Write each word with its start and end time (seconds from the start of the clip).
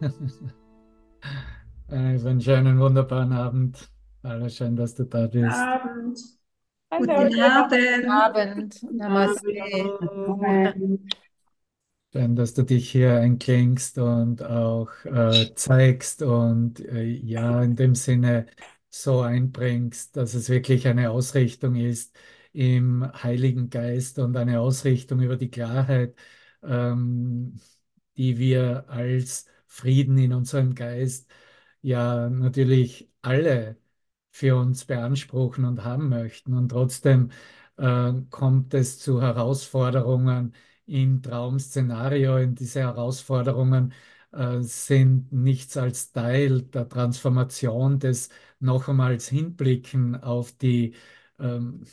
einen 1.88 2.40
schönen, 2.40 2.78
wunderbaren 2.78 3.32
Abend. 3.32 3.88
Alle 4.22 4.50
schön, 4.50 4.76
dass 4.76 4.94
du 4.94 5.04
da 5.04 5.26
bist. 5.26 5.56
Abend. 5.56 6.18
Guten 6.90 7.40
Abend. 7.40 8.08
Abend. 8.08 8.82
Namaste. 8.92 9.48
Abend. 10.26 11.14
Schön, 12.12 12.36
dass 12.36 12.54
du 12.54 12.62
dich 12.62 12.90
hier 12.90 13.16
einklingst 13.16 13.98
und 13.98 14.42
auch 14.42 14.90
äh, 15.04 15.54
zeigst 15.54 16.22
und 16.22 16.80
äh, 16.80 17.04
ja, 17.04 17.62
in 17.62 17.76
dem 17.76 17.94
Sinne 17.94 18.46
so 18.88 19.20
einbringst, 19.20 20.16
dass 20.16 20.34
es 20.34 20.48
wirklich 20.48 20.88
eine 20.88 21.10
Ausrichtung 21.10 21.74
ist 21.74 22.16
im 22.52 23.04
Heiligen 23.22 23.68
Geist 23.68 24.18
und 24.18 24.36
eine 24.36 24.60
Ausrichtung 24.60 25.20
über 25.20 25.36
die 25.36 25.50
Klarheit, 25.50 26.14
ähm, 26.62 27.60
die 28.16 28.38
wir 28.38 28.84
als 28.88 29.46
Frieden 29.66 30.18
in 30.18 30.32
unserem 30.32 30.74
Geist 30.74 31.30
ja 31.82 32.28
natürlich 32.30 33.10
alle 33.22 33.76
für 34.30 34.56
uns 34.56 34.84
beanspruchen 34.84 35.64
und 35.64 35.84
haben 35.84 36.08
möchten. 36.08 36.54
Und 36.54 36.68
trotzdem 36.70 37.30
äh, 37.76 38.12
kommt 38.30 38.74
es 38.74 38.98
zu 38.98 39.22
Herausforderungen 39.22 40.54
im 40.86 41.22
Traum-Szenario. 41.22 42.36
Und 42.36 42.60
diese 42.60 42.80
Herausforderungen 42.80 43.92
äh, 44.32 44.60
sind 44.60 45.32
nichts 45.32 45.76
als 45.76 46.12
Teil 46.12 46.62
der 46.62 46.88
Transformation 46.88 47.98
des 47.98 48.28
noch 48.60 48.88
einmals 48.88 49.28
Hinblicken 49.28 50.16
auf 50.22 50.52
die 50.52 50.94
ähm, 51.38 51.84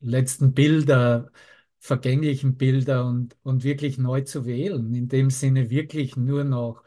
letzten 0.00 0.54
Bilder, 0.54 1.30
vergänglichen 1.78 2.56
Bilder 2.56 3.06
und, 3.06 3.36
und 3.42 3.64
wirklich 3.64 3.98
neu 3.98 4.22
zu 4.22 4.46
wählen. 4.46 4.94
In 4.94 5.08
dem 5.08 5.30
Sinne 5.30 5.70
wirklich 5.70 6.16
nur 6.16 6.44
noch 6.44 6.82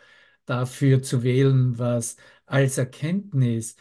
dafür 0.45 1.01
zu 1.01 1.23
wählen, 1.23 1.77
was 1.79 2.17
als 2.45 2.77
Erkenntnis, 2.77 3.75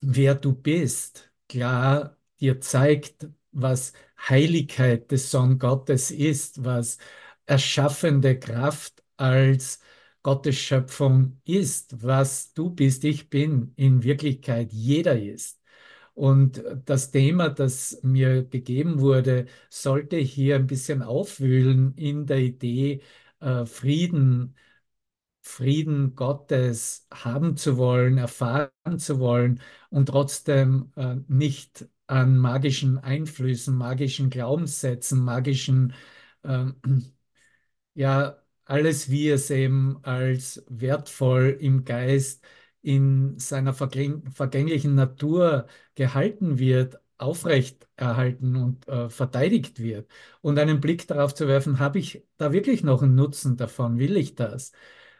wer 0.00 0.34
du 0.34 0.52
bist, 0.54 1.32
klar 1.48 2.16
dir 2.40 2.60
zeigt, 2.60 3.28
was 3.52 3.92
Heiligkeit 4.28 5.10
des 5.10 5.30
Sohn 5.30 5.58
Gottes 5.58 6.10
ist, 6.10 6.64
was 6.64 6.98
erschaffende 7.46 8.38
Kraft 8.38 9.02
als 9.16 9.80
Gottes 10.22 10.56
Schöpfung 10.56 11.40
ist, 11.44 12.02
was 12.02 12.52
du 12.54 12.70
bist, 12.70 13.04
ich 13.04 13.28
bin, 13.30 13.72
in 13.76 14.02
Wirklichkeit 14.02 14.72
jeder 14.72 15.20
ist. 15.20 15.60
Und 16.14 16.62
das 16.84 17.10
Thema, 17.10 17.48
das 17.50 18.00
mir 18.02 18.44
gegeben 18.44 19.00
wurde, 19.00 19.46
sollte 19.68 20.16
hier 20.16 20.56
ein 20.56 20.66
bisschen 20.68 21.02
aufwühlen 21.02 21.94
in 21.96 22.26
der 22.26 22.38
Idee, 22.38 23.02
äh, 23.40 23.66
Frieden, 23.66 24.54
Frieden 25.42 26.14
Gottes 26.16 27.06
haben 27.12 27.56
zu 27.56 27.76
wollen, 27.76 28.18
erfahren 28.18 28.70
zu 28.98 29.18
wollen 29.20 29.60
und 29.90 30.06
trotzdem 30.06 30.92
äh, 30.96 31.16
nicht 31.28 31.86
an 32.06 32.38
magischen 32.38 32.98
Einflüssen, 32.98 33.76
magischen 33.76 34.30
Glaubenssätzen, 34.30 35.20
magischen, 35.22 35.92
ähm, 36.44 36.76
ja, 37.94 38.38
alles, 38.64 39.10
wie 39.10 39.28
es 39.30 39.50
eben 39.50 39.98
als 40.04 40.64
wertvoll 40.68 41.56
im 41.60 41.84
Geist 41.84 42.44
in 42.84 43.38
seiner 43.38 43.72
vergäng 43.74 44.30
vergänglichen 44.30 44.94
Natur 44.94 45.66
gehalten 45.94 46.58
wird, 46.58 47.00
aufrechterhalten 47.18 48.56
und 48.56 48.86
äh, 48.88 49.08
verteidigt 49.08 49.80
wird. 49.80 50.10
Und 50.42 50.58
einen 50.58 50.80
Blick 50.80 51.06
darauf 51.08 51.34
zu 51.34 51.48
werfen, 51.48 51.78
habe 51.78 51.98
ich 51.98 52.24
da 52.36 52.52
wirklich 52.52 52.82
noch 52.84 53.02
einen 53.02 53.14
Nutzen 53.14 53.56
davon? 53.56 53.98
Will 53.98 54.16
ich 54.16 54.34
das? 54.34 54.72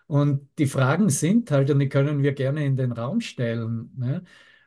Und 0.06 0.48
die 0.58 0.66
Fragen 0.66 1.08
sind 1.10 1.50
halt, 1.50 1.70
und 1.70 1.78
die 1.78 1.88
können 1.88 2.22
wir 2.22 2.32
gerne 2.34 2.64
in 2.66 2.76
den 2.76 2.92
Raum 2.92 3.20
stellen. 3.20 3.90
Ne? 3.96 4.22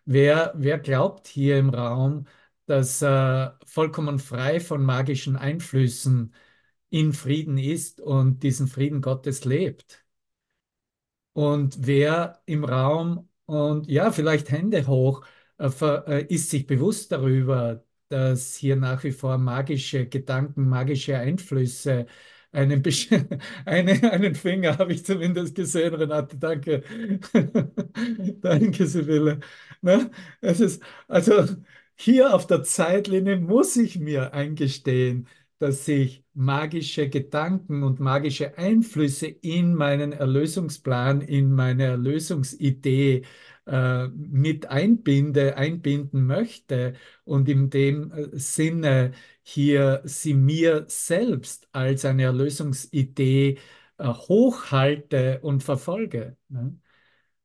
Wer, 0.06 0.54
wer 0.56 0.80
glaubt 0.80 1.28
hier 1.28 1.60
im 1.60 1.70
Raum, 1.70 2.26
dass 2.66 3.02
er 3.04 3.60
vollkommen 3.66 4.20
frei 4.20 4.60
von 4.60 4.84
magischen 4.84 5.36
Einflüssen 5.36 6.34
in 6.90 7.14
Frieden 7.14 7.58
ist 7.58 8.02
und 8.02 8.44
diesen 8.44 8.68
Frieden 8.68 9.02
Gottes 9.02 9.46
lebt? 9.46 10.07
Und 11.38 11.86
wer 11.86 12.42
im 12.48 12.64
Raum 12.64 13.30
und 13.46 13.88
ja, 13.88 14.12
vielleicht 14.12 14.50
Hände 14.50 14.88
hoch, 14.88 15.24
äh, 15.60 15.68
äh, 16.08 16.26
ist 16.34 16.50
sich 16.50 16.66
bewusst 16.66 17.12
darüber, 17.12 17.84
dass 18.10 18.56
hier 18.56 18.76
nach 18.76 19.04
wie 19.04 19.12
vor 19.12 19.38
magische 19.38 20.08
Gedanken, 20.08 20.68
magische 20.68 21.16
Einflüsse 21.20 22.08
einen, 22.52 22.82
besch- 22.82 23.40
eine, 23.66 24.12
einen 24.12 24.34
Finger 24.36 24.78
habe 24.80 24.94
ich 24.94 25.06
zumindest 25.06 25.54
gesehen, 25.56 25.94
Renate, 25.94 26.38
danke. 26.38 26.84
Danke, 28.42 28.88
Sibylle. 28.88 29.40
Ne? 29.82 30.10
Es 30.42 30.60
ist, 30.60 30.82
also 31.08 31.46
hier 31.96 32.34
auf 32.34 32.48
der 32.48 32.64
Zeitlinie 32.64 33.38
muss 33.38 33.76
ich 33.76 34.00
mir 34.00 34.34
eingestehen, 34.34 35.28
dass 35.60 35.86
sich 35.86 36.24
magische 36.34 37.10
Gedanken 37.10 37.84
und 37.84 38.00
magische 38.00 38.58
Einflüsse 38.58 39.28
in 39.28 39.74
meinen 39.76 40.12
Erlösungsplan, 40.14 41.22
in 41.22 41.54
meine 41.54 41.86
Erlösungsidee 41.86 43.24
äh, 43.66 44.08
mit 44.10 44.68
einbinde, 44.70 45.58
einbinden 45.58 46.26
möchte 46.26 46.94
und 47.26 47.50
in 47.50 47.70
dem 47.70 48.12
äh, 48.12 48.38
Sinne 48.38 49.12
hier 49.42 50.02
sie 50.06 50.34
mir 50.34 50.86
selbst 50.88 51.68
als 51.72 52.06
eine 52.06 52.24
Erlösungsidee 52.24 53.58
äh, 53.98 54.08
hochhalte 54.08 55.40
und 55.42 55.64
verfolge. 55.64 56.38
Ne? 56.50 56.78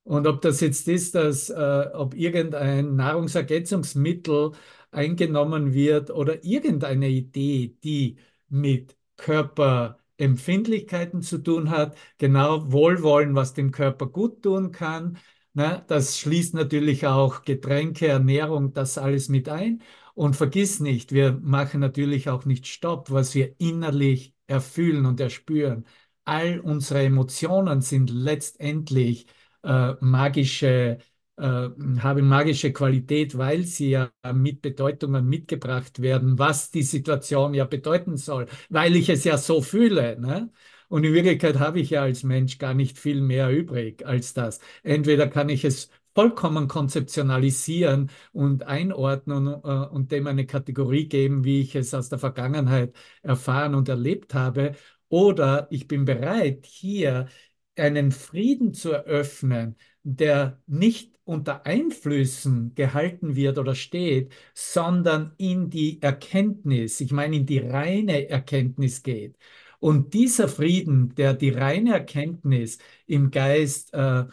Und 0.04 0.26
ob 0.26 0.40
das 0.42 0.60
jetzt 0.60 0.88
ist, 0.88 1.14
dass 1.14 1.48
äh, 1.50 1.54
ob 1.94 2.14
irgendein 2.14 2.96
Nahrungsergänzungsmittel 2.96 4.52
eingenommen 4.92 5.74
wird 5.74 6.10
oder 6.10 6.44
irgendeine 6.44 7.08
Idee, 7.08 7.76
die 7.82 8.18
mit 8.48 8.96
Körperempfindlichkeiten 9.16 11.22
zu 11.22 11.38
tun 11.38 11.70
hat, 11.70 11.96
genau 12.18 12.70
Wohlwollen, 12.72 13.34
was 13.34 13.54
dem 13.54 13.70
Körper 13.72 14.06
gut 14.06 14.42
tun 14.42 14.70
kann. 14.72 15.18
Ne? 15.54 15.84
Das 15.88 16.18
schließt 16.18 16.54
natürlich 16.54 17.06
auch 17.06 17.42
Getränke, 17.42 18.08
Ernährung, 18.08 18.72
das 18.72 18.98
alles 18.98 19.28
mit 19.28 19.48
ein. 19.48 19.82
Und 20.14 20.36
vergiss 20.36 20.80
nicht, 20.80 21.12
wir 21.12 21.32
machen 21.42 21.80
natürlich 21.80 22.28
auch 22.28 22.44
nicht 22.44 22.66
Stopp, 22.66 23.10
was 23.10 23.34
wir 23.34 23.54
innerlich 23.58 24.34
erfühlen 24.46 25.06
und 25.06 25.20
erspüren. 25.20 25.86
All 26.24 26.60
unsere 26.60 27.02
Emotionen 27.02 27.80
sind 27.80 28.10
letztendlich 28.10 29.26
äh, 29.62 29.94
magische, 30.00 30.98
haben 31.38 32.28
magische 32.28 32.72
Qualität, 32.72 33.36
weil 33.38 33.64
sie 33.64 33.90
ja 33.90 34.12
mit 34.34 34.62
Bedeutungen 34.62 35.26
mitgebracht 35.26 36.00
werden, 36.02 36.38
was 36.38 36.70
die 36.70 36.82
Situation 36.82 37.54
ja 37.54 37.64
bedeuten 37.64 38.16
soll, 38.16 38.46
weil 38.68 38.96
ich 38.96 39.08
es 39.08 39.24
ja 39.24 39.38
so 39.38 39.62
fühle. 39.62 40.18
Ne? 40.20 40.50
Und 40.88 41.04
in 41.04 41.14
Wirklichkeit 41.14 41.58
habe 41.58 41.80
ich 41.80 41.90
ja 41.90 42.02
als 42.02 42.22
Mensch 42.22 42.58
gar 42.58 42.74
nicht 42.74 42.98
viel 42.98 43.20
mehr 43.22 43.50
übrig 43.50 44.06
als 44.06 44.34
das. 44.34 44.60
Entweder 44.82 45.26
kann 45.26 45.48
ich 45.48 45.64
es 45.64 45.88
vollkommen 46.14 46.68
konzeptionalisieren 46.68 48.10
und 48.32 48.64
einordnen 48.64 49.46
äh, 49.46 49.86
und 49.86 50.12
dem 50.12 50.26
eine 50.26 50.46
Kategorie 50.46 51.08
geben, 51.08 51.44
wie 51.44 51.62
ich 51.62 51.74
es 51.74 51.94
aus 51.94 52.08
der 52.10 52.18
Vergangenheit 52.18 52.94
erfahren 53.22 53.74
und 53.74 53.88
erlebt 53.88 54.34
habe, 54.34 54.74
oder 55.08 55.66
ich 55.70 55.88
bin 55.88 56.04
bereit, 56.04 56.66
hier 56.66 57.28
einen 57.76 58.12
Frieden 58.12 58.74
zu 58.74 58.92
eröffnen, 58.92 59.76
der 60.02 60.60
nicht 60.66 61.12
unter 61.24 61.66
Einflüssen 61.66 62.74
gehalten 62.74 63.36
wird 63.36 63.58
oder 63.58 63.74
steht, 63.74 64.32
sondern 64.54 65.32
in 65.38 65.70
die 65.70 66.02
Erkenntnis, 66.02 67.00
ich 67.00 67.12
meine 67.12 67.36
in 67.36 67.46
die 67.46 67.58
reine 67.58 68.28
Erkenntnis 68.28 69.02
geht. 69.02 69.36
Und 69.78 70.14
dieser 70.14 70.48
Frieden, 70.48 71.14
der 71.14 71.34
die 71.34 71.50
reine 71.50 71.92
Erkenntnis 71.94 72.78
im 73.06 73.30
Geist 73.30 73.92
äh, 73.94 74.24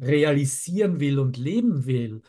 realisieren 0.00 1.00
will 1.00 1.18
und 1.18 1.36
leben 1.36 1.86
will, 1.86 2.22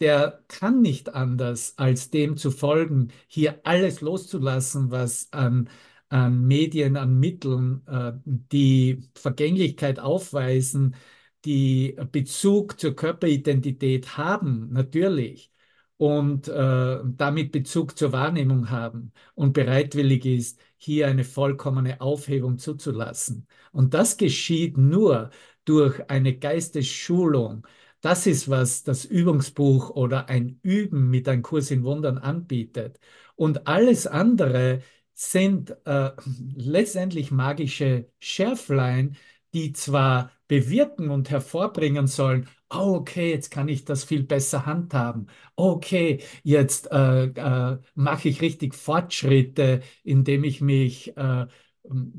der 0.00 0.42
kann 0.48 0.80
nicht 0.82 1.14
anders, 1.14 1.74
als 1.78 2.10
dem 2.10 2.36
zu 2.36 2.50
folgen, 2.50 3.12
hier 3.28 3.60
alles 3.64 4.00
loszulassen, 4.00 4.90
was 4.90 5.32
an, 5.32 5.68
an 6.08 6.44
Medien, 6.46 6.96
an 6.96 7.18
Mitteln 7.18 7.86
äh, 7.86 8.12
die 8.24 9.08
Vergänglichkeit 9.14 10.00
aufweisen, 10.00 10.96
die 11.44 11.96
Bezug 12.12 12.78
zur 12.80 12.94
Körperidentität 12.94 14.16
haben, 14.16 14.70
natürlich, 14.72 15.50
und 15.96 16.48
äh, 16.48 16.98
damit 17.04 17.52
Bezug 17.52 17.96
zur 17.96 18.12
Wahrnehmung 18.12 18.70
haben 18.70 19.12
und 19.34 19.52
bereitwillig 19.52 20.24
ist, 20.26 20.60
hier 20.76 21.06
eine 21.06 21.22
vollkommene 21.24 22.00
Aufhebung 22.00 22.58
zuzulassen. 22.58 23.46
Und 23.70 23.94
das 23.94 24.16
geschieht 24.16 24.76
nur, 24.76 25.30
durch 25.64 26.10
eine 26.10 26.36
Geistesschulung. 26.38 27.66
Das 28.00 28.26
ist, 28.26 28.48
was 28.48 28.82
das 28.82 29.04
Übungsbuch 29.04 29.90
oder 29.90 30.28
ein 30.28 30.58
Üben 30.62 31.10
mit 31.10 31.28
einem 31.28 31.42
Kurs 31.42 31.70
in 31.70 31.84
Wundern 31.84 32.18
anbietet. 32.18 32.98
Und 33.36 33.66
alles 33.66 34.06
andere 34.06 34.82
sind 35.14 35.76
äh, 35.86 36.10
letztendlich 36.56 37.30
magische 37.30 38.08
Schärflein, 38.18 39.16
die 39.54 39.72
zwar 39.72 40.32
bewirken 40.52 41.08
und 41.10 41.30
hervorbringen 41.30 42.06
sollen, 42.06 42.46
oh, 42.70 42.96
okay, 42.96 43.30
jetzt 43.30 43.50
kann 43.50 43.68
ich 43.68 43.86
das 43.86 44.04
viel 44.04 44.22
besser 44.22 44.66
handhaben. 44.66 45.28
Okay, 45.56 46.20
jetzt 46.42 46.90
äh, 46.92 47.24
äh, 47.24 47.78
mache 47.94 48.28
ich 48.28 48.42
richtig 48.42 48.74
Fortschritte, 48.74 49.80
indem 50.04 50.44
ich 50.44 50.60
mich 50.60 51.16
äh, 51.16 51.46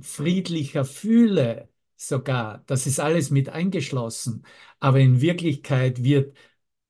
friedlicher 0.02 0.84
fühle 0.84 1.70
sogar. 1.96 2.64
Das 2.66 2.88
ist 2.88 3.00
alles 3.00 3.30
mit 3.30 3.50
eingeschlossen. 3.50 4.44
Aber 4.80 5.00
in 5.00 5.22
Wirklichkeit 5.22 6.04
wird 6.04 6.36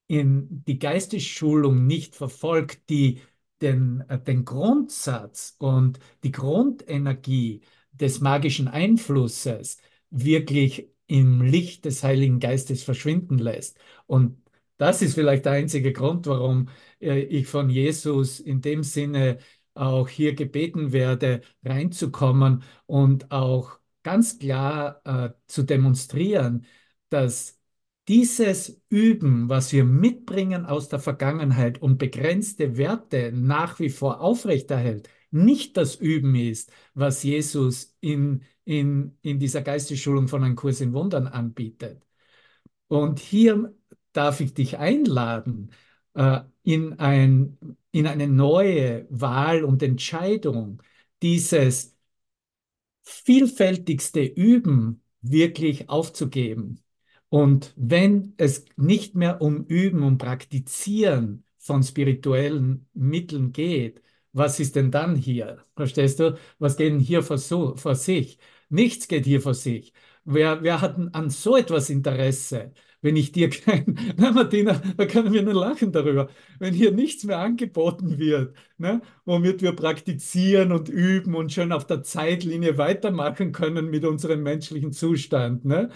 in 0.07 0.63
die 0.65 0.79
Geistesschulung 0.79 1.85
nicht 1.85 2.15
verfolgt, 2.15 2.89
die 2.89 3.21
den, 3.61 4.01
äh, 4.07 4.17
den 4.19 4.45
Grundsatz 4.45 5.55
und 5.59 5.99
die 6.23 6.31
Grundenergie 6.31 7.61
des 7.91 8.21
magischen 8.21 8.67
Einflusses 8.69 9.77
wirklich 10.09 10.89
im 11.07 11.41
Licht 11.41 11.85
des 11.85 12.03
Heiligen 12.03 12.39
Geistes 12.39 12.83
verschwinden 12.83 13.37
lässt. 13.37 13.77
Und 14.07 14.41
das 14.77 15.01
ist 15.01 15.15
vielleicht 15.15 15.45
der 15.45 15.53
einzige 15.53 15.93
Grund, 15.93 16.25
warum 16.27 16.69
äh, 17.01 17.19
ich 17.21 17.47
von 17.47 17.69
Jesus 17.69 18.39
in 18.39 18.61
dem 18.61 18.83
Sinne 18.83 19.37
auch 19.75 20.07
hier 20.09 20.35
gebeten 20.35 20.91
werde, 20.91 21.41
reinzukommen 21.63 22.63
und 22.85 23.31
auch 23.31 23.79
ganz 24.03 24.37
klar 24.39 25.01
äh, 25.05 25.29
zu 25.47 25.63
demonstrieren, 25.63 26.65
dass 27.09 27.59
dieses 28.07 28.81
Üben, 28.89 29.47
was 29.49 29.71
wir 29.71 29.85
mitbringen 29.85 30.65
aus 30.65 30.89
der 30.89 30.99
Vergangenheit 30.99 31.81
und 31.81 31.97
begrenzte 31.97 32.77
Werte 32.77 33.31
nach 33.33 33.79
wie 33.79 33.89
vor 33.89 34.19
aufrechterhält, 34.21 35.09
nicht 35.31 35.77
das 35.77 35.95
Üben 35.95 36.35
ist, 36.35 36.71
was 36.93 37.23
Jesus 37.23 37.95
in, 38.01 38.43
in, 38.65 39.17
in 39.21 39.39
dieser 39.39 39.61
Geistesschulung 39.61 40.27
von 40.27 40.43
einem 40.43 40.55
Kurs 40.55 40.81
in 40.81 40.93
Wundern 40.93 41.27
anbietet. 41.27 42.03
Und 42.87 43.19
hier 43.19 43.73
darf 44.13 44.39
ich 44.39 44.53
dich 44.53 44.77
einladen, 44.77 45.71
äh, 46.13 46.41
in, 46.63 46.99
ein, 46.99 47.57
in 47.91 48.07
eine 48.07 48.27
neue 48.27 49.07
Wahl 49.09 49.63
und 49.63 49.83
Entscheidung, 49.83 50.81
dieses 51.21 51.95
vielfältigste 53.03 54.21
Üben 54.21 55.01
wirklich 55.21 55.89
aufzugeben. 55.89 56.79
Und 57.29 57.73
wenn 57.75 58.33
es 58.37 58.65
nicht 58.75 59.15
mehr 59.15 59.41
um 59.41 59.65
Üben, 59.65 60.03
um 60.03 60.17
Praktizieren 60.17 61.43
von 61.57 61.83
spirituellen 61.83 62.87
Mitteln 62.93 63.51
geht, 63.51 64.01
was 64.33 64.59
ist 64.59 64.75
denn 64.75 64.91
dann 64.91 65.15
hier? 65.15 65.59
Verstehst 65.75 66.19
du? 66.19 66.37
Was 66.59 66.77
geht 66.77 66.91
denn 66.91 66.99
hier 66.99 67.23
vor, 67.23 67.37
so, 67.37 67.75
vor 67.75 67.95
sich? 67.95 68.39
Nichts 68.69 69.07
geht 69.07 69.25
hier 69.25 69.41
vor 69.41 69.53
sich. 69.53 69.93
Wer, 70.25 70.63
wer 70.63 70.81
hat 70.81 70.97
an 71.13 71.29
so 71.29 71.55
etwas 71.57 71.89
Interesse? 71.89 72.71
Wenn 73.01 73.15
ich 73.17 73.31
dir 73.31 73.49
kein, 73.49 73.97
na 74.17 74.31
Martina, 74.31 74.81
da 74.97 75.05
können 75.05 75.33
wir 75.33 75.43
nur 75.43 75.53
lachen 75.53 75.91
darüber, 75.91 76.29
wenn 76.59 76.73
hier 76.73 76.91
nichts 76.91 77.23
mehr 77.25 77.39
angeboten 77.39 78.17
wird, 78.17 78.55
ne, 78.77 79.01
womit 79.25 79.61
wir 79.61 79.73
praktizieren 79.75 80.71
und 80.71 80.87
üben 80.89 81.35
und 81.35 81.51
schon 81.51 81.71
auf 81.73 81.85
der 81.85 82.03
Zeitlinie 82.03 82.77
weitermachen 82.77 83.51
können 83.51 83.89
mit 83.89 84.05
unserem 84.05 84.41
menschlichen 84.43 84.93
Zustand, 84.93 85.65
ne, 85.65 85.89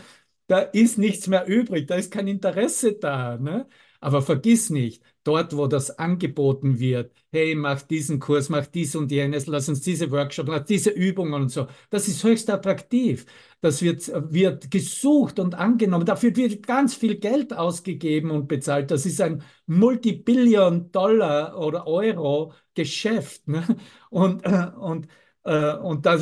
da 0.47 0.59
ist 0.59 0.97
nichts 0.97 1.27
mehr 1.27 1.45
übrig, 1.47 1.87
da 1.87 1.95
ist 1.95 2.11
kein 2.11 2.27
Interesse 2.27 2.93
da, 2.93 3.37
ne? 3.37 3.67
Aber 3.99 4.21
vergiss 4.21 4.69
nicht, 4.69 5.03
dort, 5.27 5.55
wo 5.55 5.67
das 5.67 5.91
angeboten 5.99 6.79
wird, 6.79 7.11
hey, 7.31 7.53
mach 7.55 7.81
diesen 7.81 8.19
Kurs, 8.19 8.49
mach 8.49 8.65
dies 8.67 8.95
und 8.95 9.11
jenes, 9.11 9.47
lass 9.47 9.67
uns 9.69 9.81
diese 9.81 10.09
Workshops, 10.11 10.49
mach 10.49 10.63
diese 10.65 10.89
Übungen 10.91 11.33
und 11.33 11.49
so, 11.49 11.67
das 11.89 12.07
ist 12.07 12.23
höchst 12.23 12.49
attraktiv. 12.49 13.25
Das 13.61 13.81
wird, 13.81 14.11
wird 14.31 14.69
gesucht 14.71 15.39
und 15.39 15.55
angenommen. 15.55 16.05
Dafür 16.05 16.35
wird 16.35 16.65
ganz 16.67 16.93
viel 16.95 17.15
Geld 17.15 17.53
ausgegeben 17.53 18.29
und 18.31 18.47
bezahlt. 18.47 18.91
Das 18.91 19.05
ist 19.05 19.19
ein 19.19 19.43
Multibillion-Dollar 19.65 21.57
oder 21.57 21.87
Euro-Geschäft. 21.87 23.47
Ne? 23.47 23.63
Und, 24.09 24.45
äh, 24.45 24.67
und 24.79 25.07
äh, 25.47 25.75
und 25.77 26.05
da, 26.05 26.17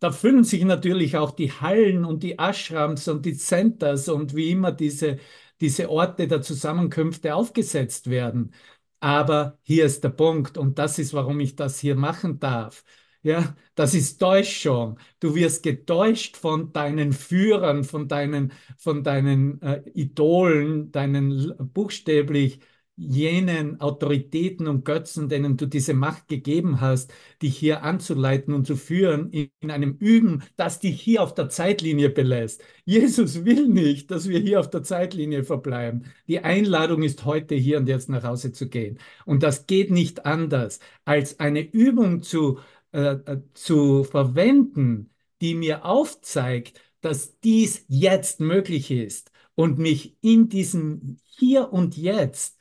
da, 0.00 0.12
füllen 0.12 0.44
sich 0.44 0.62
natürlich 0.64 1.16
auch 1.16 1.30
die 1.30 1.50
Hallen 1.50 2.04
und 2.04 2.22
die 2.22 2.36
Ashrams 2.38 3.08
und 3.08 3.24
die 3.24 3.34
Centers 3.36 4.08
und 4.08 4.36
wie 4.36 4.50
immer 4.50 4.70
diese, 4.70 5.18
diese 5.60 5.90
Orte 5.90 6.28
der 6.28 6.42
Zusammenkünfte 6.42 7.34
aufgesetzt 7.34 8.10
werden. 8.10 8.52
Aber 9.00 9.58
hier 9.62 9.84
ist 9.84 10.04
der 10.04 10.10
Punkt 10.10 10.58
und 10.58 10.78
das 10.78 10.98
ist, 10.98 11.14
warum 11.14 11.40
ich 11.40 11.54
das 11.56 11.78
hier 11.80 11.96
machen 11.96 12.38
darf. 12.40 12.84
Ja, 13.22 13.56
das 13.74 13.94
ist 13.94 14.18
Täuschung. 14.18 14.98
Du 15.18 15.34
wirst 15.34 15.62
getäuscht 15.64 16.36
von 16.36 16.72
deinen 16.72 17.12
Führern, 17.12 17.82
von 17.84 18.06
deinen, 18.08 18.52
von 18.78 19.02
deinen 19.02 19.60
äh, 19.62 19.82
Idolen, 19.94 20.92
deinen 20.92 21.52
buchstäblich 21.72 22.60
jenen 22.96 23.80
Autoritäten 23.80 24.66
und 24.68 24.84
Götzen, 24.84 25.28
denen 25.28 25.56
du 25.56 25.66
diese 25.66 25.92
Macht 25.94 26.28
gegeben 26.28 26.80
hast, 26.80 27.12
dich 27.42 27.56
hier 27.56 27.82
anzuleiten 27.82 28.54
und 28.54 28.66
zu 28.66 28.76
führen 28.76 29.30
in, 29.30 29.50
in 29.60 29.70
einem 29.70 29.96
Üben, 29.98 30.42
das 30.56 30.80
dich 30.80 31.00
hier 31.00 31.22
auf 31.22 31.34
der 31.34 31.50
Zeitlinie 31.50 32.08
belässt. 32.10 32.62
Jesus 32.84 33.44
will 33.44 33.68
nicht, 33.68 34.10
dass 34.10 34.28
wir 34.28 34.38
hier 34.38 34.60
auf 34.60 34.70
der 34.70 34.82
Zeitlinie 34.82 35.44
verbleiben. 35.44 36.04
Die 36.26 36.40
Einladung 36.40 37.02
ist 37.02 37.24
heute 37.26 37.54
hier 37.54 37.78
und 37.78 37.88
jetzt 37.88 38.08
nach 38.08 38.24
Hause 38.24 38.52
zu 38.52 38.68
gehen. 38.68 38.98
Und 39.26 39.42
das 39.42 39.66
geht 39.66 39.90
nicht 39.90 40.24
anders, 40.24 40.80
als 41.04 41.38
eine 41.38 41.60
Übung 41.60 42.22
zu, 42.22 42.58
äh, 42.92 43.12
äh 43.12 43.42
zu 43.54 44.04
verwenden, 44.04 45.10
die 45.42 45.54
mir 45.54 45.84
aufzeigt, 45.84 46.80
dass 47.02 47.38
dies 47.40 47.84
jetzt 47.88 48.40
möglich 48.40 48.90
ist 48.90 49.30
und 49.54 49.78
mich 49.78 50.16
in 50.22 50.48
diesem 50.48 51.18
Hier 51.24 51.72
und 51.72 51.96
Jetzt 51.96 52.55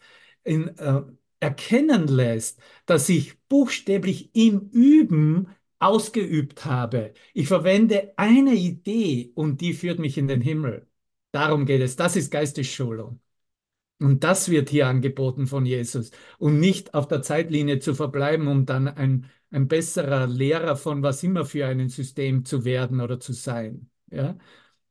in, 0.45 0.69
äh, 0.77 1.01
erkennen 1.39 2.07
lässt, 2.07 2.59
dass 2.85 3.09
ich 3.09 3.39
buchstäblich 3.49 4.31
im 4.35 4.69
Üben 4.71 5.49
ausgeübt 5.79 6.65
habe. 6.65 7.13
Ich 7.33 7.47
verwende 7.47 8.13
eine 8.17 8.55
Idee 8.55 9.31
und 9.35 9.61
die 9.61 9.73
führt 9.73 9.99
mich 9.99 10.17
in 10.17 10.27
den 10.27 10.41
Himmel. 10.41 10.87
Darum 11.31 11.65
geht 11.65 11.81
es. 11.81 11.95
Das 11.97 12.15
ist 12.15 12.31
Geistesschulung. 12.31 13.19
Und 13.99 14.23
das 14.23 14.49
wird 14.49 14.69
hier 14.69 14.87
angeboten 14.87 15.47
von 15.47 15.65
Jesus. 15.65 16.11
Und 16.37 16.59
nicht 16.59 16.93
auf 16.93 17.07
der 17.07 17.21
Zeitlinie 17.21 17.79
zu 17.79 17.93
verbleiben, 17.95 18.47
um 18.47 18.65
dann 18.65 18.87
ein, 18.87 19.29
ein 19.51 19.67
besserer 19.67 20.27
Lehrer 20.27 20.75
von 20.75 21.01
was 21.03 21.23
immer 21.23 21.45
für 21.45 21.65
ein 21.67 21.87
System 21.89 22.43
zu 22.45 22.65
werden 22.65 22.99
oder 23.01 23.19
zu 23.19 23.33
sein. 23.33 23.89
Ja? 24.11 24.37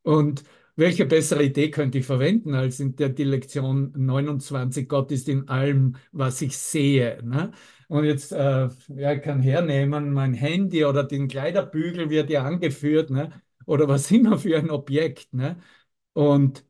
Und 0.02 0.44
welche 0.76 1.06
bessere 1.06 1.44
Idee 1.44 1.70
könnte 1.70 1.98
ich 1.98 2.06
verwenden 2.06 2.54
als 2.54 2.80
in 2.80 2.96
der 2.96 3.10
die 3.10 3.24
Lektion 3.24 3.92
29, 3.96 4.88
Gott 4.88 5.12
ist 5.12 5.28
in 5.28 5.48
allem, 5.48 5.96
was 6.12 6.40
ich 6.42 6.56
sehe. 6.58 7.20
Ne? 7.22 7.52
Und 7.88 8.04
jetzt, 8.04 8.32
äh, 8.32 8.68
ja, 8.88 9.12
ich 9.12 9.22
kann 9.22 9.40
hernehmen, 9.42 10.12
mein 10.12 10.34
Handy 10.34 10.84
oder 10.84 11.04
den 11.04 11.28
Kleiderbügel 11.28 12.10
wird 12.10 12.30
ja 12.30 12.44
angeführt, 12.44 13.10
ne? 13.10 13.30
oder 13.66 13.88
was 13.88 14.10
immer 14.10 14.38
für 14.38 14.58
ein 14.58 14.70
Objekt. 14.70 15.32
Ne? 15.34 15.60
Und 16.12 16.64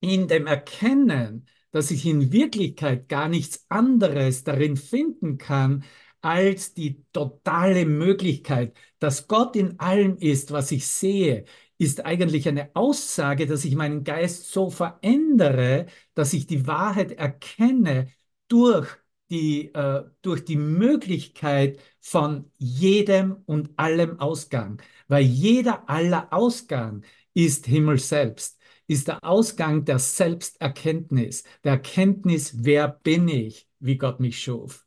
in 0.00 0.28
dem 0.28 0.46
Erkennen, 0.46 1.46
dass 1.72 1.90
ich 1.90 2.06
in 2.06 2.32
Wirklichkeit 2.32 3.08
gar 3.08 3.28
nichts 3.28 3.66
anderes 3.68 4.44
darin 4.44 4.76
finden 4.76 5.38
kann, 5.38 5.84
als 6.22 6.74
die 6.74 7.04
totale 7.12 7.86
Möglichkeit, 7.86 8.76
dass 8.98 9.26
Gott 9.28 9.56
in 9.56 9.78
allem 9.80 10.16
ist, 10.18 10.52
was 10.52 10.70
ich 10.72 10.86
sehe, 10.86 11.44
ist 11.80 12.04
eigentlich 12.04 12.46
eine 12.46 12.70
Aussage, 12.74 13.46
dass 13.46 13.64
ich 13.64 13.74
meinen 13.74 14.04
Geist 14.04 14.52
so 14.52 14.68
verändere, 14.68 15.86
dass 16.14 16.34
ich 16.34 16.46
die 16.46 16.66
Wahrheit 16.66 17.12
erkenne 17.12 18.08
durch 18.48 18.88
die, 19.30 19.72
äh, 19.74 20.04
durch 20.20 20.44
die 20.44 20.56
Möglichkeit 20.56 21.80
von 22.00 22.50
jedem 22.58 23.38
und 23.46 23.70
allem 23.78 24.20
Ausgang. 24.20 24.82
Weil 25.08 25.22
jeder 25.24 25.88
aller 25.88 26.28
Ausgang 26.32 27.02
ist 27.32 27.64
Himmel 27.66 27.98
selbst, 27.98 28.60
ist 28.86 29.08
der 29.08 29.24
Ausgang 29.24 29.84
der 29.86 29.98
Selbsterkenntnis, 30.00 31.44
der 31.64 31.72
Erkenntnis, 31.72 32.56
wer 32.62 32.88
bin 32.88 33.26
ich, 33.28 33.68
wie 33.78 33.96
Gott 33.96 34.20
mich 34.20 34.38
schuf. 34.42 34.84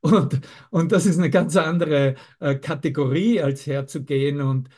Und, 0.00 0.40
und 0.70 0.90
das 0.92 1.06
ist 1.06 1.18
eine 1.18 1.30
ganz 1.30 1.56
andere 1.56 2.16
äh, 2.40 2.56
Kategorie, 2.56 3.40
als 3.40 3.66
herzugehen 3.66 4.40
und 4.40 4.68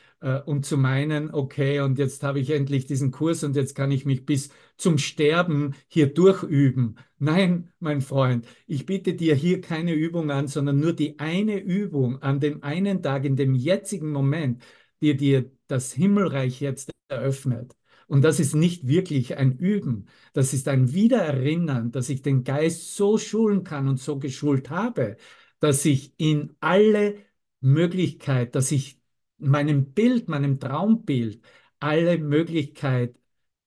und 0.47 0.65
zu 0.65 0.79
meinen, 0.79 1.33
okay, 1.35 1.81
und 1.81 1.99
jetzt 1.99 2.23
habe 2.23 2.41
ich 2.41 2.51
endlich 2.51 2.87
diesen 2.87 3.11
Kurs 3.11 3.45
und 3.45 3.57
jetzt 3.57 3.75
kann 3.75 3.91
ich 3.91 4.07
mich 4.07 4.25
bis 4.25 4.49
zum 4.79 4.97
Sterben 4.99 5.75
hier 5.89 6.13
durchüben. 6.13 6.97
Nein, 7.19 7.71
mein 7.79 8.01
Freund, 8.01 8.47
ich 8.67 8.87
biete 8.87 9.15
dir 9.15 9.35
hier 9.35 9.61
keine 9.61 9.93
Übung 9.93 10.31
an, 10.31 10.49
sondern 10.49 10.81
nur 10.81 10.95
die 10.95 11.19
eine 11.19 11.59
Übung 11.59 12.23
an 12.23 12.41
dem 12.41 12.63
einen 12.63 13.03
Tag, 13.03 13.25
in 13.25 13.37
dem 13.37 13.55
jetzigen 13.55 14.13
Moment, 14.13 14.63
die 15.03 15.17
dir 15.17 15.51
das 15.67 15.93
Himmelreich 15.93 16.61
jetzt 16.61 16.91
eröffnet. 17.09 17.77
Und 18.07 18.23
das 18.23 18.41
ist 18.41 18.55
nicht 18.55 18.87
wirklich 18.87 19.37
ein 19.37 19.53
Üben, 19.59 20.07
das 20.33 20.53
ist 20.55 20.69
ein 20.69 20.93
Wiedererinnern, 20.93 21.91
dass 21.91 22.09
ich 22.09 22.23
den 22.23 22.45
Geist 22.45 22.97
so 22.97 23.19
schulen 23.19 23.65
kann 23.65 23.89
und 23.89 23.99
so 24.01 24.19
geschult 24.19 24.71
habe, 24.71 25.17
dass 25.61 25.85
ich 25.85 26.15
in 26.19 26.55
alle 26.61 27.17
Möglichkeit, 27.61 28.55
dass 28.55 28.73
ich 28.73 29.01
meinem 29.39 29.93
Bild, 29.93 30.29
meinem 30.29 30.59
Traumbild 30.61 31.43
alle 31.81 32.19
Möglichkeit 32.19 33.17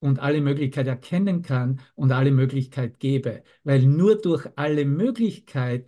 und 0.00 0.18
alle 0.20 0.40
Möglichkeit 0.40 0.86
erkennen 0.86 1.42
kann 1.42 1.80
und 1.94 2.12
alle 2.12 2.30
Möglichkeit 2.30 2.98
gebe. 3.00 3.42
Weil 3.64 3.82
nur 3.86 4.16
durch 4.20 4.46
alle 4.56 4.84
Möglichkeit 4.84 5.86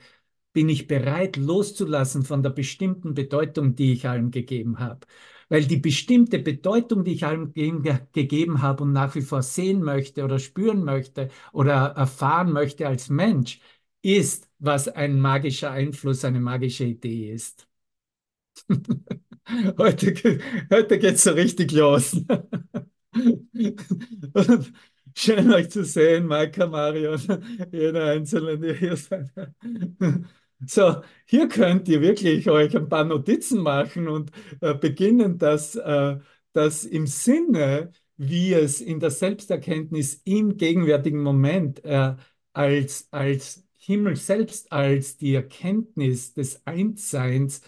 bin 0.53 0.69
ich 0.69 0.87
bereit 0.89 1.37
loszulassen 1.37 2.25
von 2.25 2.43
der 2.43 2.51
bestimmten 2.51 3.15
Bedeutung, 3.15 3.77
die 3.77 3.93
ich 3.93 4.09
allem 4.09 4.31
gegeben 4.31 4.79
habe. 4.81 5.07
Weil 5.49 5.65
die 5.65 5.77
bestimmte 5.77 6.39
Bedeutung, 6.39 7.05
die 7.05 7.13
ich 7.13 7.25
allem 7.25 7.53
ge 7.53 7.99
gegeben 8.13 8.63
habe 8.63 8.83
und 8.85 8.93
nach 8.93 9.15
wie 9.15 9.23
vor 9.23 9.43
sehen 9.43 9.83
möchte 9.83 10.25
oder 10.25 10.39
spüren 10.39 10.85
möchte 10.85 11.29
oder 11.53 11.73
erfahren 11.97 12.53
möchte 12.53 12.87
als 12.89 13.09
Mensch, 13.11 13.61
ist, 14.03 14.49
was 14.59 14.89
ein 14.89 15.21
magischer 15.21 15.71
Einfluss, 15.71 16.25
eine 16.25 16.41
magische 16.41 16.85
Idee 16.85 17.33
ist. 17.33 17.69
heute 19.79 20.41
heute 20.71 20.99
geht 20.99 21.15
es 21.15 21.25
so 21.25 21.33
richtig 21.33 21.73
los. 21.73 22.17
schön 25.17 25.53
euch 25.53 25.71
zu 25.71 25.85
sehen, 25.85 26.27
Maika, 26.27 26.67
Marion, 26.67 27.21
jeder 27.73 28.07
Einzelne, 28.07 28.59
der 28.59 28.75
hier 28.75 28.97
seid. 28.97 29.31
So, 30.67 31.03
hier 31.25 31.49
könnt 31.49 31.89
ihr 31.89 32.03
wirklich 32.03 32.49
euch 32.51 32.77
ein 32.77 32.89
paar 32.89 33.05
Notizen 33.05 33.63
machen 33.63 34.09
und 34.09 34.31
äh, 34.61 34.75
beginnen, 34.75 35.39
das, 35.39 35.75
äh, 35.75 36.19
das 36.53 36.85
im 36.85 37.07
Sinne, 37.07 37.93
wie 38.19 38.53
es 38.53 38.83
in 38.83 39.01
der 39.01 39.11
Selbsterkenntnis 39.11 40.21
im 40.25 40.59
gegenwärtigen 40.59 41.23
Moment 41.23 41.83
äh, 41.85 42.15
als, 42.53 43.09
als 43.11 43.65
Himmel 43.77 44.17
selbst, 44.17 44.71
als 44.71 45.17
die 45.17 45.35
Erkenntnis 45.35 46.35
des 46.35 46.67
Einsseins, 46.67 47.63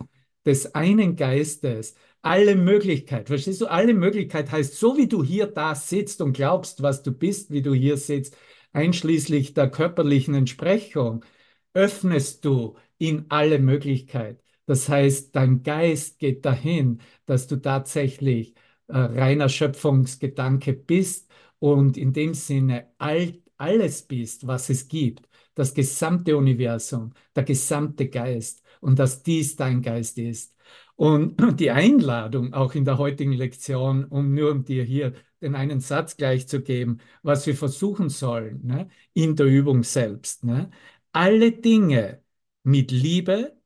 des 0.46 0.74
einen 0.74 1.16
Geistes, 1.16 1.94
alle 2.22 2.54
Möglichkeit, 2.56 3.28
verstehst 3.28 3.60
du? 3.60 3.66
Alle 3.66 3.94
Möglichkeit 3.94 4.50
heißt, 4.50 4.74
so 4.74 4.96
wie 4.96 5.08
du 5.08 5.24
hier 5.24 5.46
da 5.46 5.74
sitzt 5.74 6.20
und 6.20 6.32
glaubst, 6.34 6.82
was 6.82 7.02
du 7.02 7.12
bist, 7.12 7.50
wie 7.50 7.62
du 7.62 7.74
hier 7.74 7.96
sitzt, 7.96 8.36
einschließlich 8.72 9.54
der 9.54 9.70
körperlichen 9.70 10.34
Entsprechung, 10.34 11.24
öffnest 11.74 12.44
du 12.44 12.76
in 12.98 13.26
alle 13.28 13.58
Möglichkeit. 13.58 14.42
Das 14.66 14.88
heißt, 14.88 15.34
dein 15.34 15.62
Geist 15.62 16.18
geht 16.18 16.44
dahin, 16.44 17.00
dass 17.26 17.46
du 17.48 17.56
tatsächlich 17.56 18.54
äh, 18.88 18.96
reiner 18.98 19.48
Schöpfungsgedanke 19.48 20.72
bist 20.72 21.30
und 21.58 21.96
in 21.96 22.12
dem 22.12 22.34
Sinne 22.34 22.92
all, 22.98 23.40
alles 23.56 24.02
bist, 24.02 24.46
was 24.46 24.70
es 24.70 24.88
gibt. 24.88 25.28
Das 25.54 25.74
gesamte 25.74 26.36
Universum, 26.36 27.12
der 27.36 27.44
gesamte 27.44 28.08
Geist 28.08 28.62
und 28.80 28.98
dass 28.98 29.22
dies 29.22 29.56
dein 29.56 29.82
Geist 29.82 30.18
ist. 30.18 30.54
Und 30.96 31.36
die 31.60 31.70
Einladung 31.70 32.52
auch 32.54 32.74
in 32.74 32.84
der 32.84 32.98
heutigen 32.98 33.32
Lektion, 33.32 34.04
um 34.04 34.34
nur 34.34 34.50
um 34.52 34.64
dir 34.64 34.84
hier 34.84 35.14
den 35.40 35.54
einen 35.54 35.80
Satz 35.80 36.16
gleich 36.16 36.46
zu 36.48 36.62
geben, 36.62 36.98
was 37.22 37.46
wir 37.46 37.56
versuchen 37.56 38.08
sollen 38.08 38.64
ne, 38.64 38.88
in 39.12 39.36
der 39.36 39.46
Übung 39.46 39.82
selbst. 39.82 40.44
Ne, 40.44 40.70
alle 41.12 41.52
Dinge 41.52 42.22
mit 42.62 42.90
Liebe, 42.90 43.56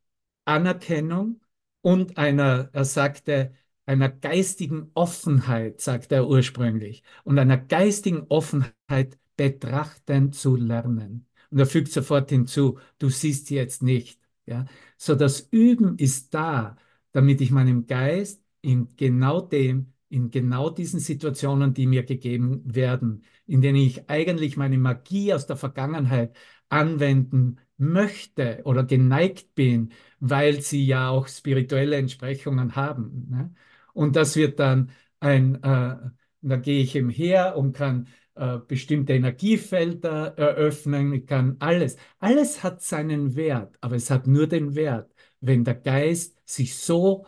Anerkennung 0.45 1.41
und 1.83 2.19
einer, 2.19 2.71
er 2.73 2.85
sagte, 2.85 3.55
einer 3.87 4.09
geistigen 4.09 4.91
Offenheit, 4.95 5.81
sagte 5.81 6.17
er 6.17 6.29
ursprünglich, 6.29 7.03
und 7.25 7.39
einer 7.39 7.59
geistigen 7.59 8.27
Offenheit 8.29 9.19
betrachten 9.37 10.33
zu 10.33 10.57
lernen. 10.57 11.26
Und 11.51 11.59
er 11.59 11.67
fügt 11.67 11.93
sofort 11.93 12.31
hinzu, 12.31 12.79
du 12.99 13.09
siehst 13.09 13.47
sie 13.47 13.57
jetzt 13.57 13.83
nicht. 13.83 14.21
Ja? 14.47 14.67
So 14.97 15.15
das 15.15 15.41
Üben 15.51 15.99
ist 15.99 16.35
da, 16.35 16.77
damit 17.13 17.41
ich 17.41 17.51
meinem 17.51 17.87
Geist 17.87 18.43
in 18.61 18.89
genau 18.97 19.41
dem, 19.41 19.93
in 20.09 20.31
genau 20.31 20.71
diesen 20.71 21.01
Situationen, 21.01 21.75
die 21.75 21.87
mir 21.87 22.05
gegeben 22.05 22.63
werden, 22.65 23.25
in 23.47 23.61
denen 23.61 23.79
ich 23.79 24.09
eigentlich 24.09 24.57
meine 24.57 24.79
Magie 24.79 25.33
aus 25.35 25.47
der 25.47 25.57
Vergangenheit 25.57 26.37
anwenden 26.69 27.59
möchte 27.77 28.63
oder 28.65 28.85
geneigt 28.85 29.55
bin, 29.55 29.93
weil 30.21 30.61
sie 30.61 30.85
ja 30.87 31.11
auch 31.11 31.29
spirituelle 31.29 31.97
Entsprechungen 31.97 32.77
haben. 32.77 33.27
Ne? 33.31 33.55
Und 33.93 34.17
das 34.17 34.37
wird 34.37 34.59
dann 34.59 34.91
ein, 35.21 35.57
äh, 35.63 35.97
da 36.43 36.57
gehe 36.57 36.83
ich 36.83 36.95
eben 36.97 37.11
her 37.11 37.57
und 37.57 37.73
kann 37.73 38.09
äh, 38.37 38.59
bestimmte 38.67 39.15
Energiefelder 39.15 40.37
eröffnen, 40.39 41.27
kann 41.27 41.57
alles. 41.61 41.97
Alles 42.19 42.63
hat 42.63 42.83
seinen 42.83 43.37
Wert, 43.37 43.77
aber 43.81 43.97
es 43.97 44.11
hat 44.11 44.27
nur 44.27 44.47
den 44.47 44.75
Wert, 44.75 45.15
wenn 45.41 45.65
der 45.65 45.75
Geist 45.75 46.41
sich 46.49 46.77
so 46.77 47.27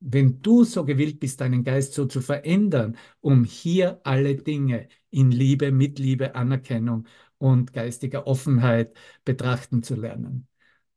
wenn 0.00 0.40
du 0.42 0.64
so 0.64 0.84
gewillt 0.84 1.20
bist, 1.20 1.40
deinen 1.40 1.64
Geist 1.64 1.94
so 1.94 2.06
zu 2.06 2.20
verändern, 2.20 2.96
um 3.20 3.44
hier 3.44 4.00
alle 4.04 4.36
Dinge 4.36 4.88
in 5.10 5.30
Liebe, 5.30 5.72
Mitliebe, 5.72 6.34
Anerkennung 6.34 7.06
und 7.38 7.72
geistiger 7.72 8.26
Offenheit 8.26 8.94
betrachten 9.24 9.82
zu 9.82 9.94
lernen. 9.96 10.46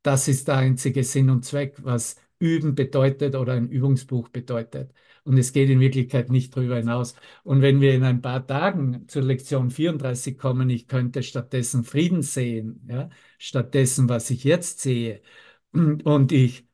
Das 0.04 0.28
ist 0.28 0.48
der 0.48 0.58
einzige 0.58 1.04
Sinn 1.04 1.30
und 1.30 1.46
Zweck, 1.46 1.78
was 1.84 2.16
Üben 2.40 2.76
bedeutet 2.76 3.36
oder 3.36 3.54
ein 3.54 3.70
Übungsbuch 3.70 4.30
bedeutet. 4.30 4.94
Und 5.24 5.38
es 5.38 5.54
geht 5.54 5.70
in 5.70 5.80
Wirklichkeit 5.80 6.32
nicht 6.32 6.56
darüber 6.56 6.78
hinaus. 6.78 7.16
Und 7.44 7.62
wenn 7.62 7.80
wir 7.82 7.94
in 7.94 8.04
ein 8.04 8.22
paar 8.22 8.46
Tagen 8.46 9.08
zur 9.08 9.22
Lektion 9.24 9.70
34 9.70 10.38
kommen, 10.38 10.70
ich 10.70 10.88
könnte 10.88 11.22
stattdessen 11.24 11.84
Frieden 11.84 12.22
sehen, 12.24 12.88
ja, 12.90 13.10
stattdessen, 13.38 14.10
was 14.10 14.30
ich 14.32 14.44
jetzt 14.44 14.80
sehe, 14.80 15.22
und 15.72 16.32
ich 16.32 16.68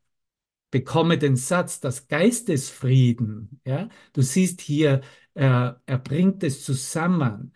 bekomme 0.71 1.17
den 1.17 1.35
Satz, 1.35 1.79
das 1.79 2.07
Geistesfrieden, 2.07 3.61
ja, 3.65 3.89
du 4.13 4.21
siehst 4.21 4.61
hier, 4.61 5.01
er, 5.33 5.81
er 5.85 5.97
bringt 5.99 6.43
es 6.43 6.63
zusammen, 6.63 7.53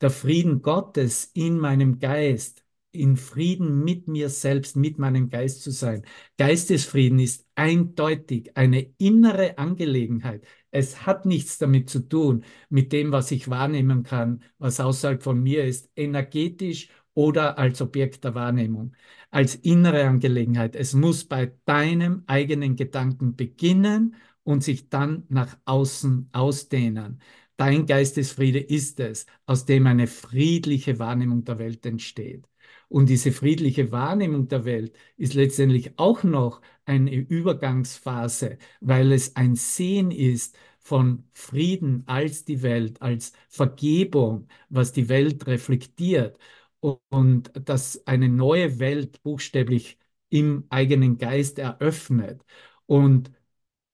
der 0.00 0.10
Frieden 0.10 0.62
Gottes 0.62 1.30
in 1.34 1.58
meinem 1.58 1.98
Geist, 1.98 2.61
in 2.92 3.16
Frieden 3.16 3.82
mit 3.84 4.08
mir 4.08 4.28
selbst, 4.28 4.76
mit 4.76 4.98
meinem 4.98 5.28
Geist 5.30 5.62
zu 5.62 5.70
sein. 5.70 6.02
Geistesfrieden 6.38 7.18
ist 7.18 7.46
eindeutig 7.54 8.56
eine 8.56 8.82
innere 8.98 9.58
Angelegenheit. 9.58 10.44
Es 10.70 11.06
hat 11.06 11.26
nichts 11.26 11.58
damit 11.58 11.90
zu 11.90 12.00
tun, 12.08 12.44
mit 12.68 12.92
dem, 12.92 13.12
was 13.12 13.30
ich 13.30 13.48
wahrnehmen 13.50 14.02
kann, 14.02 14.42
was 14.58 14.80
außerhalb 14.80 15.22
von 15.22 15.42
mir 15.42 15.64
ist, 15.64 15.90
energetisch 15.96 16.88
oder 17.14 17.58
als 17.58 17.80
Objekt 17.82 18.24
der 18.24 18.34
Wahrnehmung, 18.34 18.94
als 19.30 19.54
innere 19.54 20.04
Angelegenheit. 20.04 20.76
Es 20.76 20.94
muss 20.94 21.24
bei 21.24 21.52
deinem 21.64 22.22
eigenen 22.26 22.76
Gedanken 22.76 23.36
beginnen 23.36 24.16
und 24.44 24.62
sich 24.64 24.88
dann 24.88 25.24
nach 25.28 25.58
außen 25.64 26.28
ausdehnen. 26.32 27.20
Dein 27.56 27.86
Geistesfriede 27.86 28.58
ist 28.60 28.98
es, 29.00 29.26
aus 29.46 29.64
dem 29.66 29.86
eine 29.86 30.06
friedliche 30.06 30.98
Wahrnehmung 30.98 31.44
der 31.44 31.58
Welt 31.58 31.84
entsteht. 31.86 32.46
Und 32.92 33.08
diese 33.08 33.32
friedliche 33.32 33.90
Wahrnehmung 33.90 34.48
der 34.48 34.64
Welt 34.66 34.94
ist 35.16 35.32
letztendlich 35.34 35.98
auch 35.98 36.22
noch 36.24 36.60
eine 36.84 37.14
Übergangsphase, 37.14 38.58
weil 38.80 39.12
es 39.12 39.34
ein 39.36 39.56
Sehen 39.56 40.10
ist 40.10 40.56
von 40.80 41.24
Frieden 41.32 42.02
als 42.06 42.44
die 42.44 42.62
Welt, 42.62 43.00
als 43.00 43.32
Vergebung, 43.48 44.46
was 44.68 44.92
die 44.92 45.08
Welt 45.08 45.46
reflektiert 45.46 46.38
und 46.80 47.50
das 47.54 48.06
eine 48.06 48.28
neue 48.28 48.78
Welt 48.78 49.22
buchstäblich 49.22 49.98
im 50.28 50.64
eigenen 50.70 51.16
Geist 51.18 51.58
eröffnet. 51.58 52.44
Und 52.86 53.30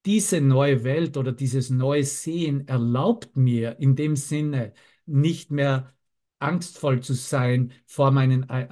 diese 0.07 0.41
neue 0.41 0.85
Welt 0.85 1.17
oder 1.17 1.33
dieses 1.33 1.71
neue 1.71 2.05
Sehen 2.05 2.67
erlaubt 2.69 3.37
mir 3.37 3.79
in 3.81 3.97
dem 3.97 4.17
Sinne 4.17 4.73
nicht 5.07 5.51
mehr 5.51 5.95
angstvoll 6.39 7.01
zu 7.01 7.15
sein 7.15 7.73
vor 7.87 8.11
meinen, 8.11 8.49
äh, 8.49 8.69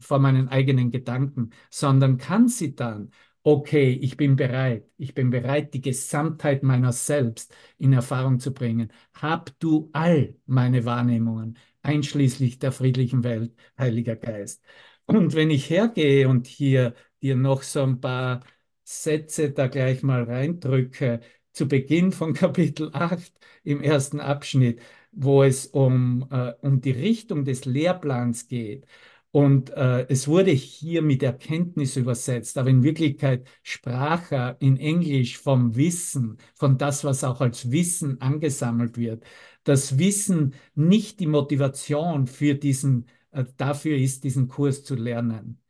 vor 0.00 0.18
meinen 0.18 0.48
eigenen 0.48 0.90
Gedanken, 0.90 1.50
sondern 1.70 2.18
kann 2.18 2.48
sie 2.48 2.74
dann, 2.74 3.10
okay, 3.42 3.92
ich 3.92 4.16
bin 4.16 4.36
bereit, 4.36 4.88
ich 4.96 5.14
bin 5.14 5.30
bereit, 5.30 5.74
die 5.74 5.80
Gesamtheit 5.80 6.62
meiner 6.62 6.92
selbst 6.92 7.54
in 7.78 7.92
Erfahrung 7.92 8.38
zu 8.40 8.52
bringen. 8.52 8.92
Hab 9.14 9.58
du 9.60 9.90
all 9.92 10.36
meine 10.46 10.84
Wahrnehmungen, 10.84 11.58
einschließlich 11.82 12.58
der 12.58 12.72
friedlichen 12.72 13.24
Welt, 13.24 13.54
Heiliger 13.78 14.16
Geist. 14.16 14.62
Und 15.06 15.34
wenn 15.34 15.50
ich 15.50 15.68
hergehe 15.70 16.28
und 16.28 16.46
hier 16.46 16.94
dir 17.22 17.36
noch 17.36 17.62
so 17.62 17.82
ein 17.82 18.00
paar 18.00 18.40
Sätze 18.84 19.50
da 19.52 19.66
gleich 19.68 20.02
mal 20.02 20.22
reindrücke, 20.24 21.20
zu 21.52 21.68
Beginn 21.68 22.12
von 22.12 22.34
Kapitel 22.34 22.90
8 22.92 23.32
im 23.64 23.80
ersten 23.82 24.20
Abschnitt, 24.20 24.80
wo 25.12 25.42
es 25.42 25.66
um, 25.66 26.26
äh, 26.30 26.52
um 26.60 26.80
die 26.80 26.92
Richtung 26.92 27.44
des 27.44 27.64
Lehrplans 27.64 28.48
geht. 28.48 28.86
Und 29.32 29.70
äh, 29.70 30.06
es 30.08 30.26
wurde 30.26 30.50
hier 30.50 31.02
mit 31.02 31.22
Erkenntnis 31.22 31.96
übersetzt, 31.96 32.58
aber 32.58 32.68
in 32.70 32.82
Wirklichkeit 32.82 33.46
sprach 33.62 34.32
er 34.32 34.56
in 34.60 34.76
Englisch 34.76 35.38
vom 35.38 35.76
Wissen, 35.76 36.38
von 36.56 36.78
das, 36.78 37.04
was 37.04 37.22
auch 37.22 37.40
als 37.40 37.70
Wissen 37.70 38.20
angesammelt 38.20 38.96
wird. 38.96 39.24
Das 39.62 39.98
Wissen 39.98 40.54
nicht 40.74 41.20
die 41.20 41.26
Motivation 41.28 42.26
für 42.26 42.54
diesen, 42.54 43.06
äh, 43.30 43.44
dafür 43.56 43.96
ist, 43.96 44.24
diesen 44.24 44.48
Kurs 44.48 44.82
zu 44.82 44.96
lernen. 44.96 45.60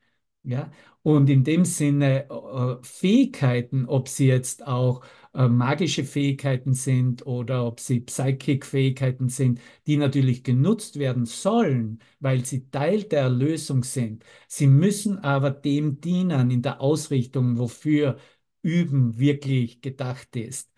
Ja? 0.42 0.70
Und 1.02 1.30
in 1.30 1.44
dem 1.44 1.64
Sinne 1.64 2.28
äh, 2.30 2.76
Fähigkeiten, 2.82 3.87
ob 3.87 4.09
sie 4.09 4.26
jetzt 4.26 4.66
auch 4.66 5.02
äh, 5.34 5.49
magische 5.49 6.04
Fähigkeiten 6.04 6.75
sind 6.75 7.26
oder 7.26 7.66
ob 7.66 7.80
sie 7.80 8.00
Psychic-Fähigkeiten 8.00 9.28
sind, 9.28 9.60
die 9.87 9.96
natürlich 9.96 10.42
genutzt 10.44 10.99
werden 10.99 11.26
sollen, 11.26 12.00
weil 12.20 12.44
sie 12.44 12.68
Teil 12.70 13.04
der 13.04 13.22
Erlösung 13.22 13.84
sind. 13.84 14.25
Sie 14.49 14.66
müssen 14.66 15.18
aber 15.18 15.50
dem 15.50 16.00
dienen 16.00 16.50
in 16.50 16.62
der 16.62 16.80
Ausrichtung, 16.80 17.58
wofür 17.58 18.18
Üben 18.62 19.18
wirklich 19.18 19.80
gedacht 19.80 20.37
ist. 20.37 20.70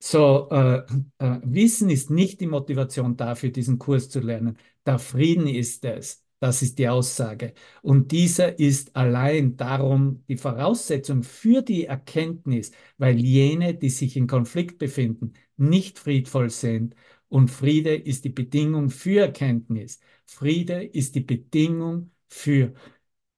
So, 0.00 0.48
äh, 0.50 0.78
äh, 1.18 1.40
Wissen 1.44 1.90
ist 1.90 2.10
nicht 2.10 2.40
die 2.40 2.46
Motivation 2.46 3.16
dafür, 3.16 3.50
diesen 3.50 3.78
Kurs 3.78 4.10
zu 4.10 4.20
lernen. 4.20 4.58
Der 4.86 4.98
Frieden 4.98 5.46
ist 5.48 5.84
es. 5.86 6.23
Das 6.44 6.60
ist 6.60 6.78
die 6.78 6.88
Aussage. 6.90 7.54
Und 7.80 8.12
dieser 8.12 8.58
ist 8.58 8.94
allein 8.96 9.56
darum 9.56 10.22
die 10.28 10.36
Voraussetzung 10.36 11.22
für 11.22 11.62
die 11.62 11.86
Erkenntnis, 11.86 12.70
weil 12.98 13.18
jene, 13.18 13.72
die 13.74 13.88
sich 13.88 14.14
in 14.18 14.26
Konflikt 14.26 14.76
befinden, 14.78 15.32
nicht 15.56 15.98
friedvoll 15.98 16.50
sind. 16.50 16.94
Und 17.28 17.48
Friede 17.50 17.94
ist 17.94 18.24
die 18.26 18.28
Bedingung 18.28 18.90
für 18.90 19.20
Erkenntnis. 19.22 20.00
Friede 20.26 20.84
ist 20.84 21.14
die 21.14 21.20
Bedingung 21.22 22.10
für 22.28 22.74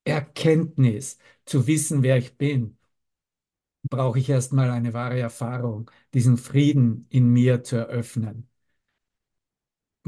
Erkenntnis, 0.05 1.19
zu 1.45 1.67
wissen, 1.69 2.03
wer 2.03 2.17
ich 2.19 2.37
bin 2.37 2.77
brauche 3.89 4.19
ich 4.19 4.29
erstmal 4.29 4.71
eine 4.71 4.93
wahre 4.95 5.19
Erfahrung, 5.21 5.91
diesen 6.15 6.37
Frieden 6.39 7.07
in 7.11 7.29
mir 7.33 7.63
zu 7.65 7.77
eröffnen, 7.77 8.49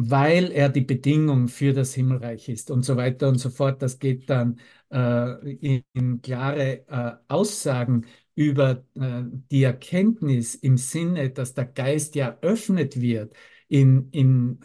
weil 0.00 0.52
er 0.52 0.68
die 0.68 0.82
Bedingung 0.82 1.48
für 1.48 1.72
das 1.72 1.92
Himmelreich 1.94 2.48
ist 2.48 2.70
und 2.70 2.84
so 2.84 2.96
weiter 2.96 3.28
und 3.28 3.38
so 3.38 3.50
fort. 3.50 3.82
Das 3.82 3.98
geht 3.98 4.30
dann 4.30 4.60
äh, 4.92 5.50
in, 5.56 5.82
in, 5.92 6.22
klare 6.22 6.86
äh, 6.88 7.12
Aussagen 7.28 8.06
über 8.36 8.84
äh, 8.94 9.22
die 9.50 9.64
Erkenntnis 9.64 10.54
im 10.54 10.76
Sinne, 10.76 11.30
dass 11.30 11.54
der 11.54 11.64
Geist 11.66 12.14
ja 12.14 12.28
eröffnet 12.40 13.00
wird 13.00 13.34
in, 13.66 14.08
in, 14.12 14.60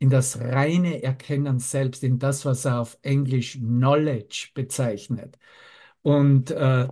in 0.00 0.10
das 0.10 0.38
reine 0.38 1.02
Erkennen 1.02 1.58
selbst, 1.60 2.04
in 2.04 2.18
das, 2.18 2.44
was 2.44 2.66
er 2.66 2.80
auf 2.80 2.98
Englisch 3.02 3.54
Knowledge 3.58 4.50
bezeichnet. 4.54 5.38
Und 6.02 6.50
äh, 6.50 6.88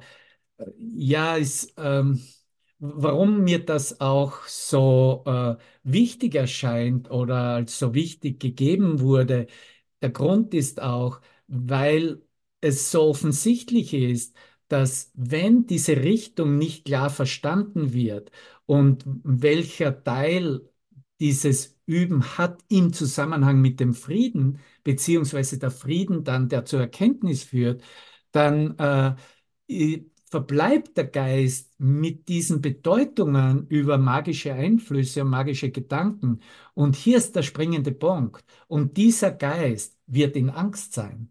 ja, 0.78 1.36
ist, 1.36 1.74
ähm, 1.78 2.22
warum 2.82 3.44
mir 3.44 3.64
das 3.64 4.00
auch 4.00 4.44
so 4.46 5.22
äh, 5.26 5.56
wichtig 5.84 6.34
erscheint 6.34 7.10
oder 7.10 7.36
als 7.56 7.78
so 7.78 7.94
wichtig 7.94 8.40
gegeben 8.40 9.00
wurde, 9.00 9.46
der 10.02 10.10
Grund 10.10 10.54
ist 10.54 10.80
auch, 10.82 11.20
weil 11.46 12.22
es 12.60 12.90
so 12.90 13.02
offensichtlich 13.04 13.94
ist, 13.94 14.36
dass 14.68 15.10
wenn 15.14 15.66
diese 15.66 15.96
Richtung 16.02 16.58
nicht 16.58 16.84
klar 16.86 17.10
verstanden 17.10 17.92
wird 17.92 18.30
und 18.66 19.04
welcher 19.06 20.02
Teil 20.04 20.68
dieses 21.20 21.78
Üben 21.86 22.24
hat 22.38 22.64
im 22.68 22.92
Zusammenhang 22.92 23.60
mit 23.60 23.80
dem 23.80 23.94
Frieden, 23.94 24.58
beziehungsweise 24.84 25.58
der 25.58 25.70
Frieden 25.70 26.24
dann, 26.24 26.48
der 26.48 26.64
zur 26.64 26.80
Erkenntnis 26.80 27.44
führt, 27.44 27.82
dann 28.32 28.76
äh, 28.78 29.14
verbleibt 30.32 30.96
der 30.96 31.06
Geist 31.08 31.78
mit 31.78 32.28
diesen 32.28 32.62
Bedeutungen 32.62 33.66
über 33.68 33.98
magische 33.98 34.54
Einflüsse 34.54 35.22
und 35.22 35.30
magische 35.30 35.70
Gedanken. 35.70 36.40
Und 36.74 36.96
hier 36.96 37.18
ist 37.18 37.36
der 37.36 37.42
springende 37.42 37.92
Punkt. 37.92 38.44
Und 38.66 38.96
dieser 38.96 39.30
Geist 39.32 39.98
wird 40.06 40.34
in 40.36 40.50
Angst 40.50 40.94
sein. 40.94 41.30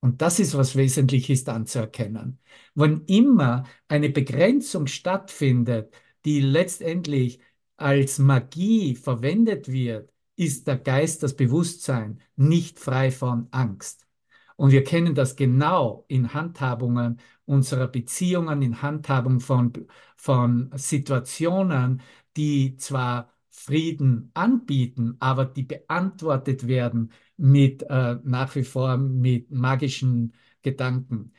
Und 0.00 0.22
das 0.22 0.40
ist, 0.40 0.56
was 0.56 0.76
wesentlich 0.76 1.30
ist 1.30 1.48
anzuerkennen. 1.48 2.40
Wann 2.74 3.04
immer 3.06 3.64
eine 3.88 4.10
Begrenzung 4.10 4.88
stattfindet, 4.88 5.94
die 6.24 6.40
letztendlich 6.40 7.40
als 7.76 8.18
Magie 8.18 8.96
verwendet 8.96 9.70
wird, 9.70 10.12
ist 10.36 10.66
der 10.66 10.78
Geist, 10.78 11.22
das 11.22 11.36
Bewusstsein 11.36 12.20
nicht 12.36 12.80
frei 12.80 13.10
von 13.12 13.48
Angst. 13.52 14.05
Und 14.56 14.72
wir 14.72 14.84
kennen 14.84 15.14
das 15.14 15.36
genau 15.36 16.04
in 16.08 16.32
Handhabungen 16.34 17.20
unserer 17.44 17.88
Beziehungen, 17.88 18.62
in 18.62 18.82
Handhabung 18.82 19.40
von, 19.40 19.72
von 20.16 20.70
Situationen, 20.74 22.02
die 22.36 22.76
zwar 22.76 23.32
Frieden 23.50 24.30
anbieten, 24.34 25.16
aber 25.18 25.44
die 25.46 25.62
beantwortet 25.62 26.66
werden 26.66 27.12
mit 27.36 27.82
äh, 27.82 28.16
nach 28.22 28.54
wie 28.54 28.64
vor 28.64 28.96
mit 28.98 29.50
magischen 29.50 30.34
Gedanken. 30.62 31.32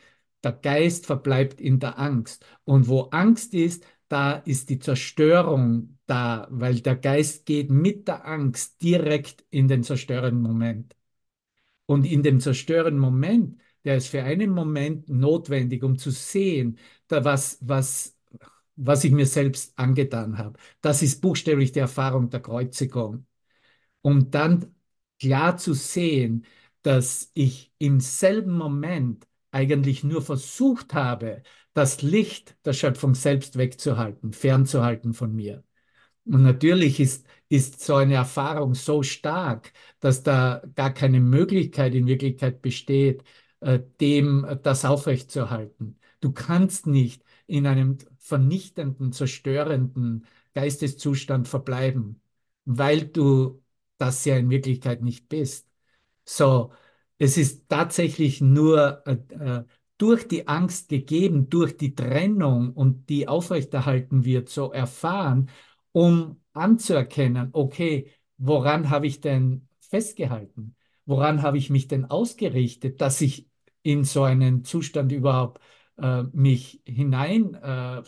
Der 0.43 0.53
Geist 0.53 1.05
verbleibt 1.05 1.61
in 1.61 1.79
der 1.79 1.99
Angst. 1.99 2.45
Und 2.65 2.87
wo 2.87 3.01
Angst 3.11 3.53
ist, 3.53 3.85
da 4.07 4.33
ist 4.33 4.69
die 4.69 4.79
Zerstörung 4.79 5.99
da, 6.05 6.47
weil 6.49 6.81
der 6.81 6.95
Geist 6.95 7.45
geht 7.45 7.69
mit 7.69 8.07
der 8.07 8.25
Angst 8.25 8.81
direkt 8.81 9.45
in 9.49 9.67
den 9.67 9.83
zerstörenden 9.83 10.41
Moment. 10.41 10.96
Und 11.87 12.05
in 12.05 12.23
dem 12.23 12.39
zerstörenden 12.41 12.99
Moment, 13.01 13.59
der 13.85 13.97
ist 13.97 14.09
für 14.09 14.23
einen 14.23 14.51
Moment 14.51 15.09
notwendig, 15.09 15.83
um 15.83 15.97
zu 15.97 16.11
sehen, 16.11 16.79
da 17.07 17.25
was, 17.25 17.57
was, 17.61 18.17
was 18.75 19.03
ich 19.03 19.11
mir 19.11 19.25
selbst 19.25 19.77
angetan 19.79 20.37
habe. 20.37 20.59
Das 20.81 21.01
ist 21.01 21.21
buchstäblich 21.21 21.71
die 21.73 21.79
Erfahrung 21.79 22.29
der 22.29 22.41
Kreuzigung. 22.41 23.25
Um 24.01 24.31
dann 24.31 24.75
klar 25.19 25.57
zu 25.57 25.73
sehen, 25.73 26.45
dass 26.83 27.31
ich 27.33 27.73
im 27.79 27.99
selben 27.99 28.53
Moment 28.57 29.27
eigentlich 29.51 30.03
nur 30.03 30.21
versucht 30.21 30.93
habe, 30.93 31.43
das 31.73 32.01
Licht 32.01 32.57
der 32.65 32.73
Schöpfung 32.73 33.15
selbst 33.15 33.57
wegzuhalten, 33.57 34.33
fernzuhalten 34.33 35.13
von 35.13 35.33
mir. 35.35 35.63
Und 36.27 36.43
natürlich 36.43 36.99
ist, 36.99 37.25
ist 37.49 37.79
so 37.79 37.95
eine 37.95 38.15
Erfahrung 38.15 38.73
so 38.73 39.03
stark, 39.03 39.71
dass 39.99 40.23
da 40.23 40.61
gar 40.75 40.93
keine 40.93 41.19
Möglichkeit 41.19 41.95
in 41.95 42.07
Wirklichkeit 42.07 42.61
besteht, 42.61 43.23
äh, 43.61 43.79
dem 44.01 44.43
äh, 44.45 44.57
das 44.61 44.85
aufrechtzuerhalten. 44.85 45.97
Du 46.19 46.31
kannst 46.31 46.87
nicht 46.87 47.23
in 47.47 47.65
einem 47.65 47.97
vernichtenden, 48.17 49.13
zerstörenden 49.13 50.25
Geisteszustand 50.53 51.47
verbleiben, 51.47 52.21
weil 52.65 53.07
du 53.07 53.63
das 53.97 54.25
ja 54.25 54.37
in 54.37 54.49
Wirklichkeit 54.49 55.01
nicht 55.01 55.29
bist. 55.29 55.67
So, 56.25 56.71
es 57.19 57.37
ist 57.37 57.69
tatsächlich 57.69 58.41
nur 58.41 59.03
äh, 59.07 59.17
äh 59.39 59.63
durch 59.97 60.27
die 60.27 60.47
Angst 60.47 60.89
gegeben, 60.89 61.49
durch 61.49 61.75
die 61.77 61.95
Trennung 61.95 62.73
und 62.73 63.09
die 63.09 63.27
aufrechterhalten 63.27 64.25
wird, 64.25 64.49
so 64.49 64.71
erfahren, 64.71 65.49
um 65.91 66.41
anzuerkennen, 66.53 67.49
okay, 67.53 68.11
woran 68.37 68.89
habe 68.89 69.07
ich 69.07 69.21
denn 69.21 69.67
festgehalten? 69.79 70.75
Woran 71.05 71.41
habe 71.41 71.57
ich 71.57 71.69
mich 71.69 71.87
denn 71.87 72.05
ausgerichtet, 72.05 73.01
dass 73.01 73.21
ich 73.21 73.49
in 73.83 74.03
so 74.03 74.23
einen 74.23 74.63
Zustand 74.65 75.11
überhaupt 75.11 75.61
äh, 75.97 76.23
mich 76.33 76.81
hinein 76.85 77.53
äh, 77.55 78.03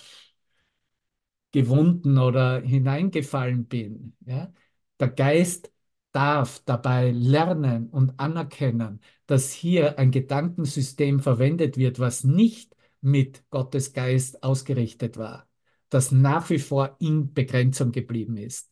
gewunden 1.51 2.17
oder 2.17 2.61
hineingefallen 2.61 3.65
bin? 3.67 4.15
Ja? 4.25 4.53
Der 4.99 5.09
Geist 5.09 5.71
darf 6.11 6.61
dabei 6.65 7.11
lernen 7.11 7.89
und 7.89 8.19
anerkennen, 8.19 9.01
dass 9.27 9.51
hier 9.51 9.99
ein 9.99 10.11
Gedankensystem 10.11 11.19
verwendet 11.19 11.77
wird, 11.77 11.99
was 11.99 12.23
nicht 12.23 12.75
mit 13.01 13.43
Gottes 13.49 13.93
Geist 13.93 14.43
ausgerichtet 14.43 15.17
war 15.17 15.48
das 15.89 16.12
nach 16.12 16.49
wie 16.49 16.60
vor 16.60 16.95
in 16.99 17.34
Begrenzung 17.34 17.91
geblieben 17.91 18.38
ist. 18.38 18.71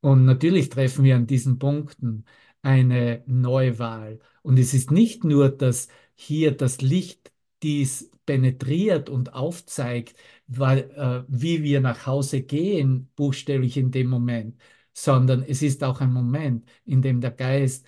Und 0.00 0.24
natürlich 0.24 0.68
treffen 0.68 1.04
wir 1.04 1.16
an 1.16 1.26
diesen 1.26 1.58
Punkten 1.58 2.24
eine 2.62 3.22
Neuwahl. 3.26 4.20
Und 4.42 4.58
es 4.58 4.74
ist 4.74 4.90
nicht 4.90 5.24
nur, 5.24 5.50
dass 5.50 5.88
hier 6.14 6.52
das 6.52 6.80
Licht 6.82 7.32
dies 7.62 8.10
penetriert 8.26 9.08
und 9.08 9.34
aufzeigt, 9.34 10.16
weil, 10.46 10.90
äh, 10.96 11.24
wie 11.28 11.62
wir 11.62 11.80
nach 11.80 12.06
Hause 12.06 12.42
gehen, 12.42 13.10
buchstäblich 13.16 13.76
in 13.76 13.90
dem 13.90 14.08
Moment, 14.08 14.60
sondern 14.92 15.42
es 15.42 15.62
ist 15.62 15.82
auch 15.84 16.00
ein 16.00 16.12
Moment, 16.12 16.68
in 16.84 17.02
dem 17.02 17.20
der 17.20 17.30
Geist 17.32 17.86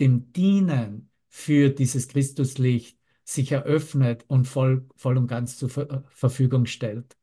dem 0.00 0.32
Dienen 0.32 1.10
für 1.28 1.70
dieses 1.70 2.08
Christuslicht 2.08 2.98
sich 3.24 3.52
eröffnet 3.52 4.24
und 4.28 4.46
voll, 4.46 4.86
voll 4.96 5.16
und 5.18 5.28
ganz 5.28 5.56
zur 5.58 5.68
Ver 5.68 6.04
Verfügung 6.10 6.66
stellt 6.66 7.16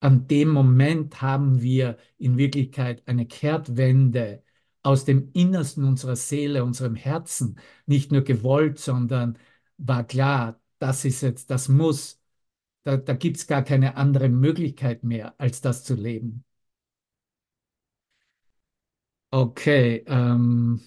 an 0.00 0.26
dem 0.26 0.50
Moment 0.50 1.20
haben 1.22 1.62
wir 1.62 1.98
in 2.18 2.36
Wirklichkeit 2.38 3.02
eine 3.06 3.26
Kehrtwende 3.26 4.42
aus 4.82 5.04
dem 5.04 5.30
Innersten 5.34 5.84
unserer 5.84 6.16
Seele, 6.16 6.64
unserem 6.64 6.94
Herzen, 6.96 7.58
nicht 7.86 8.10
nur 8.12 8.22
gewollt, 8.22 8.78
sondern 8.78 9.38
war 9.76 10.04
klar, 10.06 10.60
das 10.78 11.04
ist 11.04 11.20
jetzt, 11.22 11.50
das 11.50 11.68
muss, 11.68 12.20
da, 12.84 12.96
da 12.96 13.14
gibt 13.14 13.38
es 13.38 13.46
gar 13.46 13.62
keine 13.64 13.96
andere 13.96 14.28
Möglichkeit 14.28 15.04
mehr, 15.04 15.34
als 15.38 15.60
das 15.60 15.84
zu 15.84 15.94
leben. 15.94 16.44
Okay, 19.32 20.04
ähm, 20.06 20.80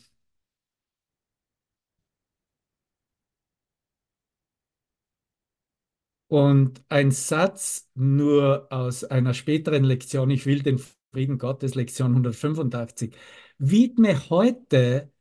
Und 6.34 6.84
ein 6.89 7.12
Satz 7.12 7.91
nur 7.93 8.65
aus 8.72 9.04
einer 9.04 9.36
späteren 9.36 9.84
Lektion, 9.84 10.32
ich 10.32 10.48
will 10.48 10.63
den 10.63 10.80
Frieden 11.12 11.38
Gottes, 11.38 11.76
Lektion 11.76 12.10
185. 12.10 13.15
Widme 13.60 14.32
heute 14.32 15.12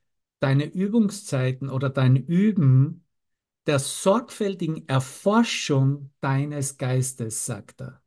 deine 0.41 0.65
Übungszeiten 0.65 1.69
oder 1.69 1.91
dein 1.91 2.17
Üben 2.17 3.05
der 3.67 3.79
sorgfältigen 3.79 4.89
Erforschung 4.89 6.11
deines 6.23 6.79
Geistes, 6.79 7.45
sagt 7.45 7.83
er, 7.83 8.03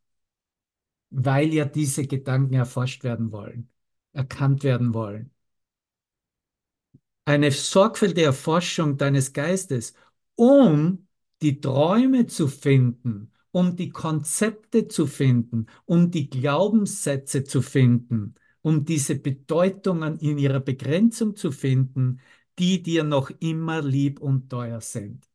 weil 1.12 1.54
ja 1.54 1.66
diese 1.66 2.08
Gedanken 2.08 2.56
erforscht 2.56 3.04
werden 3.04 3.32
wollen, 3.32 3.70
erkannt 4.14 4.64
werden 4.64 4.96
wollen. 4.96 5.30
Eine 7.26 7.52
sorgfältige 7.52 8.26
Erforschung 8.26 8.98
deines 8.98 9.32
Geistes, 9.32 9.94
um 10.34 11.05
die 11.46 11.62
Träume 11.62 12.26
zu 12.26 12.48
finden, 12.48 13.32
um 13.52 13.76
die 13.76 13.90
Konzepte 13.92 14.88
zu 14.88 15.06
finden, 15.06 15.68
um 15.86 16.10
die 16.10 16.28
Glaubenssätze 16.28 17.44
zu 17.44 17.62
finden, 17.62 18.34
um 18.64 18.84
diese 18.84 19.16
Bedeutungen 19.16 20.18
in 20.18 20.40
ihrer 20.40 20.60
Begrenzung 20.60 21.36
zu 21.36 21.52
finden, 21.52 22.20
die 22.58 22.82
dir 22.82 23.04
noch 23.04 23.30
immer 23.40 23.84
lieb 23.84 24.22
und 24.22 24.50
teuer 24.50 24.82
sind. 24.82 25.30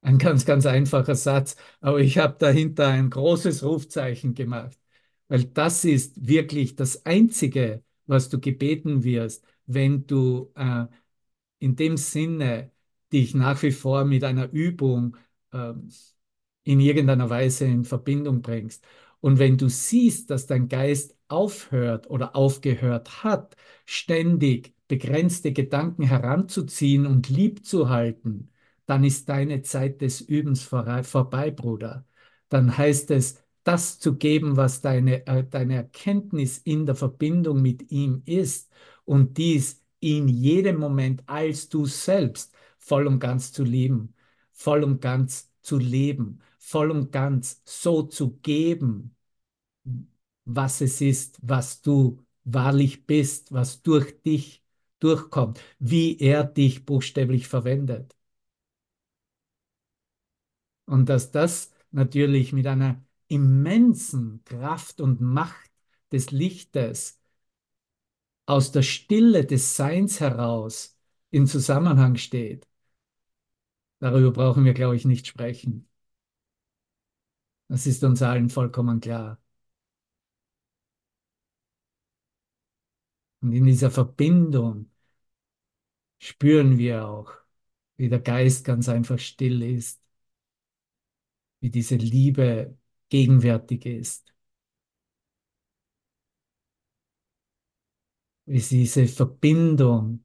Ein 0.00 0.18
ganz, 0.18 0.44
ganz 0.44 0.64
einfacher 0.64 1.16
Satz, 1.16 1.56
aber 1.80 1.98
ich 1.98 2.18
habe 2.18 2.36
dahinter 2.38 2.86
ein 2.88 3.10
großes 3.10 3.64
Rufzeichen 3.64 4.34
gemacht, 4.34 4.78
weil 5.26 5.44
das 5.44 5.84
ist 5.84 6.24
wirklich 6.28 6.76
das 6.76 7.04
Einzige, 7.04 7.82
was 8.06 8.28
du 8.28 8.38
gebeten 8.40 9.02
wirst, 9.02 9.44
wenn 9.66 10.06
du 10.06 10.52
äh, 10.54 10.86
in 11.60 11.76
dem 11.76 11.96
Sinne 11.98 12.71
dich 13.12 13.34
nach 13.34 13.62
wie 13.62 13.72
vor 13.72 14.04
mit 14.04 14.24
einer 14.24 14.50
Übung 14.52 15.16
äh, 15.52 15.72
in 16.64 16.80
irgendeiner 16.80 17.30
Weise 17.30 17.64
in 17.66 17.84
Verbindung 17.84 18.42
bringst. 18.42 18.84
Und 19.20 19.38
wenn 19.38 19.56
du 19.58 19.68
siehst, 19.68 20.30
dass 20.30 20.46
dein 20.46 20.68
Geist 20.68 21.16
aufhört 21.28 22.10
oder 22.10 22.36
aufgehört 22.36 23.24
hat, 23.24 23.56
ständig 23.86 24.74
begrenzte 24.88 25.52
Gedanken 25.52 26.02
heranzuziehen 26.02 27.06
und 27.06 27.28
lieb 27.28 27.64
zu 27.64 27.88
halten, 27.88 28.50
dann 28.86 29.04
ist 29.04 29.28
deine 29.28 29.62
Zeit 29.62 30.00
des 30.00 30.20
Übens 30.20 30.62
vorbei, 30.62 31.50
Bruder. 31.50 32.04
Dann 32.48 32.76
heißt 32.76 33.10
es, 33.12 33.42
das 33.64 33.98
zu 34.00 34.16
geben, 34.16 34.56
was 34.56 34.80
deine, 34.80 35.26
äh, 35.26 35.44
deine 35.48 35.76
Erkenntnis 35.76 36.58
in 36.58 36.84
der 36.86 36.96
Verbindung 36.96 37.62
mit 37.62 37.90
ihm 37.92 38.22
ist 38.26 38.70
und 39.04 39.38
dies 39.38 39.82
in 40.00 40.28
jedem 40.28 40.78
Moment 40.78 41.22
als 41.26 41.68
du 41.68 41.86
selbst 41.86 42.52
voll 42.82 43.06
und 43.06 43.20
ganz 43.20 43.52
zu 43.52 43.64
lieben, 43.64 44.14
voll 44.52 44.84
und 44.84 45.00
ganz 45.00 45.52
zu 45.62 45.78
leben, 45.78 46.40
voll 46.58 46.90
und 46.90 47.12
ganz 47.12 47.62
so 47.64 48.02
zu 48.02 48.38
geben, 48.38 49.16
was 50.44 50.80
es 50.80 51.00
ist, 51.00 51.38
was 51.42 51.82
du 51.82 52.24
wahrlich 52.44 53.06
bist, 53.06 53.52
was 53.52 53.82
durch 53.82 54.20
dich 54.22 54.64
durchkommt, 54.98 55.60
wie 55.78 56.18
er 56.18 56.44
dich 56.44 56.84
buchstäblich 56.84 57.48
verwendet. 57.48 58.16
Und 60.86 61.08
dass 61.08 61.30
das 61.30 61.70
natürlich 61.90 62.52
mit 62.52 62.66
einer 62.66 63.02
immensen 63.28 64.42
Kraft 64.44 65.00
und 65.00 65.20
Macht 65.20 65.70
des 66.12 66.30
Lichtes 66.30 67.20
aus 68.46 68.72
der 68.72 68.82
Stille 68.82 69.44
des 69.46 69.76
Seins 69.76 70.20
heraus 70.20 70.98
in 71.30 71.46
Zusammenhang 71.46 72.16
steht, 72.16 72.68
darüber 74.02 74.32
brauchen 74.32 74.64
wir, 74.66 74.74
glaube 74.74 74.96
ich, 74.96 75.06
nicht 75.06 75.26
sprechen. 75.26 75.88
Das 77.68 77.86
ist 77.86 78.04
uns 78.04 78.22
allen 78.22 78.50
vollkommen 78.50 79.00
klar. 79.00 79.40
Und 83.42 83.52
in 83.52 83.64
dieser 83.66 83.90
Verbindung 83.90 84.90
spüren 86.18 86.78
wir 86.78 87.06
auch, 87.06 87.32
wie 87.96 88.08
der 88.08 88.20
Geist 88.20 88.64
ganz 88.64 88.88
einfach 88.88 89.18
still 89.18 89.62
ist, 89.62 90.00
wie 91.60 91.70
diese 91.70 91.96
Liebe 91.96 92.76
gegenwärtig 93.08 93.86
ist, 93.86 94.32
wie 98.46 98.60
diese 98.60 99.06
Verbindung 99.08 100.24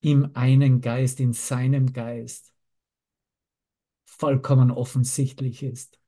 im 0.00 0.30
einen 0.36 0.80
Geist, 0.80 1.20
in 1.20 1.32
seinem 1.32 1.92
Geist 1.92 2.51
vollkommen 4.22 4.70
offensichtlich 4.70 5.62
ist. 5.64 5.98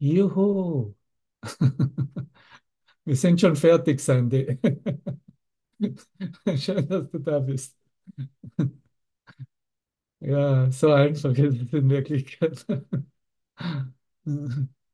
Juhu. 0.00 0.94
Wir 3.04 3.16
sind 3.16 3.40
schon 3.40 3.56
fertig, 3.56 4.00
Sandy. 4.00 4.58
Schön, 6.56 6.88
dass 6.88 7.10
du 7.10 7.18
da 7.18 7.38
bist. 7.40 7.76
Ja, 10.24 10.70
so 10.72 10.90
einfach 10.92 11.30
ist 11.36 11.60
es 11.62 11.72
in 11.72 11.88
Wirklichkeit. 11.90 12.64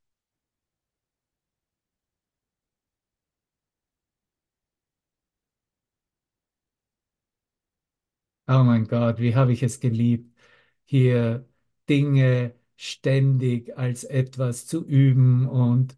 Oh 8.49 8.63
mein 8.65 8.87
Gott, 8.87 9.21
wie 9.21 9.35
habe 9.37 9.53
ich 9.53 9.63
es 9.63 9.79
geliebt, 9.81 10.35
hier 10.85 11.49
Dinge 11.89 12.55
ständig 12.77 13.77
als 13.79 14.03
etwas 14.05 14.67
zu 14.67 14.85
üben 14.85 15.49
und 15.49 15.97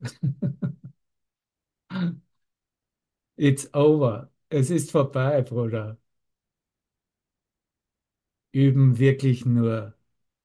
it's 3.36 3.66
over. 3.74 4.30
Es 4.50 4.70
ist 4.70 4.90
vorbei, 4.90 5.42
Bruder. 5.42 5.98
Üben 8.56 8.98
wirklich 8.98 9.44
nur, 9.46 9.94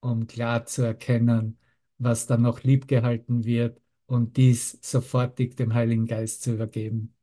um 0.02 0.28
klar 0.28 0.65
zu 0.65 0.84
erkennen, 0.84 1.58
was 1.97 2.28
dann 2.28 2.41
noch 2.43 2.63
lieb 2.63 2.88
gehalten 2.88 3.45
wird 3.45 3.82
und 4.08 4.38
dies 4.38 4.80
sofortig 4.82 5.56
dem 5.58 5.74
Heiligen 5.74 6.06
Geist 6.08 6.43
zu 6.43 6.54
übergeben. 6.54 7.15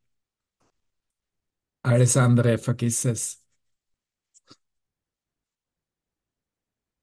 Alles 1.83 2.16
andere, 2.16 2.57
vergiss 2.59 3.05
es. 3.05 3.42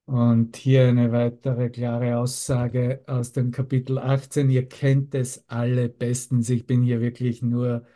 Und 0.06 0.56
hier 0.58 0.88
eine 0.88 1.12
weitere 1.12 1.70
klare 1.70 2.18
Aussage 2.18 3.04
aus 3.08 3.32
dem 3.32 3.50
Kapitel 3.52 3.98
18. 3.98 4.50
Ihr 4.52 4.68
kennt 4.70 5.16
es 5.16 5.48
alle 5.50 5.90
bestens. 5.90 6.50
Ich 6.52 6.68
bin 6.68 6.84
hier 6.84 7.02
wirklich 7.02 7.42
nur 7.42 7.88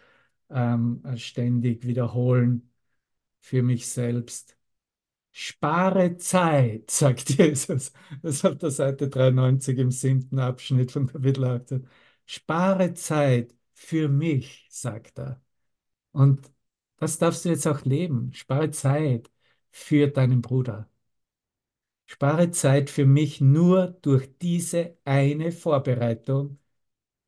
ähm, 0.50 1.04
ständig 1.18 1.86
wiederholen 1.88 2.72
für 3.42 3.64
mich 3.64 3.88
selbst. 3.90 4.58
Spare 5.42 6.18
Zeit, 6.18 6.92
sagt 6.92 7.30
Jesus. 7.30 7.94
Das 8.22 8.36
ist 8.36 8.46
auf 8.46 8.58
der 8.58 8.72
Seite 8.72 9.08
93 9.10 9.78
im 9.78 9.90
siebten 9.92 10.38
Abschnitt 10.40 10.92
von 10.92 11.08
Kapitel 11.08 11.46
18. 11.46 11.88
Spare 12.26 12.94
Zeit 12.94 13.56
für 13.74 14.10
mich, 14.10 14.68
sagt 14.70 15.18
er. 15.20 15.42
Und 16.14 16.52
das 16.98 17.20
darfst 17.20 17.46
du 17.46 17.50
jetzt 17.50 17.68
auch 17.68 17.86
leben. 17.86 18.34
Spare 18.34 18.72
Zeit 18.72 19.32
für 19.72 20.08
deinen 20.10 20.42
Bruder. 20.42 20.90
Spare 22.08 22.52
Zeit 22.52 22.90
für 22.90 23.06
mich 23.06 23.40
nur 23.40 23.88
durch 24.02 24.30
diese 24.40 24.98
eine 25.06 25.52
Vorbereitung. 25.54 26.60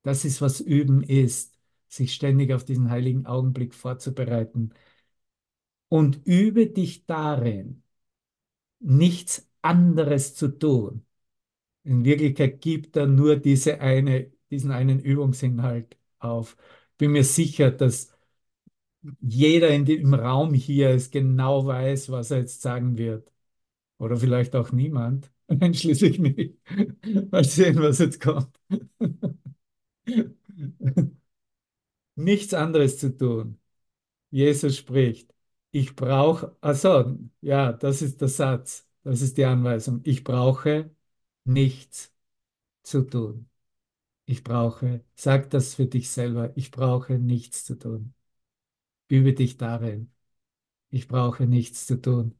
Das 0.03 0.25
ist, 0.25 0.41
was 0.41 0.59
Üben 0.61 1.03
ist, 1.03 1.57
sich 1.89 2.13
ständig 2.13 2.53
auf 2.53 2.65
diesen 2.65 2.89
heiligen 2.91 3.25
Augenblick 3.27 3.73
vorzubereiten. 3.75 4.73
Und 5.89 6.25
übe 6.25 6.67
dich 6.67 7.05
darin, 7.05 7.80
nichts 8.81 9.49
anderes 9.61 10.35
zu 10.35 10.49
tun. 10.49 11.05
In 11.83 12.03
Wirklichkeit 12.05 12.61
gibt 12.61 12.95
er 12.97 13.07
nur 13.07 13.35
diese 13.37 13.79
eine, 13.81 14.31
diesen 14.51 14.71
einen 14.71 14.99
Übungsinhalt 14.99 15.97
auf. 16.19 16.57
Bin 16.97 17.11
mir 17.13 17.23
sicher, 17.23 17.71
dass 17.71 18.11
jeder 19.21 19.69
in 19.69 19.85
dem, 19.85 20.01
im 20.01 20.13
Raum 20.13 20.53
hier 20.53 20.89
es 20.89 21.11
genau 21.11 21.65
weiß, 21.65 22.11
was 22.11 22.31
er 22.31 22.39
jetzt 22.39 22.61
sagen 22.61 22.97
wird. 22.97 23.31
Oder 23.99 24.17
vielleicht 24.17 24.55
auch 24.55 24.71
niemand, 24.71 25.31
einschließlich 25.47 26.19
mich. 26.19 26.55
Mal 27.31 27.43
sehen, 27.45 27.81
was 27.81 27.99
jetzt 27.99 28.19
kommt. 28.21 28.49
Nichts 32.15 32.53
anderes 32.53 32.97
zu 32.99 33.15
tun. 33.17 33.59
Jesus 34.31 34.77
spricht, 34.77 35.33
ich 35.71 35.95
brauche, 35.95 36.55
also, 36.61 37.17
ja, 37.41 37.71
das 37.73 38.01
ist 38.01 38.21
der 38.21 38.27
Satz. 38.27 38.87
Das 39.03 39.21
ist 39.21 39.37
die 39.37 39.45
Anweisung. 39.45 40.01
Ich 40.03 40.23
brauche 40.23 40.91
nichts 41.43 42.13
zu 42.83 43.03
tun. 43.03 43.49
Ich 44.25 44.43
brauche, 44.43 45.05
sag 45.15 45.49
das 45.51 45.75
für 45.75 45.87
dich 45.87 46.09
selber, 46.11 46.53
ich 46.57 46.71
brauche 46.71 47.19
nichts 47.19 47.65
zu 47.65 47.75
tun. 47.79 48.13
Übe 49.09 49.33
dich 49.33 49.57
darin. 49.57 50.11
Ich 50.91 51.07
brauche 51.07 51.45
nichts 51.47 51.87
zu 51.87 52.01
tun. 52.01 52.37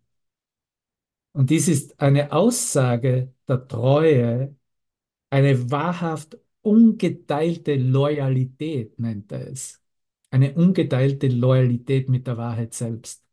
Und 1.34 1.50
dies 1.50 1.68
ist 1.68 2.00
eine 2.00 2.32
Aussage 2.32 3.34
der 3.48 3.68
Treue, 3.68 4.56
eine 5.32 5.72
wahrhaft 5.72 6.38
ungeteilte 6.62 7.76
Loyalität, 7.76 9.00
nennt 9.00 9.32
er 9.32 9.50
es. 9.52 9.81
Eine 10.32 10.56
ungeteilte 10.56 11.28
Loyalität 11.28 12.10
mit 12.10 12.26
der 12.26 12.38
Wahrheit 12.38 12.74
selbst. 12.74 13.24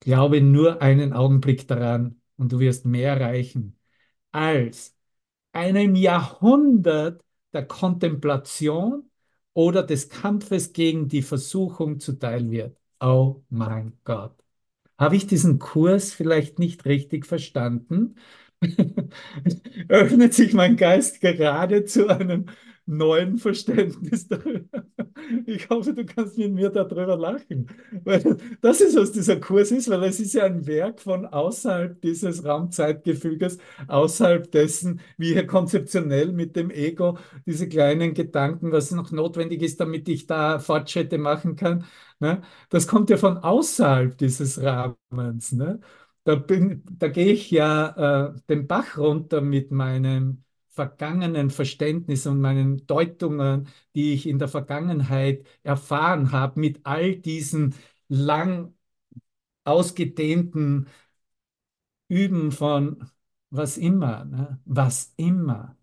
Glaube 0.00 0.40
nur 0.40 0.80
einen 0.82 1.12
Augenblick 1.12 1.68
daran 1.68 2.20
und 2.36 2.52
du 2.52 2.58
wirst 2.60 2.86
mehr 2.86 3.12
erreichen 3.14 3.78
als 4.32 4.96
einem 5.52 5.96
Jahrhundert 5.96 7.22
der 7.54 7.66
Kontemplation 7.66 9.10
oder 9.54 9.82
des 9.84 10.08
Kampfes 10.10 10.72
gegen 10.74 11.08
die 11.08 11.22
Versuchung 11.22 12.00
zuteil 12.00 12.50
wird. 12.50 12.78
Oh 13.00 13.42
mein 13.50 13.98
Gott. 14.04 14.36
Habe 14.98 15.16
ich 15.16 15.26
diesen 15.26 15.58
Kurs 15.58 16.12
vielleicht 16.12 16.58
nicht 16.58 16.84
richtig 16.86 17.26
verstanden? 17.26 18.16
Öffnet 19.88 20.34
sich 20.34 20.54
mein 20.54 20.76
Geist 20.76 21.20
gerade 21.20 21.84
zu 21.84 22.08
einem 22.08 22.46
neuen 22.90 23.38
Verständnis 23.38 24.28
darüber. 24.28 24.84
Ich 25.46 25.68
hoffe, 25.68 25.94
du 25.94 26.04
kannst 26.04 26.38
mit 26.38 26.52
mir 26.52 26.70
darüber 26.70 27.16
lachen, 27.16 27.68
weil 28.04 28.36
das 28.62 28.80
ist, 28.80 28.96
was 28.96 29.12
dieser 29.12 29.36
Kurs 29.38 29.70
ist, 29.70 29.88
weil 29.90 30.02
es 30.04 30.18
ist 30.20 30.34
ja 30.34 30.44
ein 30.44 30.66
Werk 30.66 31.00
von 31.00 31.26
außerhalb 31.26 32.00
dieses 32.00 32.44
Raumzeitgefüges, 32.44 33.58
außerhalb 33.88 34.50
dessen, 34.50 35.00
wie 35.18 35.32
hier 35.32 35.46
konzeptionell 35.46 36.32
mit 36.32 36.56
dem 36.56 36.70
Ego 36.70 37.18
diese 37.46 37.68
kleinen 37.68 38.14
Gedanken, 38.14 38.72
was 38.72 38.90
noch 38.90 39.12
notwendig 39.12 39.62
ist, 39.62 39.80
damit 39.80 40.08
ich 40.08 40.26
da 40.26 40.58
Fortschritte 40.58 41.18
machen 41.18 41.56
kann. 41.56 41.84
Ne? 42.18 42.42
Das 42.70 42.86
kommt 42.88 43.10
ja 43.10 43.16
von 43.16 43.38
außerhalb 43.38 44.16
dieses 44.18 44.60
Rahmens. 44.62 45.52
Ne? 45.52 45.80
Da, 46.24 46.34
bin, 46.36 46.82
da 46.98 47.08
gehe 47.08 47.32
ich 47.32 47.50
ja 47.50 48.30
äh, 48.34 48.40
den 48.48 48.66
Bach 48.66 48.98
runter 48.98 49.40
mit 49.40 49.70
meinem 49.70 50.44
vergangenen 50.80 51.50
Verständnis 51.50 52.26
und 52.26 52.40
meinen 52.40 52.86
Deutungen, 52.86 53.68
die 53.94 54.14
ich 54.14 54.26
in 54.26 54.38
der 54.38 54.48
Vergangenheit 54.48 55.44
erfahren 55.62 56.32
habe, 56.32 56.58
mit 56.60 56.80
all 56.84 57.16
diesen 57.16 57.74
lang 58.08 58.74
ausgedehnten 59.64 60.88
Üben 62.08 62.52
von 62.52 63.10
was 63.50 63.78
immer, 63.78 64.24
ne? 64.26 64.60
was 64.64 65.12
immer. 65.16 65.76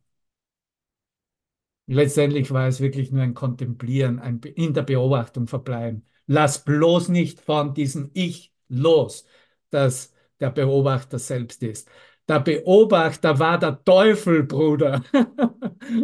Letztendlich 1.88 2.52
war 2.52 2.68
es 2.68 2.80
wirklich 2.82 3.12
nur 3.12 3.24
ein 3.24 3.34
Kontemplieren, 3.34 4.20
ein 4.20 4.40
in 4.42 4.74
der 4.74 4.84
Beobachtung 4.84 5.48
verbleiben. 5.48 6.06
Lass 6.26 6.64
bloß 6.66 7.10
nicht 7.10 7.40
von 7.40 7.74
diesem 7.74 8.12
Ich 8.14 8.54
los, 8.68 9.26
das 9.70 10.14
der 10.40 10.50
Beobachter 10.52 11.18
selbst 11.20 11.64
ist. 11.64 11.90
Der 12.28 12.42
Beobachter 12.42 13.40
war 13.40 13.58
der 13.58 13.84
Teufel, 13.84 14.44
Bruder. 14.44 15.04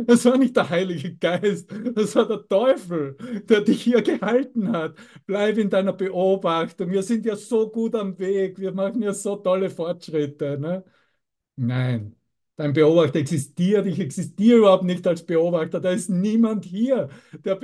Das 0.08 0.24
war 0.24 0.38
nicht 0.38 0.56
der 0.56 0.70
Heilige 0.70 1.16
Geist, 1.18 1.70
das 1.94 2.16
war 2.16 2.26
der 2.26 2.48
Teufel, 2.48 3.18
der 3.50 3.62
dich 3.62 3.82
hier 3.84 4.02
gehalten 4.02 4.72
hat. 4.72 4.96
Bleib 5.26 5.58
in 5.58 5.70
deiner 5.70 5.92
Beobachtung. 5.92 6.90
Wir 6.90 7.04
sind 7.04 7.26
ja 7.26 7.36
so 7.36 7.70
gut 7.70 7.94
am 7.96 8.18
Weg, 8.18 8.58
wir 8.60 8.72
machen 8.72 9.02
ja 9.02 9.14
so 9.14 9.36
tolle 9.36 9.70
Fortschritte. 9.70 10.58
Ne? 10.58 10.86
Nein, 11.58 12.16
dein 12.56 12.72
Beobachter 12.74 13.20
existiert, 13.20 13.86
ich 13.88 14.00
existiere 14.00 14.60
überhaupt 14.60 14.86
nicht 14.86 15.06
als 15.06 15.26
Beobachter. 15.26 15.82
Da 15.82 15.92
ist 15.92 16.10
niemand 16.10 16.64
hier, 16.66 17.10
der, 17.44 17.60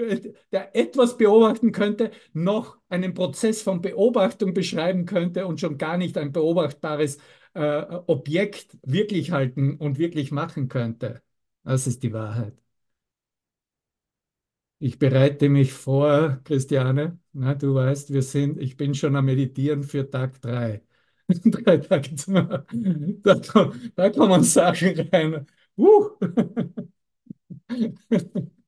der 0.52 0.76
etwas 0.76 1.16
beobachten 1.18 1.72
könnte, 1.72 2.12
noch 2.34 2.78
einen 2.90 3.14
Prozess 3.14 3.62
von 3.62 3.82
Beobachtung 3.82 4.54
beschreiben 4.54 5.06
könnte 5.06 5.48
und 5.48 5.60
schon 5.62 5.78
gar 5.78 5.98
nicht 5.98 6.18
ein 6.18 6.34
beobachtbares 6.34 7.18
äh, 7.54 7.82
Objekt 8.08 8.78
wirklich 8.84 9.32
halten 9.32 9.76
und 9.78 9.98
wirklich 10.00 10.32
machen 10.32 10.68
könnte. 10.70 11.22
Das 11.64 11.88
ist 11.88 12.04
die 12.04 12.14
Wahrheit. 12.14 12.56
Ich 14.82 14.98
bereite 14.98 15.50
mich 15.50 15.74
vor, 15.74 16.40
Christiane. 16.46 17.20
Na, 17.34 17.54
du 17.56 17.74
weißt, 17.76 18.14
wir 18.14 18.22
sind, 18.22 18.58
ich 18.60 18.78
bin 18.78 18.96
schon 18.96 19.16
am 19.16 19.26
Meditieren 19.26 19.84
für 19.84 20.10
Tag 20.10 20.42
drei. 20.42 20.84
drei 21.28 21.78
Tage 21.78 22.16
zu 22.16 22.32
machen. 22.32 23.22
Da, 23.24 23.36
da 23.96 24.10
kommen 24.10 24.44
Sachen 24.44 25.00
rein. 25.12 25.46
Uh. 25.78 26.10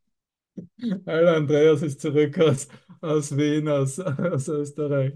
Alter, 1.06 1.36
Andreas 1.38 1.82
ist 1.82 2.02
zurück 2.02 2.38
aus, 2.40 2.68
aus 3.02 3.36
Wien, 3.38 3.68
aus, 3.68 4.00
aus 4.00 4.48
Österreich. 4.48 5.14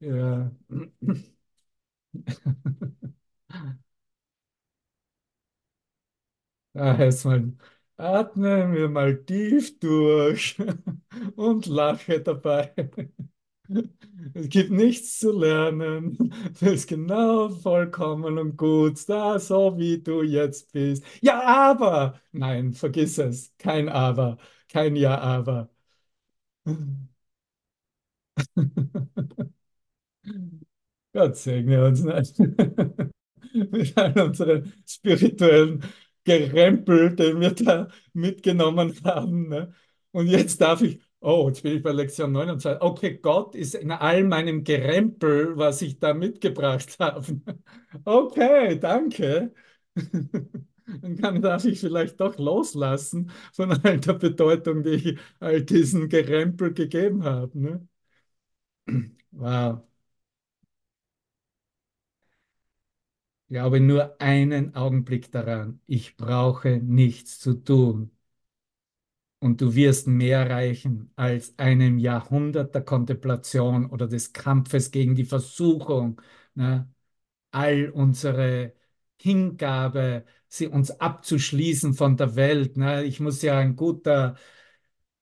Ja. 0.00 0.50
Ah, 6.74 6.96
erstmal 6.98 7.52
atmen 7.96 8.74
wir 8.74 8.88
mal 8.88 9.24
tief 9.24 9.78
durch 9.80 10.56
und 11.36 11.66
lache 11.66 12.20
dabei. 12.20 12.72
Es 14.34 14.48
gibt 14.48 14.70
nichts 14.70 15.18
zu 15.18 15.32
lernen. 15.32 16.16
Du 16.60 16.66
bist 16.66 16.88
genau 16.88 17.48
vollkommen 17.48 18.38
und 18.38 18.56
gut, 18.56 19.08
da 19.08 19.38
so 19.38 19.76
wie 19.78 19.98
du 20.02 20.22
jetzt 20.22 20.72
bist. 20.72 21.04
Ja, 21.20 21.42
aber. 21.42 22.20
Nein, 22.32 22.72
vergiss 22.74 23.18
es. 23.18 23.52
Kein 23.58 23.88
Aber. 23.88 24.38
Kein 24.68 24.96
Ja, 24.96 25.18
aber. 25.18 25.70
Gott 31.16 31.36
segne 31.36 31.82
uns 31.82 32.02
nicht. 32.02 32.38
Mit 33.54 33.96
all 33.96 34.20
unseren 34.20 34.70
spirituellen 34.86 35.82
Gerempel, 36.24 37.16
den 37.16 37.40
wir 37.40 37.52
da 37.52 37.88
mitgenommen 38.12 38.94
haben. 39.02 39.48
Ne? 39.48 39.72
Und 40.12 40.26
jetzt 40.26 40.60
darf 40.60 40.82
ich, 40.82 41.00
oh, 41.20 41.48
jetzt 41.48 41.62
bin 41.62 41.76
ich 41.78 41.82
bei 41.82 41.92
Lektion 41.92 42.32
29. 42.32 42.82
Okay, 42.82 43.18
Gott 43.18 43.54
ist 43.54 43.74
in 43.76 43.92
all 43.92 44.24
meinem 44.24 44.62
Gerempel, 44.62 45.56
was 45.56 45.80
ich 45.80 45.98
da 45.98 46.12
mitgebracht 46.12 46.96
habe. 47.00 47.40
Okay, 48.04 48.78
danke. 48.78 49.54
Dann 50.86 51.40
darf 51.40 51.64
ich 51.64 51.80
vielleicht 51.80 52.20
doch 52.20 52.36
loslassen 52.38 53.30
von 53.54 53.72
all 53.72 53.98
der 54.00 54.12
Bedeutung, 54.14 54.82
die 54.82 54.90
ich 54.90 55.18
all 55.40 55.62
diesen 55.62 56.08
Gerempel 56.10 56.74
gegeben 56.74 57.24
habe. 57.24 57.58
Ne? 57.58 57.88
Wow. 59.32 59.86
Glaube 63.48 63.80
nur 63.80 64.20
einen 64.20 64.74
Augenblick 64.76 65.30
daran. 65.32 65.80
Ich 65.86 66.16
brauche 66.16 66.78
nichts 66.78 67.38
zu 67.40 67.54
tun. 67.54 68.12
Und 69.38 69.60
du 69.60 69.74
wirst 69.74 70.06
mehr 70.08 70.38
erreichen 70.40 71.12
als 71.14 71.58
einem 71.58 71.98
Jahrhundert 71.98 72.74
der 72.74 72.82
Kontemplation 72.82 73.86
oder 73.86 74.08
des 74.08 74.32
Kampfes 74.32 74.90
gegen 74.90 75.14
die 75.14 75.24
Versuchung. 75.24 76.20
Ne? 76.54 76.90
All 77.52 77.90
unsere 77.90 78.74
Hingabe, 79.20 80.26
sie 80.48 80.68
uns 80.68 80.90
abzuschließen 80.92 81.94
von 81.94 82.16
der 82.16 82.36
Welt. 82.36 82.76
Ne? 82.76 83.04
Ich 83.04 83.20
muss 83.20 83.42
ja 83.42 83.58
ein 83.58 83.76
guter 83.76 84.36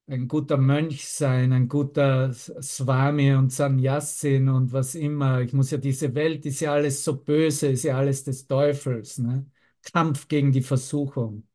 ein 0.07 0.29
guter 0.29 0.57
Mönch 0.59 1.09
sein, 1.09 1.53
ein 1.53 1.69
guter 1.69 2.33
Swami 2.35 3.35
und 3.35 3.51
Sannyasin 3.53 4.49
und 4.49 4.73
was 4.73 4.95
immer. 4.95 5.40
Ich 5.40 5.53
muss 5.53 5.71
ja 5.71 5.79
diese 5.79 6.14
Welt, 6.14 6.45
ist 6.47 6.61
ja 6.61 6.73
alles 6.75 7.05
so 7.05 7.17
böse, 7.17 7.69
ist 7.69 7.85
ja 7.85 7.97
alles 7.99 8.25
des 8.25 8.47
Teufels. 8.47 9.19
Ne? 9.19 9.47
Kampf 9.83 10.29
gegen 10.29 10.53
die 10.53 10.62
Versuchung. 10.62 11.49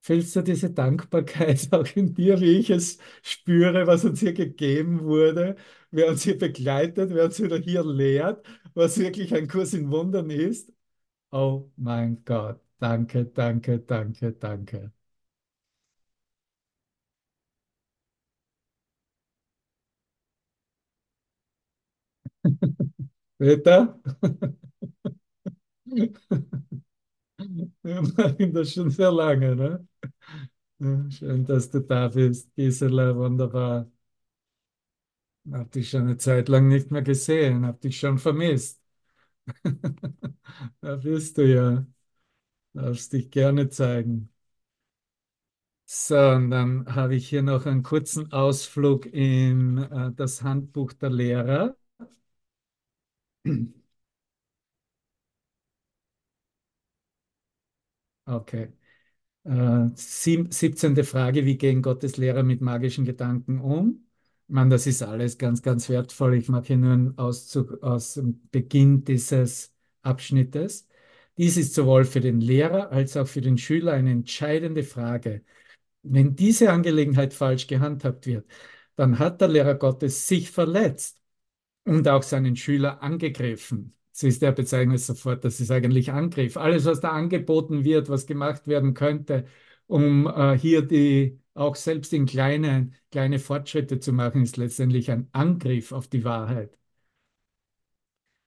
Fühlst 0.00 0.36
du 0.36 0.42
diese 0.42 0.70
Dankbarkeit 0.70 1.68
auch 1.72 1.86
in 1.96 2.14
dir, 2.14 2.40
wie 2.40 2.58
ich 2.58 2.70
es 2.70 2.98
spüre, 3.22 3.86
was 3.86 4.04
uns 4.04 4.20
hier 4.20 4.32
gegeben 4.34 5.02
wurde, 5.04 5.56
wer 5.90 6.08
uns 6.08 6.22
hier 6.22 6.38
begleitet, 6.38 7.10
wer 7.12 7.24
uns 7.24 7.42
wieder 7.42 7.58
hier 7.58 7.84
lehrt, 7.84 8.46
was 8.74 8.98
wirklich 8.98 9.34
ein 9.34 9.48
Kurs 9.48 9.74
in 9.74 9.90
Wundern 9.90 10.30
ist? 10.30 10.72
Oh 11.32 11.70
mein 11.76 12.24
Gott, 12.24 12.60
danke, 12.80 13.26
danke, 13.26 13.80
danke, 13.80 14.32
danke. 14.34 14.92
Peter? 23.38 23.98
Wir 27.82 28.02
machen 28.02 28.52
das 28.52 28.72
schon 28.72 28.90
sehr 28.90 29.10
lange, 29.12 29.56
ne? 29.56 29.86
Schön, 31.10 31.44
dass 31.44 31.70
du 31.70 31.80
da 31.80 32.08
bist, 32.08 32.54
Gisela, 32.54 33.14
wunderbar. 33.16 33.90
Hab 35.52 35.70
dich 35.72 35.90
schon 35.90 36.02
eine 36.02 36.16
Zeit 36.16 36.48
lang 36.48 36.66
nicht 36.68 36.90
mehr 36.90 37.02
gesehen, 37.02 37.66
hab 37.66 37.80
dich 37.80 37.98
schon 37.98 38.18
vermisst. 38.18 38.80
Da 40.82 40.96
bist 40.96 41.38
du 41.38 41.42
ja. 41.48 41.86
Darfst 42.74 43.12
dich 43.14 43.30
gerne 43.30 43.68
zeigen. 43.70 44.30
So, 45.88 46.16
und 46.32 46.50
dann 46.50 46.84
habe 46.94 47.14
ich 47.14 47.28
hier 47.28 47.42
noch 47.42 47.64
einen 47.66 47.82
kurzen 47.84 48.32
Ausflug 48.32 49.06
in 49.06 49.78
äh, 49.78 50.12
das 50.14 50.42
Handbuch 50.42 50.92
der 50.92 51.10
Lehrer. 51.10 51.76
Okay. 58.26 58.72
Äh, 59.44 59.88
sieb- 59.96 60.54
17. 60.54 61.04
Frage, 61.04 61.44
wie 61.46 61.58
gehen 61.58 61.82
Gottes 61.82 62.16
Lehrer 62.18 62.42
mit 62.44 62.60
magischen 62.62 63.04
Gedanken 63.04 63.60
um? 63.60 64.06
Ich 64.48 64.70
das 64.70 64.86
ist 64.86 65.02
alles 65.02 65.38
ganz, 65.38 65.62
ganz 65.62 65.88
wertvoll. 65.88 66.36
Ich 66.36 66.48
mache 66.48 66.66
hier 66.68 66.78
nur 66.78 66.92
einen 66.92 67.18
Auszug 67.18 67.82
aus 67.82 68.14
dem 68.14 68.48
Beginn 68.50 69.04
dieses 69.04 69.74
Abschnittes. 70.02 70.88
Dies 71.38 71.56
ist 71.56 71.74
sowohl 71.74 72.04
für 72.04 72.20
den 72.20 72.40
Lehrer 72.40 72.92
als 72.92 73.16
auch 73.16 73.28
für 73.28 73.40
den 73.42 73.58
Schüler 73.58 73.92
eine 73.94 74.12
entscheidende 74.12 74.82
Frage. 74.84 75.44
Wenn 76.02 76.36
diese 76.36 76.72
Angelegenheit 76.72 77.34
falsch 77.34 77.66
gehandhabt 77.66 78.26
wird, 78.26 78.46
dann 78.96 79.18
hat 79.18 79.40
der 79.40 79.48
Lehrer 79.48 79.74
Gottes 79.76 80.28
sich 80.28 80.50
verletzt 80.50 81.20
und 81.86 82.08
auch 82.08 82.22
seinen 82.22 82.56
Schüler 82.56 83.02
angegriffen. 83.02 83.94
So 84.12 84.26
ist 84.26 84.42
der 84.42 84.52
bezeichnet 84.52 85.00
sofort, 85.00 85.44
das 85.44 85.60
ist 85.60 85.70
eigentlich 85.70 86.12
Angriff. 86.12 86.56
Alles, 86.56 86.84
was 86.86 87.00
da 87.00 87.10
angeboten 87.12 87.84
wird, 87.84 88.08
was 88.08 88.26
gemacht 88.26 88.66
werden 88.66 88.94
könnte, 88.94 89.46
um 89.86 90.26
äh, 90.26 90.58
hier 90.58 90.82
die 90.82 91.40
auch 91.54 91.76
selbst 91.76 92.12
in 92.12 92.26
kleine, 92.26 92.92
kleine 93.10 93.38
Fortschritte 93.38 94.00
zu 94.00 94.12
machen, 94.12 94.42
ist 94.42 94.56
letztendlich 94.56 95.10
ein 95.10 95.28
Angriff 95.32 95.92
auf 95.92 96.08
die 96.08 96.24
Wahrheit. 96.24 96.76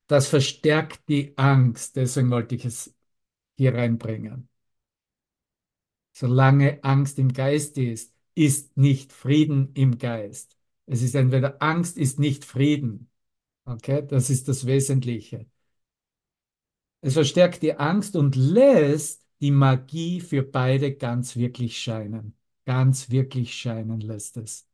Das 0.08 0.28
verstärkt 0.28 1.08
die 1.08 1.38
Angst, 1.38 1.95
deswegen 1.95 2.32
wollte 2.32 2.56
ich 2.56 2.65
es 2.65 2.93
hier 3.58 3.73
reinbringen. 3.75 4.49
Solange 6.12 6.84
Angst 6.84 7.19
im 7.19 7.32
Geist 7.34 7.78
ist, 7.78 8.13
ist 8.36 8.75
nicht 8.78 9.13
Frieden 9.13 9.71
im 9.73 9.97
Geist. 9.97 10.58
Es 10.86 11.02
ist 11.02 11.15
entweder 11.15 11.62
Angst 11.62 11.97
ist 11.97 12.19
nicht 12.19 12.45
Frieden. 12.45 13.09
Okay, 13.70 14.06
das 14.06 14.30
ist 14.30 14.48
das 14.50 14.66
Wesentliche. 14.66 15.46
Es 17.02 17.14
verstärkt 17.14 17.62
die 17.62 17.74
Angst 17.78 18.16
und 18.16 18.36
lässt 18.36 19.26
die 19.42 19.52
Magie 19.52 20.20
für 20.22 20.44
beide 20.44 20.96
ganz 20.96 21.36
wirklich 21.36 21.78
scheinen. 21.80 22.36
Ganz 22.66 23.10
wirklich 23.10 23.54
scheinen 23.56 24.00
lässt 24.02 24.38
es. 24.38 24.68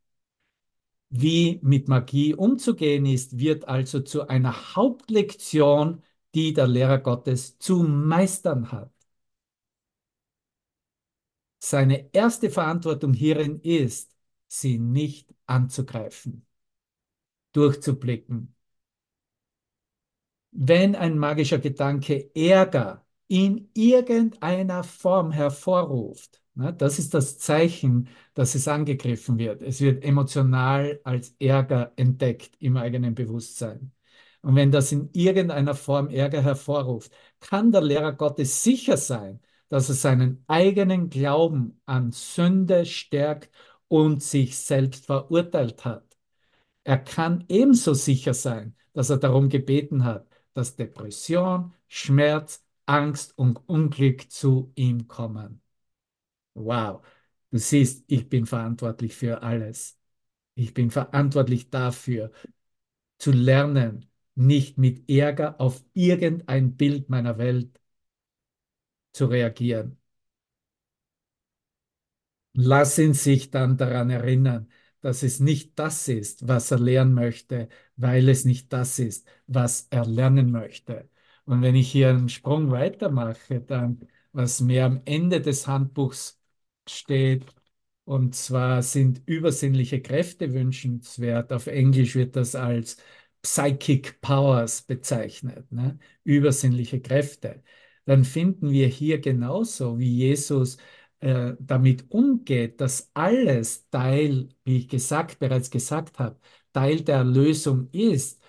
Wie 1.09 1.59
mit 1.63 1.87
Magie 1.87 2.33
umzugehen 2.35 3.05
ist, 3.07 3.37
wird 3.39 3.67
also 3.67 4.01
zu 4.01 4.27
einer 4.27 4.75
Hauptlektion, 4.75 6.03
die 6.35 6.53
der 6.53 6.67
Lehrer 6.67 6.99
Gottes 6.99 7.57
zu 7.59 7.83
meistern 7.83 8.71
hat. 8.71 8.91
Seine 11.59 12.13
erste 12.13 12.49
Verantwortung 12.49 13.13
hierin 13.13 13.59
ist, 13.61 14.15
sie 14.47 14.77
nicht 14.79 15.33
anzugreifen, 15.47 16.45
durchzublicken. 17.53 18.54
Wenn 20.57 20.95
ein 20.95 21.17
magischer 21.17 21.59
Gedanke 21.59 22.31
Ärger 22.33 23.05
in 23.27 23.69
irgendeiner 23.73 24.83
Form 24.83 25.31
hervorruft, 25.31 26.41
ne, 26.53 26.73
das 26.73 26.97
ist 26.97 27.13
das 27.13 27.37
Zeichen, 27.39 28.07
dass 28.33 28.55
es 28.55 28.67
angegriffen 28.67 29.37
wird. 29.37 29.61
Es 29.61 29.81
wird 29.81 30.03
emotional 30.05 31.01
als 31.03 31.35
Ärger 31.39 31.91
entdeckt 31.97 32.55
im 32.59 32.77
eigenen 32.77 33.15
Bewusstsein. 33.15 33.91
Und 34.41 34.55
wenn 34.55 34.71
das 34.71 34.91
in 34.93 35.09
irgendeiner 35.11 35.75
Form 35.75 36.07
Ärger 36.09 36.41
hervorruft, 36.41 37.11
kann 37.41 37.71
der 37.71 37.81
Lehrer 37.81 38.13
Gottes 38.13 38.63
sicher 38.63 38.95
sein, 38.97 39.41
dass 39.69 39.89
er 39.89 39.95
seinen 39.95 40.43
eigenen 40.47 41.09
Glauben 41.09 41.81
an 41.85 42.11
Sünde 42.13 42.85
stärkt 42.85 43.49
und 43.89 44.23
sich 44.23 44.57
selbst 44.57 45.05
verurteilt 45.05 45.83
hat. 45.83 46.05
Er 46.83 46.99
kann 46.99 47.43
ebenso 47.49 47.93
sicher 47.93 48.33
sein, 48.33 48.75
dass 48.93 49.09
er 49.09 49.17
darum 49.17 49.49
gebeten 49.49 50.05
hat, 50.05 50.27
dass 50.55 50.75
Depression, 50.77 51.73
Schmerz, 51.89 52.65
Angst 52.87 53.37
und 53.37 53.57
Unglück 53.69 54.31
zu 54.31 54.73
ihm 54.75 55.07
kommen. 55.07 55.61
Wow, 56.55 57.05
du 57.51 57.57
siehst, 57.59 58.05
ich 58.07 58.29
bin 58.29 58.45
verantwortlich 58.47 59.15
für 59.15 59.43
alles. 59.43 59.99
Ich 60.55 60.73
bin 60.73 60.91
verantwortlich 60.91 61.69
dafür, 61.71 62.31
zu 63.19 63.31
lernen, 63.31 64.07
nicht 64.35 64.77
mit 64.77 65.09
Ärger 65.09 65.59
auf 65.61 65.83
irgendein 65.93 66.77
Bild 66.77 67.09
meiner 67.09 67.37
Welt 67.37 67.79
zu 69.13 69.25
reagieren. 69.25 69.97
Lass 72.53 72.97
ihn 72.97 73.13
sich 73.13 73.51
dann 73.51 73.77
daran 73.77 74.09
erinnern, 74.09 74.69
dass 75.05 75.23
es 75.23 75.39
nicht 75.39 75.77
das 75.79 76.07
ist, 76.07 76.47
was 76.47 76.71
er 76.71 76.79
lernen 76.79 77.13
möchte, 77.13 77.69
weil 77.95 78.27
es 78.29 78.43
nicht 78.45 78.73
das 78.73 78.99
ist, 78.99 79.27
was 79.47 79.87
er 79.91 80.05
lernen 80.05 80.51
möchte. 80.51 81.09
Und 81.45 81.61
wenn 81.61 81.75
ich 81.75 81.91
hier 81.91 82.09
einen 82.09 82.29
Sprung 82.29 82.71
weitermache, 82.71 83.61
dann, 83.61 84.07
was 84.31 84.61
mehr 84.61 84.85
am 84.85 85.01
Ende 85.05 85.41
des 85.41 85.67
Handbuchs 85.67 86.41
steht, 86.89 87.45
und 88.03 88.35
zwar 88.35 88.83
sind 88.83 89.21
übersinnliche 89.25 90.01
Kräfte 90.01 90.53
wünschenswert. 90.53 91.51
Auf 91.53 91.67
Englisch 91.67 92.15
wird 92.15 92.35
das 92.35 92.55
als 92.55 92.97
Psychic 93.41 94.21
Powers 94.21 94.81
bezeichnet, 94.83 95.71
ne? 95.71 95.99
übersinnliche 96.23 97.01
Kräfte. 97.01 97.63
Dann 98.05 98.23
finden 98.23 98.71
wir 98.71 98.87
hier 98.87 99.19
genauso, 99.19 99.97
wie 99.99 100.11
Jesus 100.15 100.77
äh, 101.25 101.55
damit 101.59 102.11
umgeht, 102.11 102.79
dass 102.81 103.09
alles 103.13 103.89
Teil, 103.89 104.49
wie 104.63 104.77
ich 104.77 104.87
gesagt, 104.89 105.39
bereits 105.39 105.69
gesagt 105.71 106.19
habe, 106.19 106.39
Teil 106.73 107.01
der 107.01 107.23
Lösung 107.23 107.89
ist, 107.91 108.41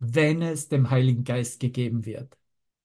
wenn 0.00 0.42
es 0.42 0.68
dem 0.68 0.90
Heiligen 0.90 1.24
Geist 1.24 1.60
gegeben 1.60 2.04
wird. 2.06 2.36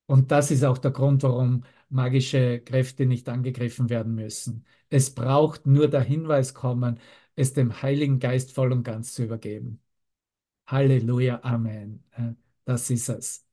Und 0.08 0.32
das 0.32 0.52
ist 0.52 0.64
auch 0.66 0.78
der 0.78 0.92
Grund, 0.92 1.24
warum 1.24 1.64
magische 1.90 2.60
Kräfte 2.62 3.06
nicht 3.06 3.30
angegriffen 3.30 3.90
werden 3.90 4.16
müssen. 4.16 4.66
Es 4.90 5.14
braucht 5.14 5.66
nur 5.68 5.88
der 5.90 6.02
Hinweis 6.02 6.54
kommen, 6.54 7.00
es 7.36 7.54
dem 7.54 7.82
Heiligen 7.82 8.20
Geist 8.20 8.54
voll 8.54 8.72
und 8.74 8.84
ganz 8.84 9.14
zu 9.14 9.24
übergeben. 9.26 9.82
Halleluja, 10.68 11.42
Amen. 11.44 12.04
Das 12.66 12.90
ist 12.92 13.10
es. 13.10 13.46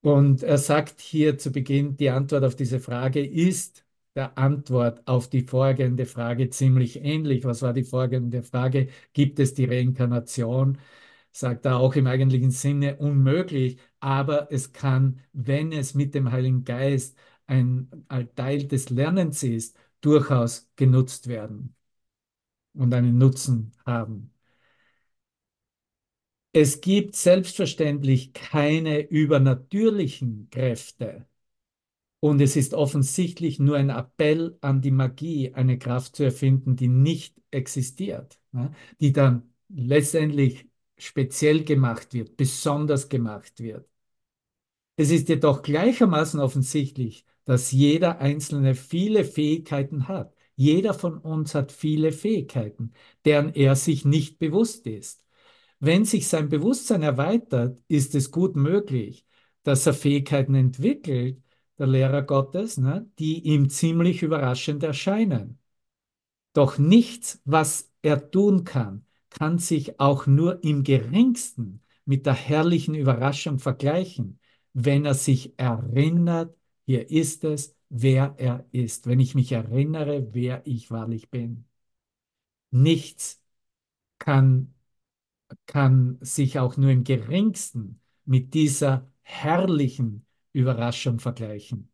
Und 0.00 0.42
er 0.42 0.58
sagt 0.58 1.00
hier 1.00 1.38
zu 1.38 1.50
Beginn, 1.52 1.96
die 1.96 2.10
Antwort 2.10 2.44
auf 2.44 2.56
diese 2.56 2.80
Frage 2.80 3.24
ist 3.24 3.84
der 4.14 4.36
Antwort 4.38 5.06
auf 5.06 5.28
die 5.30 5.42
vorgehende 5.42 6.06
Frage 6.06 6.50
ziemlich 6.50 7.02
ähnlich. 7.04 7.44
Was 7.44 7.62
war 7.62 7.72
die 7.72 7.84
vorgehende 7.84 8.42
Frage? 8.42 8.88
Gibt 9.12 9.38
es 9.38 9.54
die 9.54 9.64
Reinkarnation? 9.66 10.78
Sagt 11.32 11.66
er 11.66 11.76
auch 11.78 11.94
im 11.94 12.06
eigentlichen 12.06 12.50
Sinne 12.50 12.96
unmöglich, 12.96 13.78
aber 14.00 14.50
es 14.52 14.72
kann, 14.72 15.20
wenn 15.32 15.72
es 15.72 15.94
mit 15.94 16.14
dem 16.14 16.32
Heiligen 16.32 16.64
Geist 16.64 17.16
ein, 17.46 17.90
Teil 18.34 18.66
des 18.66 18.90
Lernens 18.90 19.42
ist, 19.42 19.76
durchaus 20.00 20.70
genutzt 20.76 21.28
werden 21.28 21.74
und 22.74 22.94
einen 22.94 23.18
Nutzen 23.18 23.72
haben. 23.84 24.32
Es 26.52 26.80
gibt 26.82 27.16
selbstverständlich 27.16 28.32
keine 28.34 29.00
übernatürlichen 29.00 30.48
Kräfte. 30.50 31.27
Und 32.20 32.40
es 32.40 32.56
ist 32.56 32.74
offensichtlich 32.74 33.58
nur 33.60 33.76
ein 33.76 33.90
Appell 33.90 34.58
an 34.60 34.80
die 34.80 34.90
Magie, 34.90 35.54
eine 35.54 35.78
Kraft 35.78 36.16
zu 36.16 36.24
erfinden, 36.24 36.74
die 36.76 36.88
nicht 36.88 37.40
existiert, 37.50 38.40
ne? 38.52 38.72
die 39.00 39.12
dann 39.12 39.54
letztendlich 39.68 40.66
speziell 40.96 41.64
gemacht 41.64 42.14
wird, 42.14 42.36
besonders 42.36 43.08
gemacht 43.08 43.60
wird. 43.60 43.88
Es 44.96 45.10
ist 45.10 45.28
jedoch 45.28 45.62
gleichermaßen 45.62 46.40
offensichtlich, 46.40 47.24
dass 47.44 47.70
jeder 47.70 48.18
Einzelne 48.18 48.74
viele 48.74 49.24
Fähigkeiten 49.24 50.08
hat. 50.08 50.34
Jeder 50.56 50.92
von 50.92 51.18
uns 51.18 51.54
hat 51.54 51.70
viele 51.70 52.10
Fähigkeiten, 52.10 52.92
deren 53.24 53.54
er 53.54 53.76
sich 53.76 54.04
nicht 54.04 54.40
bewusst 54.40 54.86
ist. 54.88 55.24
Wenn 55.78 56.04
sich 56.04 56.26
sein 56.26 56.48
Bewusstsein 56.48 57.02
erweitert, 57.02 57.80
ist 57.86 58.14
es 58.16 58.32
gut 58.32 58.56
möglich, 58.56 59.24
dass 59.62 59.86
er 59.86 59.94
Fähigkeiten 59.94 60.56
entwickelt, 60.56 61.40
der 61.78 61.86
Lehrer 61.86 62.22
Gottes, 62.22 62.78
ne, 62.78 63.10
die 63.18 63.40
ihm 63.40 63.68
ziemlich 63.70 64.22
überraschend 64.22 64.82
erscheinen. 64.82 65.58
Doch 66.52 66.78
nichts, 66.78 67.40
was 67.44 67.92
er 68.02 68.30
tun 68.30 68.64
kann, 68.64 69.06
kann 69.30 69.58
sich 69.58 70.00
auch 70.00 70.26
nur 70.26 70.64
im 70.64 70.82
geringsten 70.84 71.82
mit 72.04 72.26
der 72.26 72.34
herrlichen 72.34 72.94
Überraschung 72.94 73.58
vergleichen, 73.58 74.40
wenn 74.72 75.04
er 75.04 75.14
sich 75.14 75.58
erinnert, 75.58 76.56
hier 76.86 77.10
ist 77.10 77.44
es, 77.44 77.76
wer 77.90 78.34
er 78.38 78.66
ist, 78.72 79.06
wenn 79.06 79.20
ich 79.20 79.34
mich 79.34 79.52
erinnere, 79.52 80.28
wer 80.34 80.66
ich 80.66 80.90
wahrlich 80.90 81.30
bin. 81.30 81.66
Nichts 82.70 83.42
kann 84.18 84.74
kann 85.66 86.18
sich 86.20 86.58
auch 86.58 86.76
nur 86.76 86.90
im 86.90 87.04
geringsten 87.04 88.00
mit 88.24 88.54
dieser 88.54 89.10
herrlichen 89.22 90.26
Überraschung 90.52 91.18
vergleichen. 91.18 91.90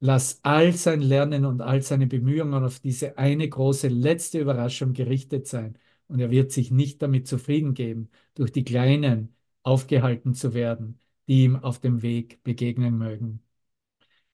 Lass 0.00 0.40
all 0.42 0.72
sein 0.72 1.00
Lernen 1.00 1.44
und 1.46 1.60
all 1.62 1.82
seine 1.82 2.06
Bemühungen 2.06 2.64
auf 2.64 2.80
diese 2.80 3.16
eine 3.18 3.48
große 3.48 3.88
letzte 3.88 4.38
Überraschung 4.40 4.92
gerichtet 4.92 5.46
sein. 5.46 5.78
Und 6.08 6.20
er 6.20 6.30
wird 6.30 6.52
sich 6.52 6.70
nicht 6.70 7.02
damit 7.02 7.26
zufrieden 7.26 7.74
geben, 7.74 8.10
durch 8.34 8.52
die 8.52 8.64
Kleinen 8.64 9.34
aufgehalten 9.62 10.34
zu 10.34 10.54
werden, 10.54 11.00
die 11.26 11.44
ihm 11.44 11.56
auf 11.56 11.80
dem 11.80 12.02
Weg 12.02 12.42
begegnen 12.44 12.98
mögen. 12.98 13.42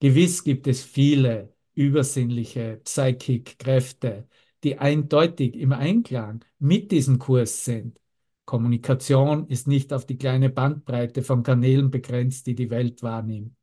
Gewiss 0.01 0.45
gibt 0.45 0.67
es 0.67 0.83
viele 0.83 1.55
übersinnliche 1.75 2.81
Psychic-Kräfte, 2.85 4.29
die 4.65 4.79
eindeutig 4.79 5.57
im 5.57 5.73
Einklang 5.73 6.45
mit 6.59 6.93
diesem 6.93 7.19
Kurs 7.19 7.65
sind. 7.65 7.99
Kommunikation 8.45 9.49
ist 9.49 9.69
nicht 9.69 9.93
auf 9.93 10.07
die 10.07 10.19
kleine 10.19 10.51
Bandbreite 10.51 11.23
von 11.23 11.43
Kanälen 11.43 11.91
begrenzt, 11.91 12.47
die 12.47 12.55
die 12.55 12.71
Welt 12.71 13.03
wahrnimmt. 13.03 13.57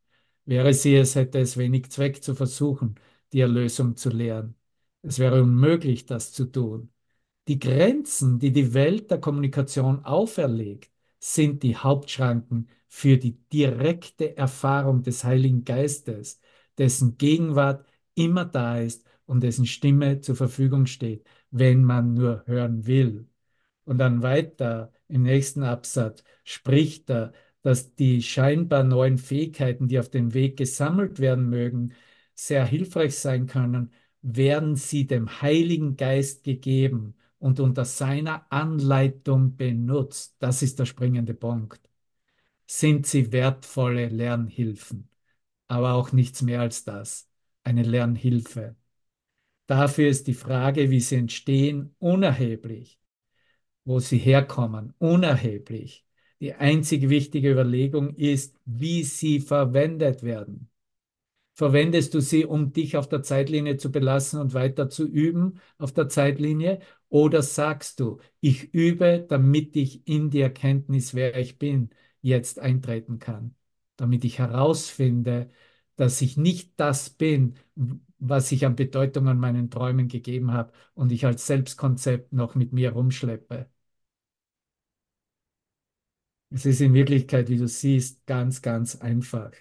Wäre 0.46 0.74
sie 0.74 0.96
es, 0.96 1.16
hätte 1.16 1.40
es 1.40 1.58
wenig 1.58 1.92
Zweck 1.92 2.24
zu 2.24 2.36
versuchen, 2.36 2.96
die 3.34 3.42
Erlösung 3.42 3.96
zu 3.96 4.10
lehren. 4.10 4.56
Es 5.02 5.20
wäre 5.20 5.44
unmöglich, 5.44 6.06
das 6.06 6.34
zu 6.34 6.46
tun. 6.46 6.92
Die 7.48 7.60
Grenzen, 7.60 8.40
die 8.40 8.52
die 8.52 8.74
Welt 8.74 9.12
der 9.12 9.20
Kommunikation 9.20 10.06
auferlegt, 10.06 10.92
sind 11.20 11.64
die 11.64 11.78
Hauptschranken 11.78 12.70
für 12.88 13.18
die 13.18 13.34
direkte 13.50 14.38
Erfahrung 14.38 15.04
des 15.04 15.24
Heiligen 15.24 15.66
Geistes, 15.66 16.40
dessen 16.78 17.18
Gegenwart 17.18 17.88
immer 18.16 18.46
da 18.46 18.80
ist 18.80 19.06
und 19.26 19.42
dessen 19.44 19.66
Stimme 19.66 20.22
zur 20.22 20.36
Verfügung 20.36 20.86
steht, 20.88 21.26
wenn 21.52 21.84
man 21.84 22.14
nur 22.14 22.44
hören 22.48 22.88
will. 22.88 23.29
Und 23.90 23.98
dann 23.98 24.22
weiter 24.22 24.94
im 25.08 25.24
nächsten 25.24 25.64
Absatz 25.64 26.24
spricht 26.44 27.10
er, 27.10 27.34
dass 27.64 27.96
die 27.96 28.22
scheinbar 28.22 28.84
neuen 28.84 29.18
Fähigkeiten, 29.18 29.88
die 29.88 29.98
auf 30.00 30.10
dem 30.10 30.36
Weg 30.36 30.58
gesammelt 30.58 31.18
werden 31.20 31.50
mögen, 31.50 31.94
sehr 32.36 32.66
hilfreich 32.66 33.18
sein 33.18 33.48
können, 33.48 33.92
werden 34.22 34.76
sie 34.76 35.08
dem 35.08 35.42
Heiligen 35.42 35.98
Geist 35.98 36.44
gegeben 36.44 37.16
und 37.40 37.60
unter 37.60 37.84
seiner 37.84 38.46
Anleitung 38.52 39.58
benutzt. 39.58 40.36
Das 40.38 40.62
ist 40.62 40.78
der 40.78 40.86
springende 40.86 41.34
Punkt. 41.34 41.82
Sind 42.68 43.08
sie 43.08 43.32
wertvolle 43.32 44.10
Lernhilfen, 44.10 45.10
aber 45.68 45.94
auch 45.96 46.12
nichts 46.14 46.44
mehr 46.44 46.62
als 46.62 46.84
das, 46.86 47.30
eine 47.64 47.84
Lernhilfe. 47.84 48.76
Dafür 49.68 50.10
ist 50.10 50.28
die 50.28 50.36
Frage, 50.36 50.92
wie 50.92 51.00
sie 51.02 51.16
entstehen, 51.18 51.96
unerheblich. 52.00 52.99
Wo 53.86 54.00
sie 54.00 54.18
herkommen, 54.18 54.94
unerheblich. 55.00 56.06
Die 56.40 56.54
einzig 56.54 57.10
wichtige 57.10 57.52
Überlegung 57.52 58.16
ist, 58.16 58.58
wie 58.66 59.04
sie 59.04 59.40
verwendet 59.40 60.24
werden. 60.24 60.70
Verwendest 61.54 62.14
du 62.14 62.22
sie, 62.22 62.46
um 62.46 62.72
dich 62.72 62.96
auf 62.96 63.10
der 63.10 63.22
Zeitlinie 63.22 63.78
zu 63.78 63.92
belassen 63.92 64.40
und 64.40 64.54
weiter 64.54 64.90
zu 64.90 65.06
üben 65.08 65.60
auf 65.78 65.94
der 65.94 66.08
Zeitlinie? 66.08 66.80
Oder 67.10 67.42
sagst 67.44 68.00
du, 68.00 68.20
ich 68.40 68.74
übe, 68.74 69.26
damit 69.28 69.76
ich 69.76 70.08
in 70.08 70.30
die 70.30 70.42
Erkenntnis, 70.42 71.14
wer 71.16 71.38
ich 71.38 71.60
bin, 71.60 71.90
jetzt 72.22 72.60
eintreten 72.60 73.20
kann? 73.20 73.56
Damit 73.98 74.24
ich 74.24 74.40
herausfinde, 74.40 75.50
dass 75.98 76.22
ich 76.22 76.38
nicht 76.38 76.80
das 76.80 77.10
bin, 77.10 77.56
was 78.20 78.52
ich 78.52 78.66
an 78.66 78.76
Bedeutung 78.76 79.28
an 79.28 79.40
meinen 79.40 79.70
Träumen 79.70 80.08
gegeben 80.08 80.52
habe 80.54 80.74
und 80.94 81.12
ich 81.12 81.26
als 81.26 81.48
Selbstkonzept 81.48 82.34
noch 82.34 82.56
mit 82.56 82.74
mir 82.74 82.92
rumschleppe. 82.94 83.70
Es 86.52 86.66
ist 86.68 86.80
in 86.82 86.94
Wirklichkeit, 86.94 87.50
wie 87.50 87.58
du 87.58 87.68
siehst, 87.68 88.26
ganz, 88.28 88.62
ganz 88.62 88.96
einfach. 88.98 89.52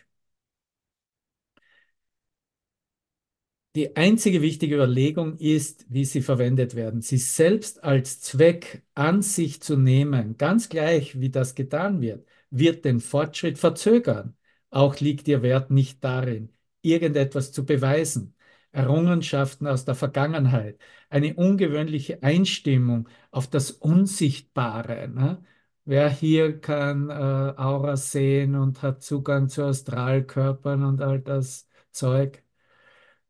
Die 3.76 3.96
einzige 3.96 4.42
wichtige 4.42 4.74
Überlegung 4.76 5.36
ist, 5.38 5.86
wie 5.88 6.04
sie 6.04 6.22
verwendet 6.22 6.74
werden. 6.74 7.00
Sie 7.02 7.18
selbst 7.18 7.84
als 7.84 8.20
Zweck 8.20 8.82
an 8.94 9.22
sich 9.22 9.61
zu 9.62 9.76
nehmen, 9.76 10.36
ganz 10.36 10.68
gleich 10.68 11.20
wie 11.20 11.30
das 11.30 11.54
getan 11.54 12.00
wird, 12.00 12.26
wird 12.50 12.84
den 12.84 12.98
Fortschritt 13.00 13.59
verzögern. 13.59 14.36
Auch 14.70 14.98
liegt 15.00 15.28
ihr 15.28 15.42
Wert 15.42 15.70
nicht 15.70 16.02
darin, 16.02 16.50
irgendetwas 16.82 17.52
zu 17.52 17.64
beweisen. 17.64 18.34
Errungenschaften 18.72 19.66
aus 19.66 19.84
der 19.84 19.94
Vergangenheit, 19.94 20.78
eine 21.10 21.34
ungewöhnliche 21.34 22.22
Einstimmung 22.22 23.08
auf 23.30 23.48
das 23.48 23.70
Unsichtbare. 23.70 25.08
Ne? 25.08 25.42
Wer 25.84 26.10
hier 26.10 26.60
kann 26.60 27.08
äh, 27.10 27.12
Aura 27.12 27.96
sehen 27.96 28.54
und 28.54 28.82
hat 28.82 29.02
Zugang 29.02 29.48
zu 29.48 29.64
Astralkörpern 29.64 30.84
und 30.84 31.00
all 31.00 31.20
das 31.20 31.66
Zeug? 31.90 32.42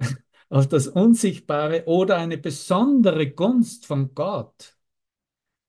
auf 0.51 0.68
das 0.68 0.89
Unsichtbare 0.89 1.84
oder 1.86 2.16
eine 2.18 2.39
besondere 2.39 3.30
Gunst 3.30 3.86
von 3.86 4.14
Gott. 4.14 4.76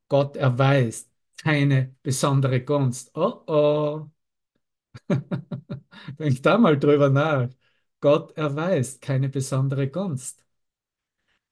Gott 0.07 0.36
erweist 0.38 1.09
keine 1.38 1.95
besondere 2.03 2.61
Gunst. 2.63 3.11
Oh 3.15 3.43
oh. 3.47 4.09
Denk 6.20 6.41
da 6.43 6.57
mal 6.57 6.78
drüber 6.80 7.09
nach. 7.09 7.49
Gott 8.02 8.36
erweist 8.38 9.02
keine 9.02 9.30
besondere 9.30 9.89
Gunst. 9.89 10.45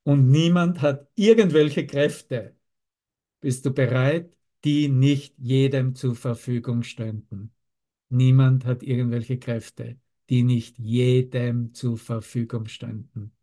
Und 0.04 0.30
niemand 0.30 0.82
hat 0.82 1.10
irgendwelche 1.16 1.86
Kräfte. 1.86 2.56
Bist 3.42 3.66
du 3.66 3.74
bereit? 3.74 4.38
die 4.64 4.90
nicht 4.90 5.36
jedem 5.38 5.96
zur 5.96 6.16
Verfügung 6.16 6.84
stünden. 6.84 7.54
Niemand 8.10 8.66
hat 8.66 8.84
irgendwelche 8.84 9.40
Kräfte, 9.40 9.98
die 10.30 10.44
nicht 10.44 10.78
jedem 10.80 11.74
zur 11.74 11.98
Verfügung 11.98 12.68
stünden. 12.68 13.34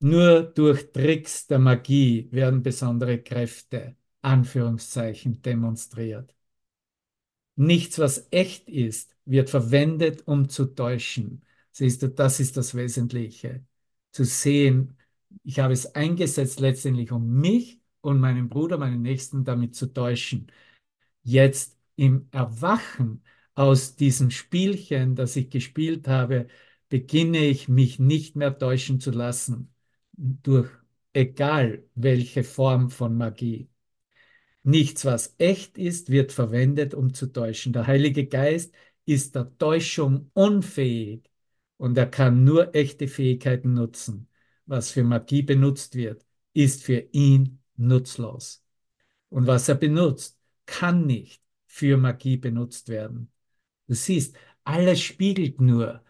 Nur 0.00 0.42
durch 0.42 0.92
Tricks 0.92 1.46
der 1.46 1.58
Magie 1.58 2.28
werden 2.30 2.62
besondere 2.62 3.18
Kräfte, 3.22 3.96
Anführungszeichen, 4.22 5.42
demonstriert. 5.42 6.34
Nichts, 7.56 7.98
was 7.98 8.26
echt 8.30 8.68
ist, 8.68 9.16
wird 9.24 9.50
verwendet, 9.50 10.26
um 10.26 10.48
zu 10.48 10.66
täuschen. 10.66 11.42
Siehst 11.72 12.02
du, 12.02 12.08
das 12.08 12.40
ist 12.40 12.56
das 12.56 12.74
Wesentliche. 12.74 13.64
Zu 14.12 14.24
sehen, 14.24 14.96
ich 15.44 15.60
habe 15.60 15.72
es 15.72 15.94
eingesetzt 15.94 16.60
letztendlich, 16.60 17.12
um 17.12 17.40
mich 17.40 17.80
und 18.00 18.20
meinen 18.20 18.48
Bruder, 18.48 18.78
meinen 18.78 19.02
Nächsten 19.02 19.44
damit 19.44 19.74
zu 19.74 19.86
täuschen. 19.92 20.50
Jetzt 21.22 21.78
im 21.96 22.28
Erwachen 22.32 23.22
aus 23.54 23.96
diesem 23.96 24.30
Spielchen, 24.30 25.14
das 25.16 25.36
ich 25.36 25.50
gespielt 25.50 26.08
habe, 26.08 26.48
beginne 26.88 27.46
ich 27.46 27.68
mich 27.68 27.98
nicht 27.98 28.36
mehr 28.36 28.56
täuschen 28.58 29.00
zu 29.00 29.10
lassen 29.10 29.74
durch 30.12 30.70
egal 31.12 31.84
welche 31.94 32.44
Form 32.44 32.90
von 32.90 33.16
Magie. 33.16 33.68
Nichts, 34.62 35.04
was 35.04 35.34
echt 35.38 35.78
ist, 35.78 36.10
wird 36.10 36.32
verwendet, 36.32 36.94
um 36.94 37.14
zu 37.14 37.26
täuschen. 37.32 37.72
Der 37.72 37.86
Heilige 37.86 38.26
Geist 38.26 38.74
ist 39.06 39.34
der 39.34 39.56
Täuschung 39.58 40.30
unfähig 40.34 41.27
und 41.78 41.96
er 41.96 42.06
kann 42.06 42.44
nur 42.44 42.74
echte 42.74 43.08
Fähigkeiten 43.08 43.72
nutzen. 43.74 44.28
Was 44.66 44.90
für 44.92 45.04
Magie 45.04 45.42
benutzt 45.42 45.94
wird, 45.94 46.26
ist 46.52 46.82
für 46.84 46.98
ihn 47.12 47.60
nutzlos. 47.76 48.64
Und 49.30 49.46
was 49.46 49.68
er 49.68 49.76
benutzt, 49.76 50.38
kann 50.66 51.06
nicht 51.06 51.42
für 51.66 51.96
Magie 51.96 52.36
benutzt 52.36 52.88
werden. 52.88 53.32
Du 53.86 53.94
siehst, 53.94 54.36
alles 54.64 55.00
spiegelt 55.00 55.60
nur 55.60 56.04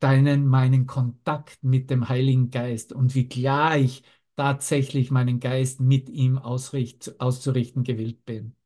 deinen, 0.00 0.46
meinen 0.46 0.86
Kontakt 0.86 1.62
mit 1.62 1.90
dem 1.90 2.08
Heiligen 2.08 2.50
Geist 2.50 2.92
und 2.92 3.14
wie 3.14 3.28
klar 3.28 3.78
ich 3.78 4.04
tatsächlich 4.36 5.10
meinen 5.10 5.40
Geist 5.40 5.80
mit 5.80 6.08
ihm 6.08 6.38
ausricht, 6.38 7.20
auszurichten 7.20 7.84
gewillt 7.84 8.24
bin. 8.24 8.56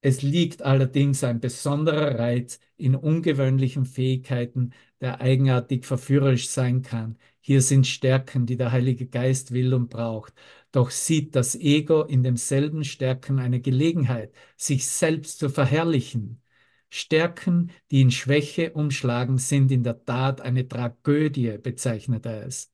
Es 0.00 0.22
liegt 0.22 0.62
allerdings 0.62 1.24
ein 1.24 1.40
besonderer 1.40 2.18
Reiz 2.18 2.60
in 2.76 2.94
ungewöhnlichen 2.94 3.84
Fähigkeiten, 3.84 4.72
der 5.00 5.20
eigenartig 5.20 5.84
verführerisch 5.86 6.48
sein 6.48 6.82
kann. 6.82 7.18
Hier 7.40 7.62
sind 7.62 7.86
Stärken, 7.86 8.46
die 8.46 8.56
der 8.56 8.70
Heilige 8.72 9.06
Geist 9.06 9.52
will 9.52 9.74
und 9.74 9.90
braucht. 9.90 10.34
Doch 10.72 10.90
sieht 10.90 11.34
das 11.34 11.56
Ego 11.56 12.02
in 12.04 12.22
demselben 12.22 12.84
Stärken 12.84 13.38
eine 13.40 13.60
Gelegenheit, 13.60 14.32
sich 14.56 14.86
selbst 14.86 15.38
zu 15.40 15.48
verherrlichen. 15.48 16.42
Stärken, 16.90 17.70
die 17.90 18.00
in 18.00 18.10
Schwäche 18.10 18.72
umschlagen, 18.72 19.38
sind 19.38 19.70
in 19.72 19.82
der 19.82 20.04
Tat 20.04 20.40
eine 20.40 20.68
Tragödie, 20.68 21.58
bezeichnet 21.58 22.24
er 22.26 22.46
es. 22.46 22.72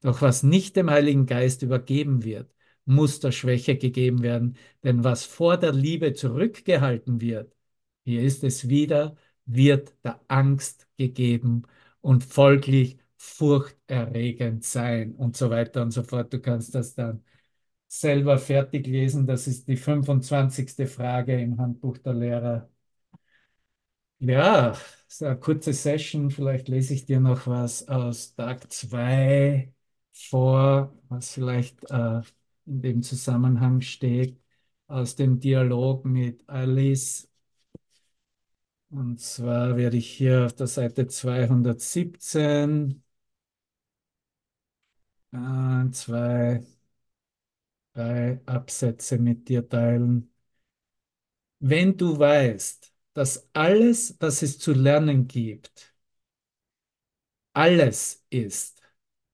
Doch 0.00 0.22
was 0.22 0.42
nicht 0.42 0.76
dem 0.76 0.90
Heiligen 0.90 1.26
Geist 1.26 1.62
übergeben 1.62 2.24
wird, 2.24 2.52
muss 2.88 3.20
der 3.20 3.32
Schwäche 3.32 3.76
gegeben 3.76 4.22
werden, 4.22 4.56
denn 4.84 5.04
was 5.04 5.24
vor 5.24 5.56
der 5.56 5.72
Liebe 5.72 6.14
zurückgehalten 6.14 7.20
wird, 7.20 7.54
hier 8.04 8.22
ist 8.22 8.44
es 8.44 8.68
wieder, 8.68 9.16
wird 9.46 9.94
der 10.04 10.20
Angst 10.28 10.88
gegeben 10.96 11.62
und 12.00 12.24
folglich 12.24 12.98
furchterregend 13.16 14.64
sein 14.64 15.14
und 15.16 15.36
so 15.36 15.50
weiter 15.50 15.82
und 15.82 15.90
so 15.90 16.02
fort. 16.02 16.32
Du 16.32 16.40
kannst 16.40 16.74
das 16.74 16.94
dann 16.94 17.22
selber 17.88 18.38
fertig 18.38 18.86
lesen. 18.86 19.26
Das 19.26 19.46
ist 19.48 19.68
die 19.68 19.76
25. 19.76 20.86
Frage 20.88 21.40
im 21.40 21.58
Handbuch 21.60 21.98
der 21.98 22.14
Lehrer. 22.14 22.70
Ja, 24.20 24.76
so 25.06 25.26
eine 25.26 25.38
kurze 25.38 25.72
Session. 25.72 26.30
Vielleicht 26.30 26.68
lese 26.68 26.94
ich 26.94 27.06
dir 27.06 27.20
noch 27.20 27.46
was 27.46 27.86
aus 27.88 28.34
Tag 28.34 28.72
2 28.72 29.72
vor, 30.12 30.92
was 31.08 31.32
vielleicht 31.34 31.88
äh, 31.90 32.20
in 32.68 32.82
dem 32.82 33.02
Zusammenhang 33.02 33.80
steht, 33.80 34.40
aus 34.86 35.16
dem 35.16 35.40
Dialog 35.40 36.04
mit 36.04 36.48
Alice. 36.48 37.28
Und 38.90 39.20
zwar 39.20 39.76
werde 39.76 39.96
ich 39.98 40.10
hier 40.10 40.44
auf 40.46 40.54
der 40.54 40.66
Seite 40.66 41.06
217 41.08 43.02
ein, 45.32 45.92
zwei, 45.92 46.62
drei 47.92 48.40
Absätze 48.46 49.18
mit 49.18 49.48
dir 49.48 49.68
teilen. 49.68 50.30
Wenn 51.60 51.96
du 51.96 52.18
weißt, 52.18 52.92
dass 53.14 53.48
alles, 53.52 54.16
was 54.20 54.42
es 54.42 54.58
zu 54.58 54.72
lernen 54.72 55.26
gibt, 55.28 55.94
alles 57.52 58.24
ist, 58.30 58.80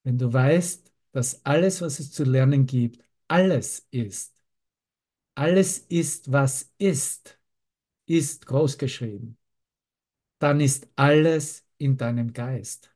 wenn 0.03 0.18
du 0.18 0.32
weißt, 0.32 0.93
dass 1.12 1.45
alles, 1.45 1.80
was 1.82 2.01
es 2.01 2.12
zu 2.12 2.24
lernen 2.24 2.66
gibt, 2.66 3.05
alles 3.29 3.87
ist, 3.91 4.35
alles 5.35 5.79
ist, 5.79 6.33
was 6.33 6.72
ist, 6.79 7.39
ist 8.07 8.47
großgeschrieben, 8.47 9.39
dann 10.39 10.61
ist 10.61 10.89
alles 10.97 11.66
in 11.79 11.97
deinem 11.97 12.33
Geist. 12.33 12.91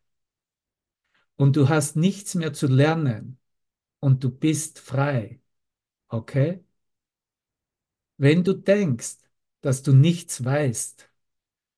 Und 1.37 1.57
du 1.57 1.69
hast 1.69 1.97
nichts 1.97 2.35
mehr 2.35 2.53
zu 2.53 2.67
lernen 2.67 3.39
und 4.01 4.25
du 4.25 4.31
bist 4.31 4.79
frei. 4.81 5.41
Okay? 6.09 6.65
Wenn 8.17 8.45
du 8.45 8.55
denkst, 8.55 9.19
dass 9.61 9.83
du 9.83 9.93
nichts 9.93 10.45
weißt, 10.45 11.11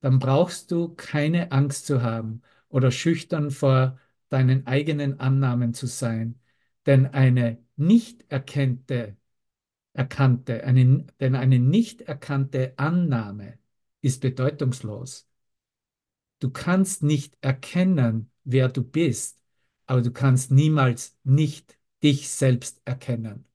dann 0.00 0.18
brauchst 0.18 0.70
du 0.70 0.94
keine 0.94 1.52
Angst 1.52 1.86
zu 1.86 2.02
haben 2.02 2.42
oder 2.68 2.90
schüchtern 2.90 3.50
vor 3.50 3.98
deinen 4.28 4.66
eigenen 4.66 5.20
Annahmen 5.20 5.74
zu 5.74 5.86
sein, 5.86 6.40
denn 6.86 7.06
eine 7.06 7.58
nicht 7.80 8.24
erkannte, 8.30 9.16
erkannte, 9.92 10.64
eine, 10.64 11.06
denn 11.20 11.34
eine 11.34 11.58
nicht 11.58 12.02
erkannte 12.02 12.74
Annahme 12.78 13.58
ist 14.02 14.20
bedeutungslos. 14.20 15.28
Du 16.40 16.50
kannst 16.50 17.02
nicht 17.02 17.36
erkennen, 17.42 18.30
wer 18.44 18.68
du 18.68 18.82
bist, 18.82 19.42
aber 19.86 20.02
du 20.02 20.12
kannst 20.12 20.50
niemals 20.50 21.16
nicht 21.24 21.78
dich 22.02 22.30
selbst 22.30 22.80
erkennen. 22.84 23.46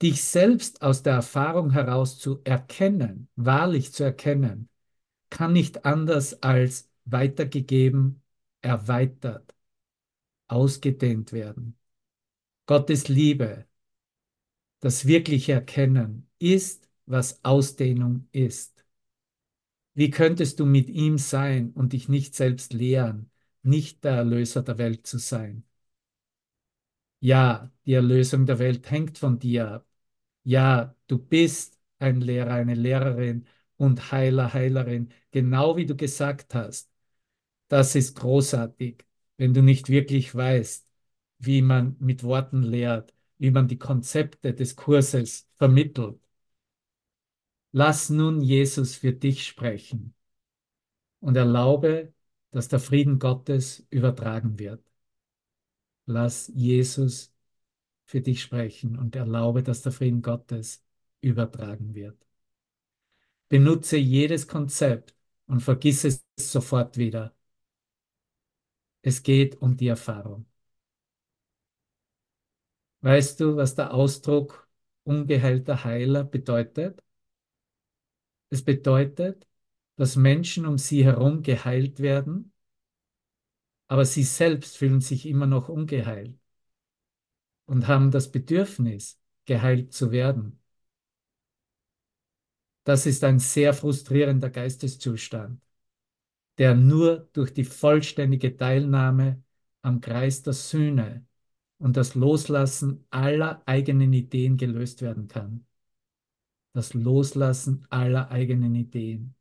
Dich 0.00 0.22
selbst 0.22 0.82
aus 0.82 1.02
der 1.02 1.14
Erfahrung 1.14 1.72
heraus 1.72 2.18
zu 2.18 2.40
erkennen, 2.44 3.28
wahrlich 3.34 3.92
zu 3.92 4.04
erkennen, 4.04 4.68
kann 5.30 5.52
nicht 5.52 5.84
anders 5.84 6.42
als 6.42 6.90
weitergegeben, 7.04 8.22
erweitert, 8.62 9.54
ausgedehnt 10.48 11.32
werden. 11.32 11.77
Gottes 12.68 13.08
Liebe, 13.08 13.66
das 14.80 15.06
wirkliche 15.06 15.52
Erkennen, 15.52 16.28
ist, 16.40 16.88
was 17.06 17.44
Ausdehnung 17.44 18.26
ist. 18.32 18.84
Wie 19.92 20.08
könntest 20.10 20.60
du 20.60 20.64
mit 20.66 20.88
ihm 20.88 21.18
sein 21.18 21.72
und 21.72 21.92
dich 21.92 22.08
nicht 22.08 22.34
selbst 22.34 22.72
lehren, 22.72 23.30
nicht 23.62 24.02
der 24.04 24.12
Erlöser 24.12 24.62
der 24.62 24.78
Welt 24.78 25.06
zu 25.06 25.18
sein? 25.18 25.64
Ja, 27.20 27.72
die 27.84 27.94
Erlösung 27.94 28.46
der 28.46 28.58
Welt 28.58 28.90
hängt 28.90 29.18
von 29.18 29.38
dir 29.38 29.68
ab. 29.72 29.86
Ja, 30.44 30.96
du 31.08 31.18
bist 31.18 31.78
ein 31.98 32.20
Lehrer, 32.20 32.52
eine 32.54 32.74
Lehrerin 32.74 33.46
und 33.76 34.12
Heiler, 34.12 34.52
Heilerin, 34.54 35.12
genau 35.30 35.76
wie 35.76 35.86
du 35.86 35.96
gesagt 35.96 36.54
hast. 36.54 36.90
Das 37.68 37.96
ist 37.96 38.16
großartig, 38.18 39.04
wenn 39.38 39.54
du 39.54 39.62
nicht 39.62 39.90
wirklich 39.90 40.34
weißt, 40.34 40.87
wie 41.38 41.62
man 41.62 41.96
mit 42.00 42.22
Worten 42.22 42.62
lehrt, 42.62 43.14
wie 43.38 43.50
man 43.50 43.68
die 43.68 43.78
Konzepte 43.78 44.54
des 44.54 44.76
Kurses 44.76 45.48
vermittelt. 45.56 46.20
Lass 47.72 48.10
nun 48.10 48.40
Jesus 48.40 48.96
für 48.96 49.12
dich 49.12 49.46
sprechen 49.46 50.14
und 51.20 51.36
erlaube, 51.36 52.12
dass 52.50 52.68
der 52.68 52.80
Frieden 52.80 53.18
Gottes 53.18 53.86
übertragen 53.90 54.58
wird. 54.58 54.82
Lass 56.06 56.48
Jesus 56.54 57.32
für 58.06 58.20
dich 58.22 58.42
sprechen 58.42 58.98
und 58.98 59.14
erlaube, 59.16 59.62
dass 59.62 59.82
der 59.82 59.92
Frieden 59.92 60.22
Gottes 60.22 60.82
übertragen 61.20 61.94
wird. 61.94 62.16
Benutze 63.48 63.96
jedes 63.98 64.46
Konzept 64.46 65.14
und 65.46 65.60
vergiss 65.60 66.04
es 66.04 66.24
sofort 66.36 66.96
wieder. 66.96 67.34
Es 69.02 69.22
geht 69.22 69.60
um 69.60 69.76
die 69.76 69.88
Erfahrung. 69.88 70.46
Weißt 73.08 73.40
du, 73.40 73.56
was 73.56 73.74
der 73.74 73.94
Ausdruck 73.94 74.68
ungeheilter 75.04 75.82
Heiler 75.82 76.24
bedeutet? 76.24 77.02
Es 78.50 78.62
bedeutet, 78.62 79.46
dass 79.96 80.16
Menschen 80.16 80.66
um 80.66 80.76
sie 80.76 81.06
herum 81.06 81.42
geheilt 81.42 82.00
werden, 82.00 82.52
aber 83.86 84.04
sie 84.04 84.24
selbst 84.24 84.76
fühlen 84.76 85.00
sich 85.00 85.24
immer 85.24 85.46
noch 85.46 85.70
ungeheilt 85.70 86.38
und 87.64 87.88
haben 87.88 88.10
das 88.10 88.30
Bedürfnis, 88.30 89.18
geheilt 89.46 89.94
zu 89.94 90.12
werden. 90.12 90.60
Das 92.84 93.06
ist 93.06 93.24
ein 93.24 93.38
sehr 93.38 93.72
frustrierender 93.72 94.50
Geisteszustand, 94.50 95.62
der 96.58 96.74
nur 96.74 97.30
durch 97.32 97.54
die 97.54 97.64
vollständige 97.64 98.54
Teilnahme 98.54 99.42
am 99.80 100.02
Kreis 100.02 100.42
der 100.42 100.52
Sühne 100.52 101.26
und 101.78 101.96
das 101.96 102.14
Loslassen 102.14 103.04
aller 103.10 103.62
eigenen 103.66 104.12
Ideen 104.12 104.56
gelöst 104.56 105.02
werden 105.02 105.28
kann. 105.28 105.66
Das 106.72 106.94
Loslassen 106.94 107.86
aller 107.90 108.30
eigenen 108.30 108.74
Ideen. 108.74 109.34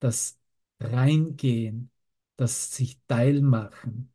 Das 0.00 0.38
Reingehen, 0.80 1.90
das 2.36 2.74
sich 2.74 3.00
teilmachen 3.06 4.12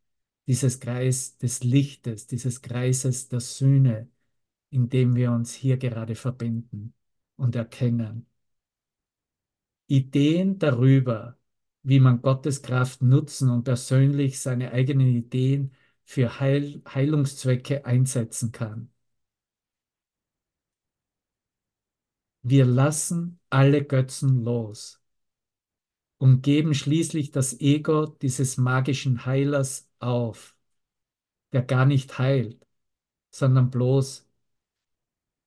dieses 0.48 0.80
Kreis 0.80 1.38
des 1.38 1.64
Lichtes, 1.64 2.28
dieses 2.28 2.62
Kreises 2.62 3.28
der 3.30 3.42
Sühne, 3.42 4.10
in 4.70 4.90
dem 4.90 5.16
wir 5.16 5.32
uns 5.32 5.54
hier 5.54 5.78
gerade 5.78 6.16
verbinden 6.16 6.94
und 7.36 7.56
erkennen. 7.56 8.28
Ideen 9.88 10.60
darüber, 10.60 11.38
wie 11.84 12.00
man 12.00 12.22
Gottes 12.22 12.62
Kraft 12.62 13.02
nutzen 13.02 13.50
und 13.50 13.64
persönlich 13.64 14.40
seine 14.40 14.72
eigenen 14.72 15.08
Ideen 15.08 15.72
für 16.08 16.40
Heil 16.40 16.82
Heilungszwecke 16.88 17.86
einsetzen 17.86 18.52
kann. 18.54 18.90
Wir 22.42 22.66
lassen 22.66 23.40
alle 23.50 23.84
Götzen 23.84 24.42
los 24.44 25.02
und 26.18 26.42
geben 26.44 26.74
schließlich 26.74 27.32
das 27.32 27.60
Ego 27.60 28.06
dieses 28.06 28.58
magischen 28.58 29.26
Heilers 29.26 29.90
auf, 30.00 30.56
der 31.52 31.64
gar 31.64 31.86
nicht 31.86 32.18
heilt, 32.20 32.66
sondern 33.32 33.70
bloß 33.70 34.28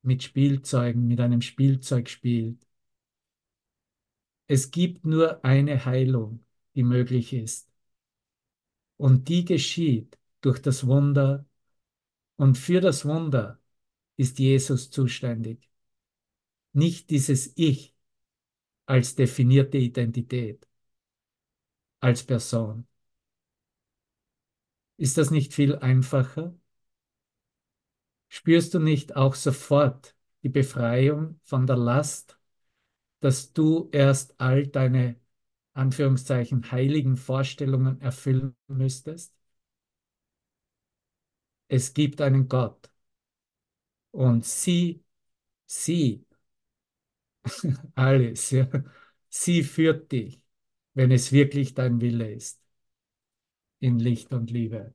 mit 0.02 0.22
Spielzeugen, 0.22 1.06
mit 1.06 1.20
einem 1.20 1.40
Spielzeug 1.40 2.10
spielt. 2.10 2.66
Es 4.48 4.70
gibt 4.70 5.06
nur 5.06 5.42
eine 5.42 5.86
Heilung, 5.86 6.44
die 6.74 6.82
möglich 6.82 7.32
ist. 7.32 7.70
Und 8.98 9.28
die 9.28 9.44
geschieht 9.46 10.19
durch 10.40 10.60
das 10.60 10.86
Wunder. 10.86 11.46
Und 12.36 12.56
für 12.58 12.80
das 12.80 13.04
Wunder 13.04 13.60
ist 14.16 14.38
Jesus 14.38 14.90
zuständig. 14.90 15.70
Nicht 16.72 17.10
dieses 17.10 17.52
Ich 17.56 17.94
als 18.86 19.14
definierte 19.14 19.78
Identität, 19.78 20.66
als 22.00 22.22
Person. 22.24 22.86
Ist 24.98 25.18
das 25.18 25.32
nicht 25.32 25.52
viel 25.52 25.74
einfacher? 25.76 26.54
Spürst 28.28 28.74
du 28.74 28.78
nicht 28.78 29.16
auch 29.16 29.34
sofort 29.34 30.16
die 30.42 30.48
Befreiung 30.48 31.38
von 31.44 31.66
der 31.66 31.76
Last, 31.76 32.38
dass 33.20 33.52
du 33.52 33.88
erst 33.92 34.40
all 34.40 34.66
deine 34.66 35.16
Anführungszeichen 35.74 36.70
heiligen 36.72 37.16
Vorstellungen 37.16 38.00
erfüllen 38.00 38.56
müsstest? 38.68 39.34
Es 41.70 41.94
gibt 41.94 42.20
einen 42.20 42.48
Gott 42.50 42.90
und 44.12 44.44
sie, 44.44 45.02
sie, 45.66 46.26
alles, 47.94 48.50
ja, 48.50 48.66
sie 49.28 49.62
führt 49.62 50.12
dich, 50.12 50.42
wenn 50.94 51.10
es 51.12 51.32
wirklich 51.32 51.74
dein 51.74 52.00
Wille 52.00 52.30
ist 52.32 52.60
in 53.80 53.98
Licht 53.98 54.32
und 54.32 54.50
Liebe. 54.50 54.94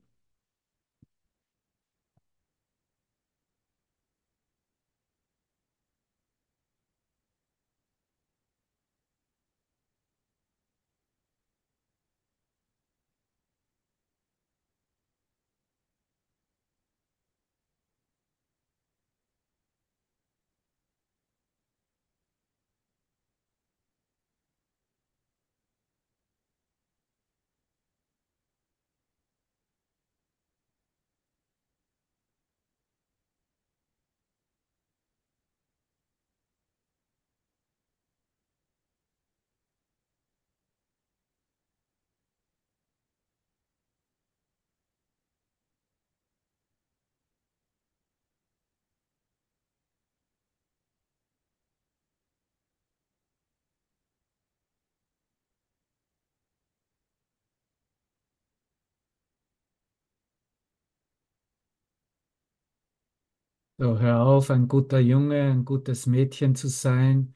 So, 63.78 63.98
hör 63.98 64.20
auf, 64.22 64.50
ein 64.50 64.68
guter 64.68 64.98
Junge, 65.00 65.50
ein 65.50 65.64
gutes 65.66 66.06
Mädchen 66.06 66.54
zu 66.54 66.68
sein 66.68 67.34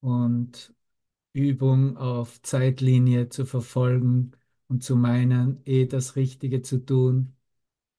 und 0.00 0.74
Übung 1.34 1.96
auf 1.98 2.42
Zeitlinie 2.42 3.28
zu 3.30 3.46
verfolgen 3.46 4.32
und 4.68 4.84
zu 4.84 4.96
meinen, 4.96 5.62
eh 5.66 5.86
das 5.86 6.16
Richtige 6.16 6.62
zu 6.62 6.84
tun, 6.86 7.36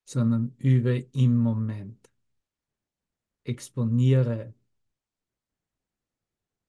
sondern 0.06 0.56
übe 0.60 0.98
im 1.14 1.38
Moment. 1.38 2.10
Exponiere 3.44 4.54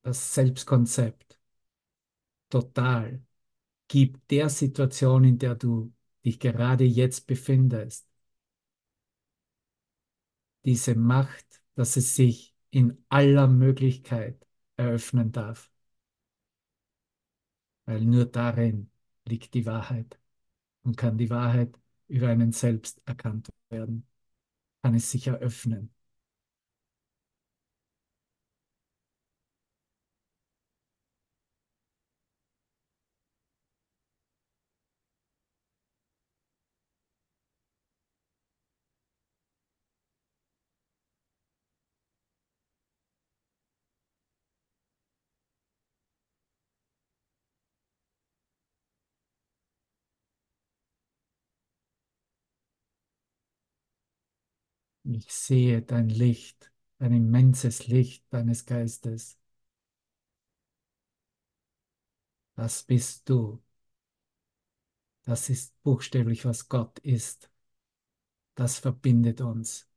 das 0.03 0.35
Selbstkonzept 0.35 1.39
total. 2.51 3.23
Gib 3.89 4.29
der 4.29 4.51
Situation, 4.51 5.25
in 5.25 5.39
der 5.39 5.57
du 5.57 5.93
dich 6.27 6.41
gerade 6.41 6.85
jetzt 6.85 7.29
befindest, 7.29 8.09
diese 10.65 10.95
Macht, 10.95 11.63
dass 11.75 11.97
es 11.97 12.17
sich 12.17 12.55
in 12.71 13.05
aller 13.09 13.49
Möglichkeit 13.49 14.47
eröffnen 14.77 15.33
darf. 15.33 15.71
Weil 17.85 18.01
nur 18.05 18.25
darin 18.27 18.91
liegt 19.27 19.53
die 19.55 19.67
Wahrheit 19.67 20.19
und 20.85 20.97
kann 20.97 21.19
die 21.19 21.31
Wahrheit 21.31 21.79
über 22.09 22.29
einen 22.29 22.53
selbst 22.53 23.03
erkannt 23.07 23.51
werden, 23.71 24.07
kann 24.83 24.95
es 24.95 25.11
sich 25.11 25.29
eröffnen. 25.29 25.95
Ich 55.13 55.33
sehe 55.33 55.83
dein 55.83 56.09
Licht, 56.09 56.71
ein 57.01 57.13
immenses 57.13 57.89
Licht 57.89 58.25
deines 58.33 58.65
Geistes. 58.65 59.39
Das 62.55 62.85
bist 62.85 63.29
du. 63.29 63.61
Das 65.25 65.51
ist 65.51 65.75
buchstäblich, 65.83 66.45
was 66.45 66.69
Gott 66.69 66.99
ist. 67.01 67.51
Das 68.55 68.79
verbindet 68.79 69.41
uns 69.41 69.89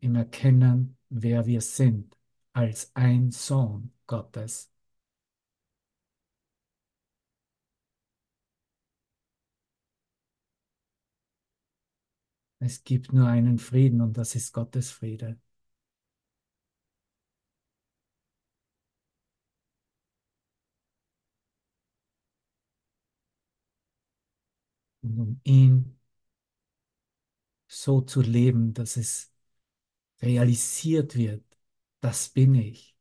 im 0.00 0.14
Erkennen, 0.14 0.96
wer 1.08 1.46
wir 1.46 1.60
sind, 1.60 2.16
als 2.52 2.94
ein 2.94 3.32
Sohn 3.32 3.92
Gottes. 4.06 4.70
Es 12.58 12.84
gibt 12.84 13.14
nur 13.14 13.26
einen 13.28 13.58
Frieden 13.58 14.02
und 14.02 14.18
das 14.18 14.34
ist 14.34 14.52
Gottes 14.52 14.90
Friede. 14.90 15.38
Und 25.02 25.18
um 25.18 25.40
ihn 25.44 25.96
so 27.68 28.00
zu 28.02 28.20
leben, 28.22 28.74
dass 28.74 28.96
es 28.96 29.32
realisiert 30.22 31.16
wird, 31.16 31.44
das 32.00 32.28
bin 32.30 32.54
ich, 32.56 32.96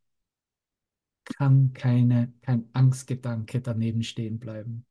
kann 1.23 1.73
keine, 1.73 2.33
kein 2.41 2.67
Angstgedanke 2.73 3.61
daneben 3.61 4.01
stehen 4.03 4.39
bleiben. 4.39 4.85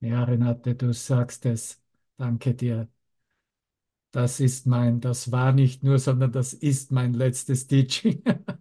Ja, 0.00 0.24
Renate, 0.24 0.74
du 0.74 0.92
sagst 0.92 1.46
es. 1.46 1.80
Danke 2.16 2.54
dir. 2.54 2.88
Das 4.10 4.40
ist 4.40 4.66
mein, 4.66 5.00
das 5.00 5.32
war 5.32 5.52
nicht 5.52 5.82
nur, 5.84 5.98
sondern 5.98 6.32
das 6.32 6.52
ist 6.54 6.92
mein 6.92 7.12
letztes 7.14 7.66
Teaching. 7.66 8.22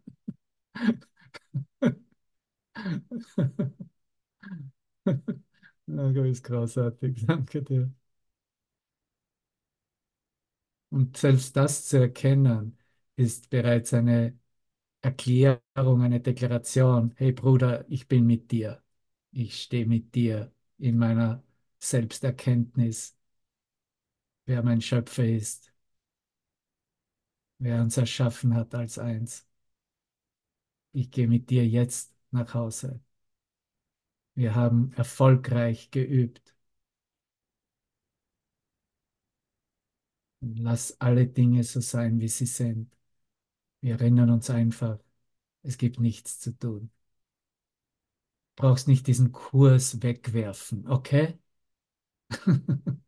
Das 5.86 6.16
ist 6.16 6.44
großartig, 6.44 7.26
danke 7.26 7.62
dir. 7.64 7.92
Und 10.90 11.18
selbst 11.18 11.56
das 11.56 11.86
zu 11.88 11.98
erkennen, 12.00 12.78
ist 13.16 13.50
bereits 13.50 13.94
eine 13.94 14.38
Erklärung, 15.02 16.02
eine 16.04 16.20
Deklaration. 16.22 17.14
Hey 17.18 17.32
Bruder, 17.34 17.86
ich 17.90 18.08
bin 18.08 18.26
mit 18.28 18.52
dir. 18.52 18.84
Ich 19.32 19.62
stehe 19.64 19.86
mit 19.86 20.16
dir 20.16 20.52
in 20.80 20.97
meiner 20.97 21.43
Selbsterkenntnis, 21.80 23.15
wer 24.45 24.63
mein 24.63 24.82
Schöpfer 24.82 25.25
ist, 25.25 25.71
wer 27.59 27.82
uns 27.82 27.97
erschaffen 27.97 28.55
hat 28.55 28.73
als 28.75 28.97
eins. 28.99 29.47
Ich 30.91 31.11
gehe 31.11 31.28
mit 31.28 31.49
dir 31.49 31.65
jetzt 31.67 32.13
nach 32.32 32.53
Hause. 32.53 32.99
Wir 34.36 34.55
haben 34.55 34.93
erfolgreich 34.93 35.91
geübt. 35.91 36.55
Lass 40.41 40.99
alle 41.01 41.28
Dinge 41.28 41.63
so 41.63 41.80
sein, 41.82 42.19
wie 42.19 42.28
sie 42.28 42.45
sind. 42.45 42.91
Wir 43.82 43.93
erinnern 43.95 44.30
uns 44.32 44.49
einfach, 44.49 44.99
es 45.63 45.78
gibt 45.78 45.99
nichts 45.99 46.39
zu 46.39 46.51
tun. 46.57 46.91
Brauchst 48.58 48.88
nicht 48.89 49.08
diesen 49.08 49.32
Kurs 49.32 50.01
wegwerfen, 50.03 50.86
okay? 50.89 51.39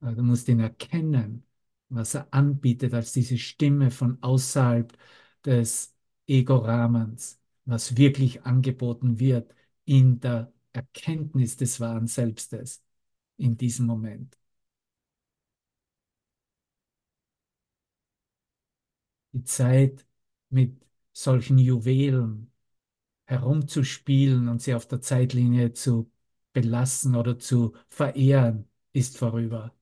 Du 0.00 0.22
musst 0.22 0.48
ihn 0.48 0.60
erkennen, 0.60 1.44
was 1.88 2.14
er 2.14 2.32
anbietet 2.32 2.94
als 2.94 3.12
diese 3.12 3.38
Stimme 3.38 3.90
von 3.90 4.22
außerhalb 4.22 4.96
des 5.44 5.94
Ego-Rahmens, 6.26 7.40
was 7.64 7.96
wirklich 7.96 8.42
angeboten 8.44 9.18
wird 9.18 9.54
in 9.84 10.20
der 10.20 10.52
Erkenntnis 10.72 11.56
des 11.56 11.80
wahren 11.80 12.06
Selbstes 12.06 12.82
in 13.36 13.56
diesem 13.56 13.86
Moment. 13.86 14.36
Die 19.36 19.44
Zeit 19.44 20.04
mit 20.50 20.82
solchen 21.12 21.58
Juwelen 21.58 22.50
herumzuspielen 23.26 24.48
und 24.48 24.62
sie 24.62 24.74
auf 24.74 24.88
der 24.88 25.00
Zeitlinie 25.02 25.72
zu 25.74 26.10
belassen 26.54 27.16
oder 27.16 27.38
zu 27.38 27.74
verehren, 27.90 28.68
ist 28.94 29.18
vorüber. 29.18 29.74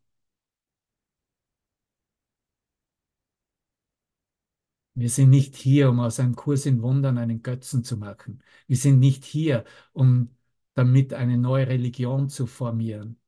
Wir 4.95 5.09
sind 5.11 5.31
nicht 5.31 5.55
hier, 5.57 5.89
um 5.91 6.01
aus 6.01 6.19
einem 6.21 6.35
Kurs 6.37 6.67
in 6.67 6.81
Wundern 6.83 7.19
einen 7.19 7.43
Götzen 7.43 7.83
zu 7.85 7.97
machen. 7.97 8.43
Wir 8.69 8.77
sind 8.77 8.99
nicht 9.01 9.25
hier, 9.25 9.65
um 9.93 10.31
damit 10.75 11.13
eine 11.15 11.37
neue 11.39 11.67
Religion 11.69 12.29
zu 12.29 12.47
formieren. 12.47 13.19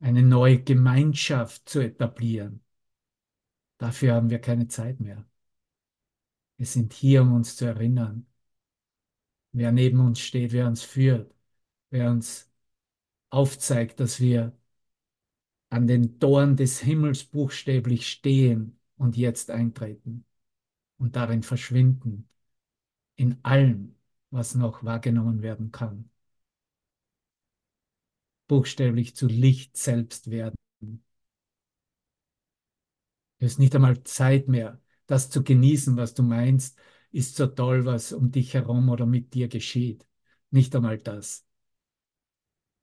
Eine 0.00 0.22
neue 0.22 0.62
Gemeinschaft 0.62 1.68
zu 1.68 1.80
etablieren. 1.80 2.62
Dafür 3.78 4.14
haben 4.14 4.30
wir 4.30 4.38
keine 4.40 4.68
Zeit 4.68 5.00
mehr. 5.00 5.26
Wir 6.58 6.66
sind 6.66 6.92
hier, 6.92 7.22
um 7.22 7.32
uns 7.34 7.56
zu 7.56 7.64
erinnern, 7.66 8.26
wer 9.52 9.72
neben 9.72 10.00
uns 10.00 10.20
steht, 10.20 10.52
wer 10.52 10.66
uns 10.66 10.82
führt, 10.82 11.34
wer 11.90 12.10
uns 12.10 12.50
aufzeigt, 13.30 14.00
dass 14.00 14.20
wir 14.20 14.52
an 15.70 15.86
den 15.86 16.18
Toren 16.18 16.56
des 16.56 16.80
Himmels 16.80 17.24
buchstäblich 17.24 18.08
stehen 18.08 18.78
und 18.96 19.16
jetzt 19.16 19.50
eintreten 19.50 20.24
und 20.98 21.16
darin 21.16 21.42
verschwinden, 21.42 22.28
in 23.16 23.38
allem, 23.44 23.96
was 24.30 24.54
noch 24.54 24.84
wahrgenommen 24.84 25.42
werden 25.42 25.72
kann. 25.72 26.10
Buchstäblich 28.48 29.14
zu 29.16 29.26
Licht 29.28 29.76
selbst 29.76 30.30
werden. 30.30 30.56
Es 33.38 33.52
ist 33.52 33.58
nicht 33.58 33.74
einmal 33.74 34.02
Zeit 34.04 34.48
mehr, 34.48 34.80
das 35.06 35.30
zu 35.30 35.42
genießen, 35.44 35.96
was 35.96 36.12
du 36.14 36.22
meinst, 36.22 36.78
ist 37.12 37.36
so 37.36 37.46
toll, 37.46 37.84
was 37.86 38.12
um 38.12 38.30
dich 38.30 38.52
herum 38.54 38.88
oder 38.90 39.06
mit 39.06 39.32
dir 39.34 39.48
geschieht. 39.48 40.06
Nicht 40.50 40.74
einmal 40.76 40.98
das. 40.98 41.46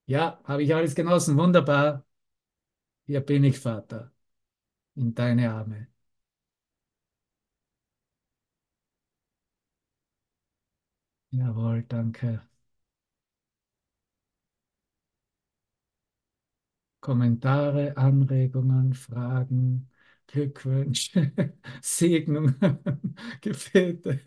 Ja, 0.05 0.39
habe 0.45 0.64
ich 0.64 0.74
alles 0.76 0.95
genossen. 0.95 1.38
Wunderbar. 1.38 2.05
Hier 3.05 3.22
bin 3.22 3.43
ich, 3.45 3.59
Vater, 3.59 4.11
in 4.95 5.16
deine 5.16 5.51
Arme. 5.53 5.88
Jawohl, 11.32 11.84
danke. 11.89 12.39
Kommentare, 17.04 17.97
Anregungen, 17.97 18.93
Fragen, 18.93 19.89
Glückwünsche, 20.26 21.34
Segnungen, 21.82 22.56
Gebete. 23.41 24.20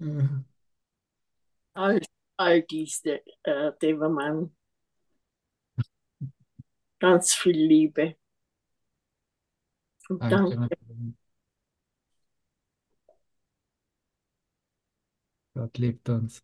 all, 1.74 2.00
all 2.38 2.62
diese, 2.62 3.20
äh, 3.42 3.72
Devermann. 3.82 4.56
Ganz 6.98 7.34
viel 7.34 7.56
Liebe. 7.58 8.16
Und 10.08 10.22
Danke. 10.22 10.56
danke. 10.56 10.76
Gott 15.54 15.78
liebt 15.78 16.08
uns. 16.08 16.42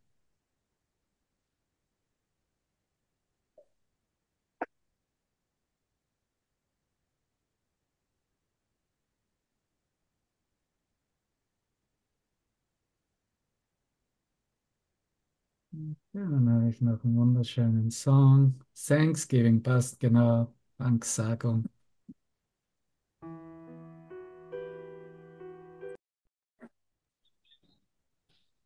Ja, 16.16 16.22
dann 16.22 16.48
habe 16.48 16.70
ich 16.70 16.80
noch 16.80 17.04
einen 17.04 17.14
wunderschönen 17.14 17.90
Song. 17.90 18.58
Thanksgiving 18.86 19.62
passt 19.62 20.00
genau. 20.00 20.50
Danksagung. 20.78 21.66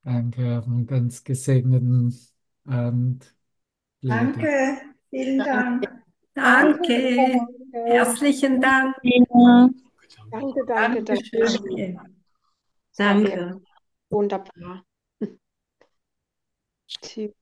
Danke, 0.05 0.59
auf 0.59 0.66
einen 0.68 0.86
ganz 0.86 1.24
gesegneten 1.24 2.14
Abend. 2.66 3.34
Liebe 4.01 4.14
Danke, 4.14 4.78
vielen 5.11 5.38
Dank. 5.38 5.88
Danke, 6.34 7.46
herzlichen 7.72 8.61
Dank. 8.61 8.94
Danke, 10.30 10.64
danke, 10.68 11.03
danke. 11.03 12.01
Danke. 12.96 13.61
Wunderbar. 14.09 14.84
Tschüss. 16.86 17.39